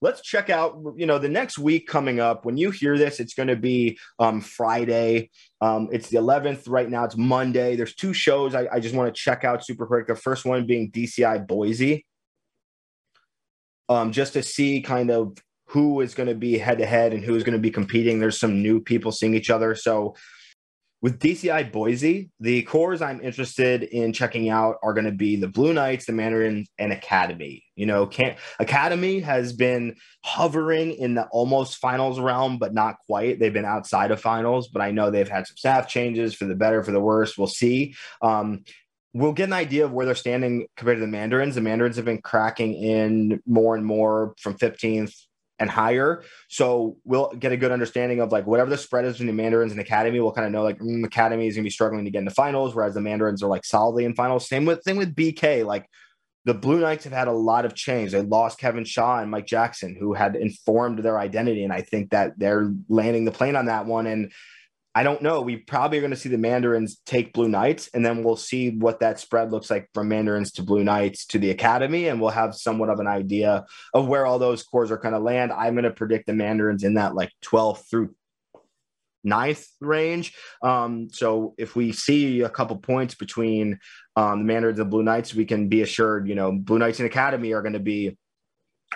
Let's 0.00 0.20
check 0.20 0.50
out, 0.50 0.82
you 0.96 1.06
know, 1.06 1.18
the 1.18 1.28
next 1.28 1.58
week 1.58 1.86
coming 1.86 2.18
up. 2.18 2.44
When 2.44 2.56
you 2.56 2.72
hear 2.72 2.98
this, 2.98 3.20
it's 3.20 3.34
going 3.34 3.48
to 3.48 3.54
be 3.54 3.98
um, 4.18 4.40
Friday. 4.40 5.30
Um, 5.60 5.90
it's 5.92 6.08
the 6.08 6.16
11th 6.16 6.68
right 6.68 6.90
now. 6.90 7.04
It's 7.04 7.16
Monday. 7.16 7.76
There's 7.76 7.94
two 7.94 8.12
shows 8.12 8.52
I, 8.56 8.66
I 8.72 8.80
just 8.80 8.96
want 8.96 9.14
to 9.14 9.20
check 9.20 9.44
out 9.44 9.64
super 9.64 9.86
quick. 9.86 10.08
The 10.08 10.16
first 10.16 10.44
one 10.44 10.66
being 10.66 10.90
DCI 10.90 11.46
Boise 11.46 12.04
um, 13.88 14.12
just 14.12 14.32
to 14.34 14.42
see 14.42 14.80
kind 14.80 15.10
of 15.10 15.36
who 15.66 16.00
is 16.00 16.14
going 16.14 16.28
to 16.28 16.34
be 16.34 16.58
head 16.58 16.78
to 16.78 16.86
head 16.86 17.14
and 17.14 17.24
who 17.24 17.34
is 17.34 17.44
going 17.44 17.54
to 17.54 17.58
be 17.58 17.70
competing. 17.70 18.18
There's 18.18 18.38
some 18.38 18.62
new 18.62 18.80
people 18.80 19.10
seeing 19.10 19.34
each 19.34 19.50
other. 19.50 19.74
So 19.74 20.14
with 21.02 21.18
DCI 21.18 21.72
Boise, 21.72 22.30
the 22.38 22.62
corps 22.62 23.02
I'm 23.02 23.20
interested 23.20 23.82
in 23.82 24.12
checking 24.12 24.50
out 24.50 24.76
are 24.84 24.94
going 24.94 25.06
to 25.06 25.10
be 25.10 25.34
the 25.34 25.48
Blue 25.48 25.72
Knights, 25.72 26.06
the 26.06 26.12
Mandarin, 26.12 26.64
and 26.78 26.92
Academy. 26.92 27.64
You 27.74 27.86
know, 27.86 28.06
can 28.06 28.36
Academy 28.60 29.18
has 29.20 29.52
been 29.52 29.96
hovering 30.24 30.92
in 30.92 31.14
the 31.14 31.26
almost 31.32 31.78
finals 31.78 32.20
realm, 32.20 32.58
but 32.58 32.72
not 32.72 32.96
quite. 33.06 33.40
They've 33.40 33.52
been 33.52 33.64
outside 33.64 34.12
of 34.12 34.20
finals, 34.20 34.68
but 34.68 34.80
I 34.80 34.92
know 34.92 35.10
they've 35.10 35.28
had 35.28 35.48
some 35.48 35.56
staff 35.56 35.88
changes 35.88 36.34
for 36.34 36.44
the 36.44 36.54
better, 36.54 36.84
for 36.84 36.92
the 36.92 37.00
worse. 37.00 37.36
We'll 37.36 37.48
see. 37.48 37.96
Um, 38.22 38.62
we'll 39.14 39.32
get 39.32 39.44
an 39.44 39.52
idea 39.52 39.84
of 39.84 39.92
where 39.92 40.06
they're 40.06 40.14
standing 40.14 40.66
compared 40.76 40.98
to 40.98 41.00
the 41.00 41.06
Mandarins. 41.06 41.54
The 41.54 41.60
Mandarins 41.60 41.96
have 41.96 42.04
been 42.04 42.22
cracking 42.22 42.74
in 42.74 43.40
more 43.46 43.74
and 43.74 43.84
more 43.84 44.34
from 44.40 44.54
15th 44.54 45.14
and 45.58 45.70
higher. 45.70 46.24
So 46.48 46.96
we'll 47.04 47.30
get 47.30 47.52
a 47.52 47.56
good 47.56 47.72
understanding 47.72 48.20
of 48.20 48.32
like 48.32 48.46
whatever 48.46 48.70
the 48.70 48.78
spread 48.78 49.04
is 49.04 49.14
between 49.14 49.28
the 49.28 49.42
Mandarins 49.42 49.72
and 49.72 49.80
Academy. 49.80 50.18
We'll 50.18 50.32
kind 50.32 50.46
of 50.46 50.52
know 50.52 50.62
like 50.62 50.78
mm, 50.78 51.04
Academy 51.04 51.46
is 51.46 51.54
going 51.54 51.62
to 51.62 51.66
be 51.66 51.70
struggling 51.70 52.04
to 52.04 52.10
get 52.10 52.20
into 52.20 52.32
finals, 52.32 52.74
whereas 52.74 52.94
the 52.94 53.00
Mandarins 53.00 53.42
are 53.42 53.48
like 53.48 53.64
solidly 53.64 54.04
in 54.04 54.14
finals. 54.14 54.48
Same 54.48 54.64
with 54.64 54.82
same 54.82 54.96
with 54.96 55.14
BK. 55.14 55.64
Like 55.64 55.86
the 56.44 56.54
Blue 56.54 56.80
Knights 56.80 57.04
have 57.04 57.12
had 57.12 57.28
a 57.28 57.32
lot 57.32 57.64
of 57.64 57.74
change. 57.74 58.10
They 58.10 58.22
lost 58.22 58.58
Kevin 58.58 58.84
Shaw 58.84 59.20
and 59.20 59.30
Mike 59.30 59.46
Jackson, 59.46 59.94
who 59.94 60.14
had 60.14 60.34
informed 60.34 60.98
their 60.98 61.18
identity, 61.18 61.62
and 61.62 61.72
I 61.72 61.82
think 61.82 62.10
that 62.10 62.38
they're 62.38 62.72
landing 62.88 63.24
the 63.24 63.30
plane 63.30 63.54
on 63.54 63.66
that 63.66 63.86
one. 63.86 64.06
And 64.06 64.32
I 64.94 65.02
don't 65.04 65.22
know. 65.22 65.40
We 65.40 65.56
probably 65.56 65.98
are 65.98 66.02
going 66.02 66.10
to 66.10 66.16
see 66.16 66.28
the 66.28 66.36
Mandarins 66.36 67.00
take 67.06 67.32
Blue 67.32 67.48
Knights, 67.48 67.88
and 67.94 68.04
then 68.04 68.22
we'll 68.22 68.36
see 68.36 68.76
what 68.76 69.00
that 69.00 69.18
spread 69.18 69.50
looks 69.50 69.70
like 69.70 69.88
from 69.94 70.08
Mandarins 70.08 70.52
to 70.52 70.62
Blue 70.62 70.84
Knights 70.84 71.24
to 71.26 71.38
the 71.38 71.50
Academy, 71.50 72.08
and 72.08 72.20
we'll 72.20 72.30
have 72.30 72.54
somewhat 72.54 72.90
of 72.90 73.00
an 73.00 73.06
idea 73.06 73.64
of 73.94 74.06
where 74.06 74.26
all 74.26 74.38
those 74.38 74.62
corps 74.62 74.90
are 74.92 74.98
going 74.98 75.14
to 75.14 75.18
land. 75.18 75.50
I'm 75.50 75.74
going 75.74 75.84
to 75.84 75.90
predict 75.90 76.26
the 76.26 76.34
Mandarins 76.34 76.84
in 76.84 76.94
that 76.94 77.14
like 77.14 77.30
12th 77.42 77.88
through 77.88 78.14
ninth 79.24 79.66
range. 79.80 80.34
Um, 80.62 81.08
so 81.10 81.54
if 81.56 81.74
we 81.74 81.92
see 81.92 82.42
a 82.42 82.50
couple 82.50 82.76
points 82.76 83.14
between 83.14 83.78
um, 84.16 84.40
the 84.40 84.44
Mandarins 84.44 84.78
and 84.78 84.90
Blue 84.90 85.02
Knights, 85.02 85.34
we 85.34 85.46
can 85.46 85.68
be 85.68 85.80
assured, 85.80 86.28
you 86.28 86.34
know, 86.34 86.52
Blue 86.52 86.78
Knights 86.78 86.98
and 86.98 87.06
Academy 87.06 87.52
are 87.54 87.62
going 87.62 87.72
to 87.72 87.80
be 87.80 88.18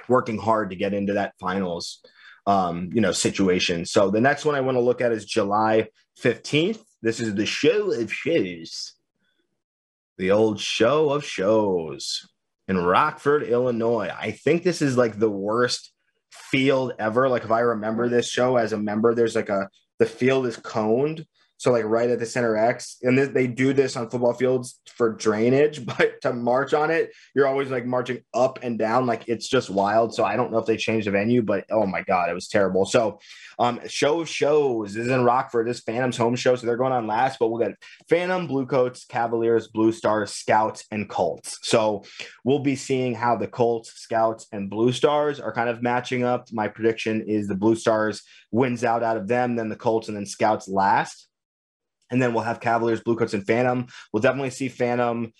working 0.09 0.36
hard 0.36 0.70
to 0.70 0.76
get 0.76 0.92
into 0.92 1.14
that 1.14 1.32
finals 1.40 2.03
um, 2.47 2.90
you 2.92 3.01
know, 3.01 3.12
situation. 3.12 3.84
So 3.84 4.11
the 4.11 4.20
next 4.20 4.44
one 4.44 4.55
I 4.55 4.61
want 4.61 4.76
to 4.76 4.82
look 4.82 5.01
at 5.01 5.12
is 5.12 5.24
July 5.24 5.88
15th. 6.22 6.80
This 7.03 7.20
is 7.20 7.34
the 7.34 7.47
show 7.47 7.92
of 7.92 8.12
shows, 8.12 8.94
the 10.18 10.30
old 10.30 10.61
show 10.61 11.11
of 11.11 11.24
shows 11.24 12.26
in 12.68 12.78
Rockford, 12.78 13.42
Illinois. 13.42 14.11
I 14.16 14.32
think 14.32 14.62
this 14.62 14.82
is 14.82 14.97
like 14.97 15.18
the 15.18 15.30
worst 15.30 15.92
field 16.30 16.92
ever. 16.99 17.28
Like 17.28 17.44
if 17.44 17.51
I 17.51 17.61
remember 17.61 18.09
this 18.09 18.28
show 18.28 18.57
as 18.57 18.72
a 18.72 18.78
member, 18.78 19.14
there's 19.14 19.36
like 19.36 19.49
a 19.49 19.68
the 19.99 20.07
field 20.07 20.47
is 20.47 20.57
coned 20.57 21.26
so 21.59 21.72
like 21.72 21.84
right 21.84 22.11
at 22.11 22.18
the 22.18 22.26
center 22.26 22.57
X, 22.57 22.98
and 23.02 23.16
th- 23.16 23.30
they 23.30 23.46
do 23.46 23.72
this 23.72 23.96
on 23.96 24.11
football 24.11 24.34
fields 24.34 24.80
for 24.86 25.12
drainage, 25.12 25.84
but 25.98 26.20
to 26.22 26.32
march 26.32 26.74
on 26.74 26.90
it, 26.90 27.12
you're 27.34 27.46
always 27.46 27.70
like 27.70 27.86
marching 27.86 28.20
up 28.34 28.59
and 28.62 28.78
down, 28.78 29.07
like 29.07 29.28
it's 29.28 29.48
just 29.48 29.70
wild. 29.70 30.14
So 30.14 30.24
I 30.24 30.36
don't 30.36 30.52
know 30.52 30.59
if 30.59 30.66
they 30.66 30.76
changed 30.76 31.07
the 31.07 31.11
venue, 31.11 31.42
but 31.42 31.64
oh 31.70 31.86
my 31.86 32.02
god, 32.02 32.30
it 32.30 32.34
was 32.34 32.48
terrible. 32.48 32.84
So 32.84 33.18
um, 33.59 33.80
show 33.86 34.24
shows 34.24 34.94
this 34.94 35.07
is 35.07 35.12
in 35.12 35.24
Rockford. 35.24 35.66
This 35.66 35.80
Phantom's 35.80 36.16
home 36.16 36.37
show, 36.37 36.57
so 36.57 36.66
they're 36.66 36.76
going 36.76 36.92
on 36.92 37.07
last, 37.07 37.38
but 37.38 37.49
we'll 37.49 37.66
get 37.66 37.76
Phantom, 38.08 38.46
Bluecoats, 38.46 39.04
Cavaliers, 39.07 39.68
Blue 39.68 39.92
Stars, 39.92 40.33
Scouts, 40.33 40.84
and 40.91 41.08
Colts. 41.08 41.58
So 41.62 42.04
we'll 42.45 42.58
be 42.58 42.76
seeing 42.76 43.14
how 43.14 43.37
the 43.37 43.46
Colts, 43.46 43.92
Scouts, 43.95 44.46
and 44.53 44.68
Blue 44.68 44.92
Stars 44.92 45.41
are 45.41 45.53
kind 45.53 45.70
of 45.70 45.83
matching 45.83 46.24
up. 46.24 46.49
My 46.53 46.68
prediction 46.68 47.22
is 47.22 47.49
the 47.49 47.54
Blue 47.54 47.76
Stars 47.76 48.22
wins 48.50 48.84
out 48.84 49.03
out 49.03 49.16
of 49.16 49.28
them, 49.28 49.57
then 49.57 49.68
the 49.68 49.76
Colts, 49.76 50.08
and 50.08 50.16
then 50.16 50.26
Scouts 50.26 50.68
last. 50.68 51.28
And 52.11 52.22
then 52.22 52.33
we'll 52.33 52.45
have 52.45 52.61
Cavaliers, 52.61 53.00
Bluecoats, 53.00 53.34
and 53.34 53.46
Phantom. 53.46 53.87
We'll 54.12 54.20
definitely 54.22 54.50
see 54.50 54.68
Phantom 54.68 55.33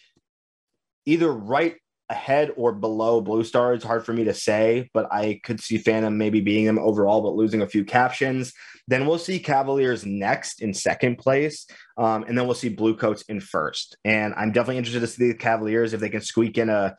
either 1.05 1.33
right 1.33 1.77
ahead 2.09 2.53
or 2.57 2.73
below 2.73 3.21
Blue 3.21 3.45
Star. 3.45 3.75
It's 3.75 3.85
hard 3.85 4.05
for 4.05 4.13
me 4.13 4.25
to 4.25 4.35
say, 4.35 4.91
but 4.95 5.13
I 5.13 5.41
could 5.43 5.61
see 5.61 5.79
Phantom 5.79 6.17
maybe 6.17 6.41
beating 6.41 6.67
them 6.67 6.79
overall, 6.79 7.23
but 7.23 7.35
losing 7.35 7.63
a 7.63 7.67
few 7.67 7.85
captions. 7.85 8.53
Then 8.89 9.07
we'll 9.07 9.19
see 9.19 9.39
Cavaliers 9.39 10.07
next 10.07 10.63
in 10.63 10.73
second 10.73 11.17
place. 11.17 11.67
Um, 11.97 12.25
and 12.29 12.39
then 12.39 12.47
we'll 12.47 12.55
see 12.55 12.69
Bluecoats 12.69 13.23
in 13.23 13.41
first. 13.41 13.97
And 14.05 14.35
I'm 14.37 14.53
definitely 14.53 14.79
interested 14.79 15.01
to 15.01 15.07
see 15.09 15.33
the 15.33 15.39
Cavaliers 15.39 15.93
if 15.93 16.01
they 16.01 16.09
can 16.09 16.21
squeak 16.21 16.59
in 16.59 16.69
a 16.69 16.97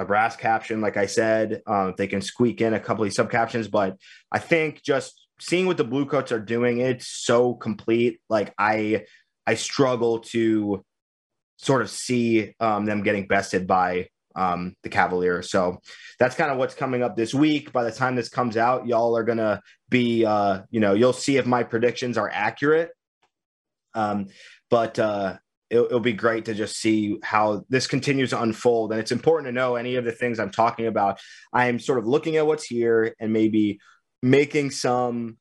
a 0.00 0.04
brass 0.04 0.34
caption, 0.34 0.80
like 0.80 0.96
I 0.96 1.06
said, 1.06 1.62
um, 1.68 1.90
if 1.90 1.96
they 1.96 2.08
can 2.08 2.20
squeak 2.20 2.60
in 2.60 2.74
a 2.74 2.80
couple 2.80 3.04
of 3.04 3.12
sub 3.12 3.30
captions. 3.30 3.68
But 3.68 3.96
I 4.32 4.40
think 4.40 4.82
just 4.82 5.23
seeing 5.40 5.66
what 5.66 5.76
the 5.76 5.84
Bluecoats 5.84 6.32
are 6.32 6.40
doing, 6.40 6.78
it's 6.78 7.06
so 7.06 7.54
complete. 7.54 8.20
Like 8.28 8.54
I, 8.58 9.04
I 9.46 9.54
struggle 9.54 10.20
to 10.20 10.84
sort 11.56 11.82
of 11.82 11.90
see 11.90 12.54
um, 12.60 12.84
them 12.84 13.02
getting 13.02 13.26
bested 13.26 13.66
by 13.66 14.08
um, 14.36 14.74
the 14.82 14.88
Cavaliers. 14.88 15.50
So 15.50 15.78
that's 16.18 16.34
kind 16.34 16.50
of 16.50 16.58
what's 16.58 16.74
coming 16.74 17.02
up 17.02 17.16
this 17.16 17.34
week. 17.34 17.72
By 17.72 17.84
the 17.84 17.92
time 17.92 18.16
this 18.16 18.28
comes 18.28 18.56
out, 18.56 18.86
y'all 18.86 19.16
are 19.16 19.22
gonna 19.22 19.62
be, 19.88 20.24
uh, 20.24 20.62
you 20.70 20.80
know, 20.80 20.94
you'll 20.94 21.12
see 21.12 21.36
if 21.36 21.46
my 21.46 21.62
predictions 21.62 22.18
are 22.18 22.30
accurate. 22.32 22.90
Um, 23.94 24.26
but 24.70 24.98
uh, 24.98 25.36
it'll, 25.70 25.86
it'll, 25.86 26.00
be 26.00 26.12
great 26.12 26.46
to 26.46 26.54
just 26.54 26.80
see 26.80 27.18
how 27.22 27.64
this 27.68 27.86
continues 27.86 28.30
to 28.30 28.42
unfold. 28.42 28.90
And 28.90 29.00
it's 29.00 29.12
important 29.12 29.46
to 29.46 29.52
know 29.52 29.76
any 29.76 29.94
of 29.94 30.04
the 30.04 30.10
things 30.10 30.40
I'm 30.40 30.50
talking 30.50 30.86
about. 30.86 31.20
I'm 31.52 31.78
sort 31.78 32.00
of 32.00 32.06
looking 32.06 32.36
at 32.36 32.46
what's 32.46 32.64
here 32.64 33.14
and 33.20 33.32
maybe 33.32 33.78
making 34.24 34.70
some 34.70 35.36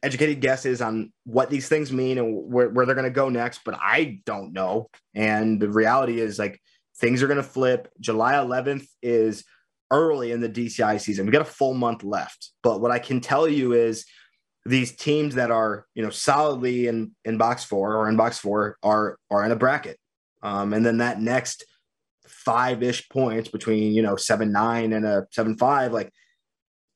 educated 0.00 0.40
guesses 0.40 0.80
on 0.80 1.12
what 1.24 1.50
these 1.50 1.68
things 1.68 1.92
mean 1.92 2.18
and 2.18 2.52
where, 2.52 2.68
where 2.68 2.86
they're 2.86 2.94
going 2.94 3.04
to 3.04 3.10
go 3.10 3.28
next. 3.28 3.62
But 3.64 3.74
I 3.80 4.20
don't 4.24 4.52
know. 4.52 4.88
And 5.12 5.60
the 5.60 5.68
reality 5.68 6.20
is, 6.20 6.38
like, 6.38 6.60
things 6.98 7.20
are 7.22 7.26
going 7.26 7.38
to 7.38 7.42
flip. 7.42 7.88
July 7.98 8.34
11th 8.34 8.86
is 9.02 9.44
early 9.90 10.30
in 10.30 10.40
the 10.40 10.48
DCI 10.48 11.00
season. 11.00 11.26
We 11.26 11.32
got 11.32 11.42
a 11.42 11.44
full 11.44 11.74
month 11.74 12.04
left. 12.04 12.52
But 12.62 12.80
what 12.80 12.92
I 12.92 13.00
can 13.00 13.20
tell 13.20 13.48
you 13.48 13.72
is, 13.72 14.04
these 14.64 14.94
teams 14.94 15.34
that 15.34 15.50
are 15.50 15.86
you 15.96 16.04
know 16.04 16.10
solidly 16.10 16.86
in 16.86 17.10
in 17.24 17.36
box 17.36 17.64
four 17.64 17.96
or 17.96 18.08
in 18.08 18.16
box 18.16 18.38
four 18.38 18.76
are 18.84 19.18
are 19.28 19.44
in 19.44 19.50
a 19.50 19.56
bracket 19.56 19.98
um, 20.44 20.72
and 20.72 20.86
then 20.86 20.98
that 20.98 21.20
next 21.20 21.64
five 22.28 22.80
ish 22.80 23.08
points 23.08 23.48
between 23.48 23.92
you 23.92 24.02
know 24.02 24.14
seven 24.14 24.52
nine 24.52 24.92
and 24.92 25.04
a 25.04 25.26
seven 25.32 25.56
five 25.56 25.92
like 25.92 26.12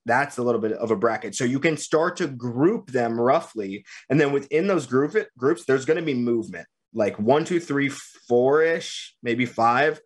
that's 0.07 0.39
a 0.39 0.43
little 0.43 0.61
bit 0.61 0.73
of 0.73 0.91
a 0.91 0.97
bracket 0.97 1.35
so 1.35 1.45
you 1.45 1.61
can 1.61 1.77
start 1.77 2.17
to 2.17 2.27
group 2.27 2.91
them 2.91 3.21
roughly 3.21 3.85
and 4.09 4.21
then 4.21 4.33
within 4.33 4.67
those 4.67 4.87
group 4.87 5.15
it, 5.15 5.29
groups 5.37 5.65
there's 5.67 5.85
going 5.85 5.99
to 5.99 6.03
be 6.03 6.15
movement 6.15 6.67
like 6.95 7.19
one 7.19 7.45
two 7.45 7.61
three 7.61 7.91
four 8.29 8.63
ish 8.63 9.15
maybe 9.23 9.45
five 9.45 10.01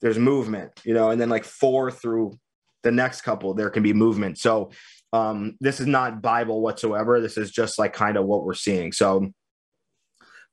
there's 0.00 0.18
movement 0.18 0.70
you 0.84 0.94
know 0.94 1.10
and 1.10 1.20
then 1.20 1.28
like 1.28 1.44
four 1.44 1.90
through 1.90 2.38
the 2.82 2.92
next 2.92 3.22
couple 3.22 3.54
there 3.54 3.70
can 3.70 3.82
be 3.82 3.92
movement 3.92 4.38
so 4.38 4.70
um, 5.12 5.56
this 5.60 5.80
is 5.80 5.86
not 5.86 6.22
Bible 6.22 6.60
whatsoever. 6.60 7.20
This 7.20 7.38
is 7.38 7.50
just 7.50 7.78
like 7.78 7.92
kind 7.92 8.16
of 8.16 8.26
what 8.26 8.44
we're 8.44 8.54
seeing. 8.54 8.92
So 8.92 9.30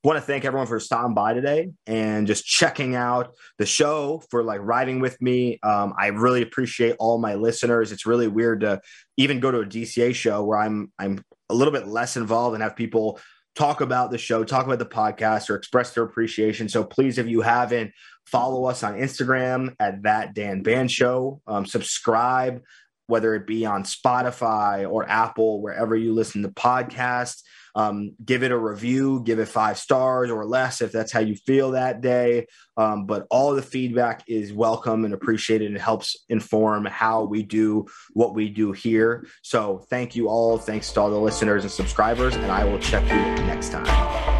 want 0.04 0.18
to 0.18 0.22
thank 0.22 0.44
everyone 0.44 0.68
for 0.68 0.80
stopping 0.80 1.14
by 1.14 1.34
today 1.34 1.72
and 1.88 2.28
just 2.28 2.46
checking 2.46 2.96
out 2.96 3.36
the 3.58 3.66
show 3.66 4.22
for 4.30 4.44
like 4.44 4.60
riding 4.62 5.00
with 5.00 5.22
me. 5.22 5.60
Um, 5.64 5.94
I 5.98 6.08
really 6.08 6.42
appreciate 6.42 6.96
all 7.00 7.18
my 7.18 7.36
listeners. 7.36 7.92
It's 7.92 8.06
really 8.06 8.28
weird 8.28 8.62
to 8.62 8.82
even 9.18 9.40
go 9.40 9.50
to 9.52 9.60
a 9.60 9.66
DCA 9.66 10.14
show 10.14 10.44
where 10.44 10.60
I'm 10.60 10.92
I'm 11.00 11.24
a 11.50 11.54
little 11.54 11.72
bit 11.72 11.88
less 11.88 12.18
involved 12.18 12.54
and 12.54 12.64
have 12.64 12.76
people 12.76 13.20
talk 13.56 13.82
about 13.82 14.12
the 14.12 14.18
show, 14.18 14.44
talk 14.44 14.66
about 14.66 14.80
the 14.80 14.86
podcast, 14.86 15.50
or 15.50 15.56
express 15.56 15.94
their 15.94 16.04
appreciation. 16.04 16.68
So 16.68 16.84
please, 16.84 17.18
if 17.18 17.28
you 17.28 17.42
haven't, 17.42 17.92
follow 18.26 18.66
us 18.66 18.84
on 18.84 18.96
Instagram 18.96 19.76
at 19.80 20.04
that 20.04 20.34
Dan 20.34 20.64
Band 20.64 20.92
Show. 20.92 21.42
Um, 21.48 21.66
subscribe 21.66 22.62
whether 23.08 23.36
it 23.36 23.46
be 23.46 23.66
on 23.66 23.84
Spotify 23.84 24.90
or 24.90 25.08
Apple, 25.10 25.62
wherever 25.62 25.96
you 25.96 26.14
listen 26.14 26.42
to 26.42 26.50
podcasts. 26.50 27.42
Um, 27.76 28.16
give 28.24 28.44
it 28.44 28.52
a 28.52 28.58
review, 28.58 29.22
give 29.24 29.40
it 29.40 29.48
five 29.48 29.78
stars 29.78 30.30
or 30.30 30.46
less 30.46 30.82
if 30.82 30.92
that's 30.92 31.12
how 31.12 31.20
you 31.20 31.36
feel 31.36 31.72
that 31.72 32.02
day. 32.02 32.48
Um, 32.78 33.06
but 33.06 33.26
all 33.30 33.54
the 33.54 33.62
feedback 33.62 34.24
is 34.28 34.54
welcome 34.54 35.06
and 35.06 35.14
appreciated 35.14 35.72
and 35.72 35.80
helps 35.80 36.16
inform 36.30 36.86
how 36.86 37.24
we 37.24 37.44
do 37.44 37.86
what 38.14 38.36
we 38.36 38.50
do 38.50 38.72
here. 38.72 39.28
So 39.42 39.86
thank 39.90 40.16
you 40.16 40.28
all. 40.28 40.58
Thanks 40.58 40.92
to 40.94 41.02
all 41.02 41.10
the 41.10 41.18
listeners 41.18 41.64
and 41.64 41.72
subscribers, 41.72 42.36
and 42.36 42.52
I 42.52 42.64
will 42.64 42.80
check 42.80 43.04
you 43.04 43.46
next 43.46 43.70
time. 43.70 44.33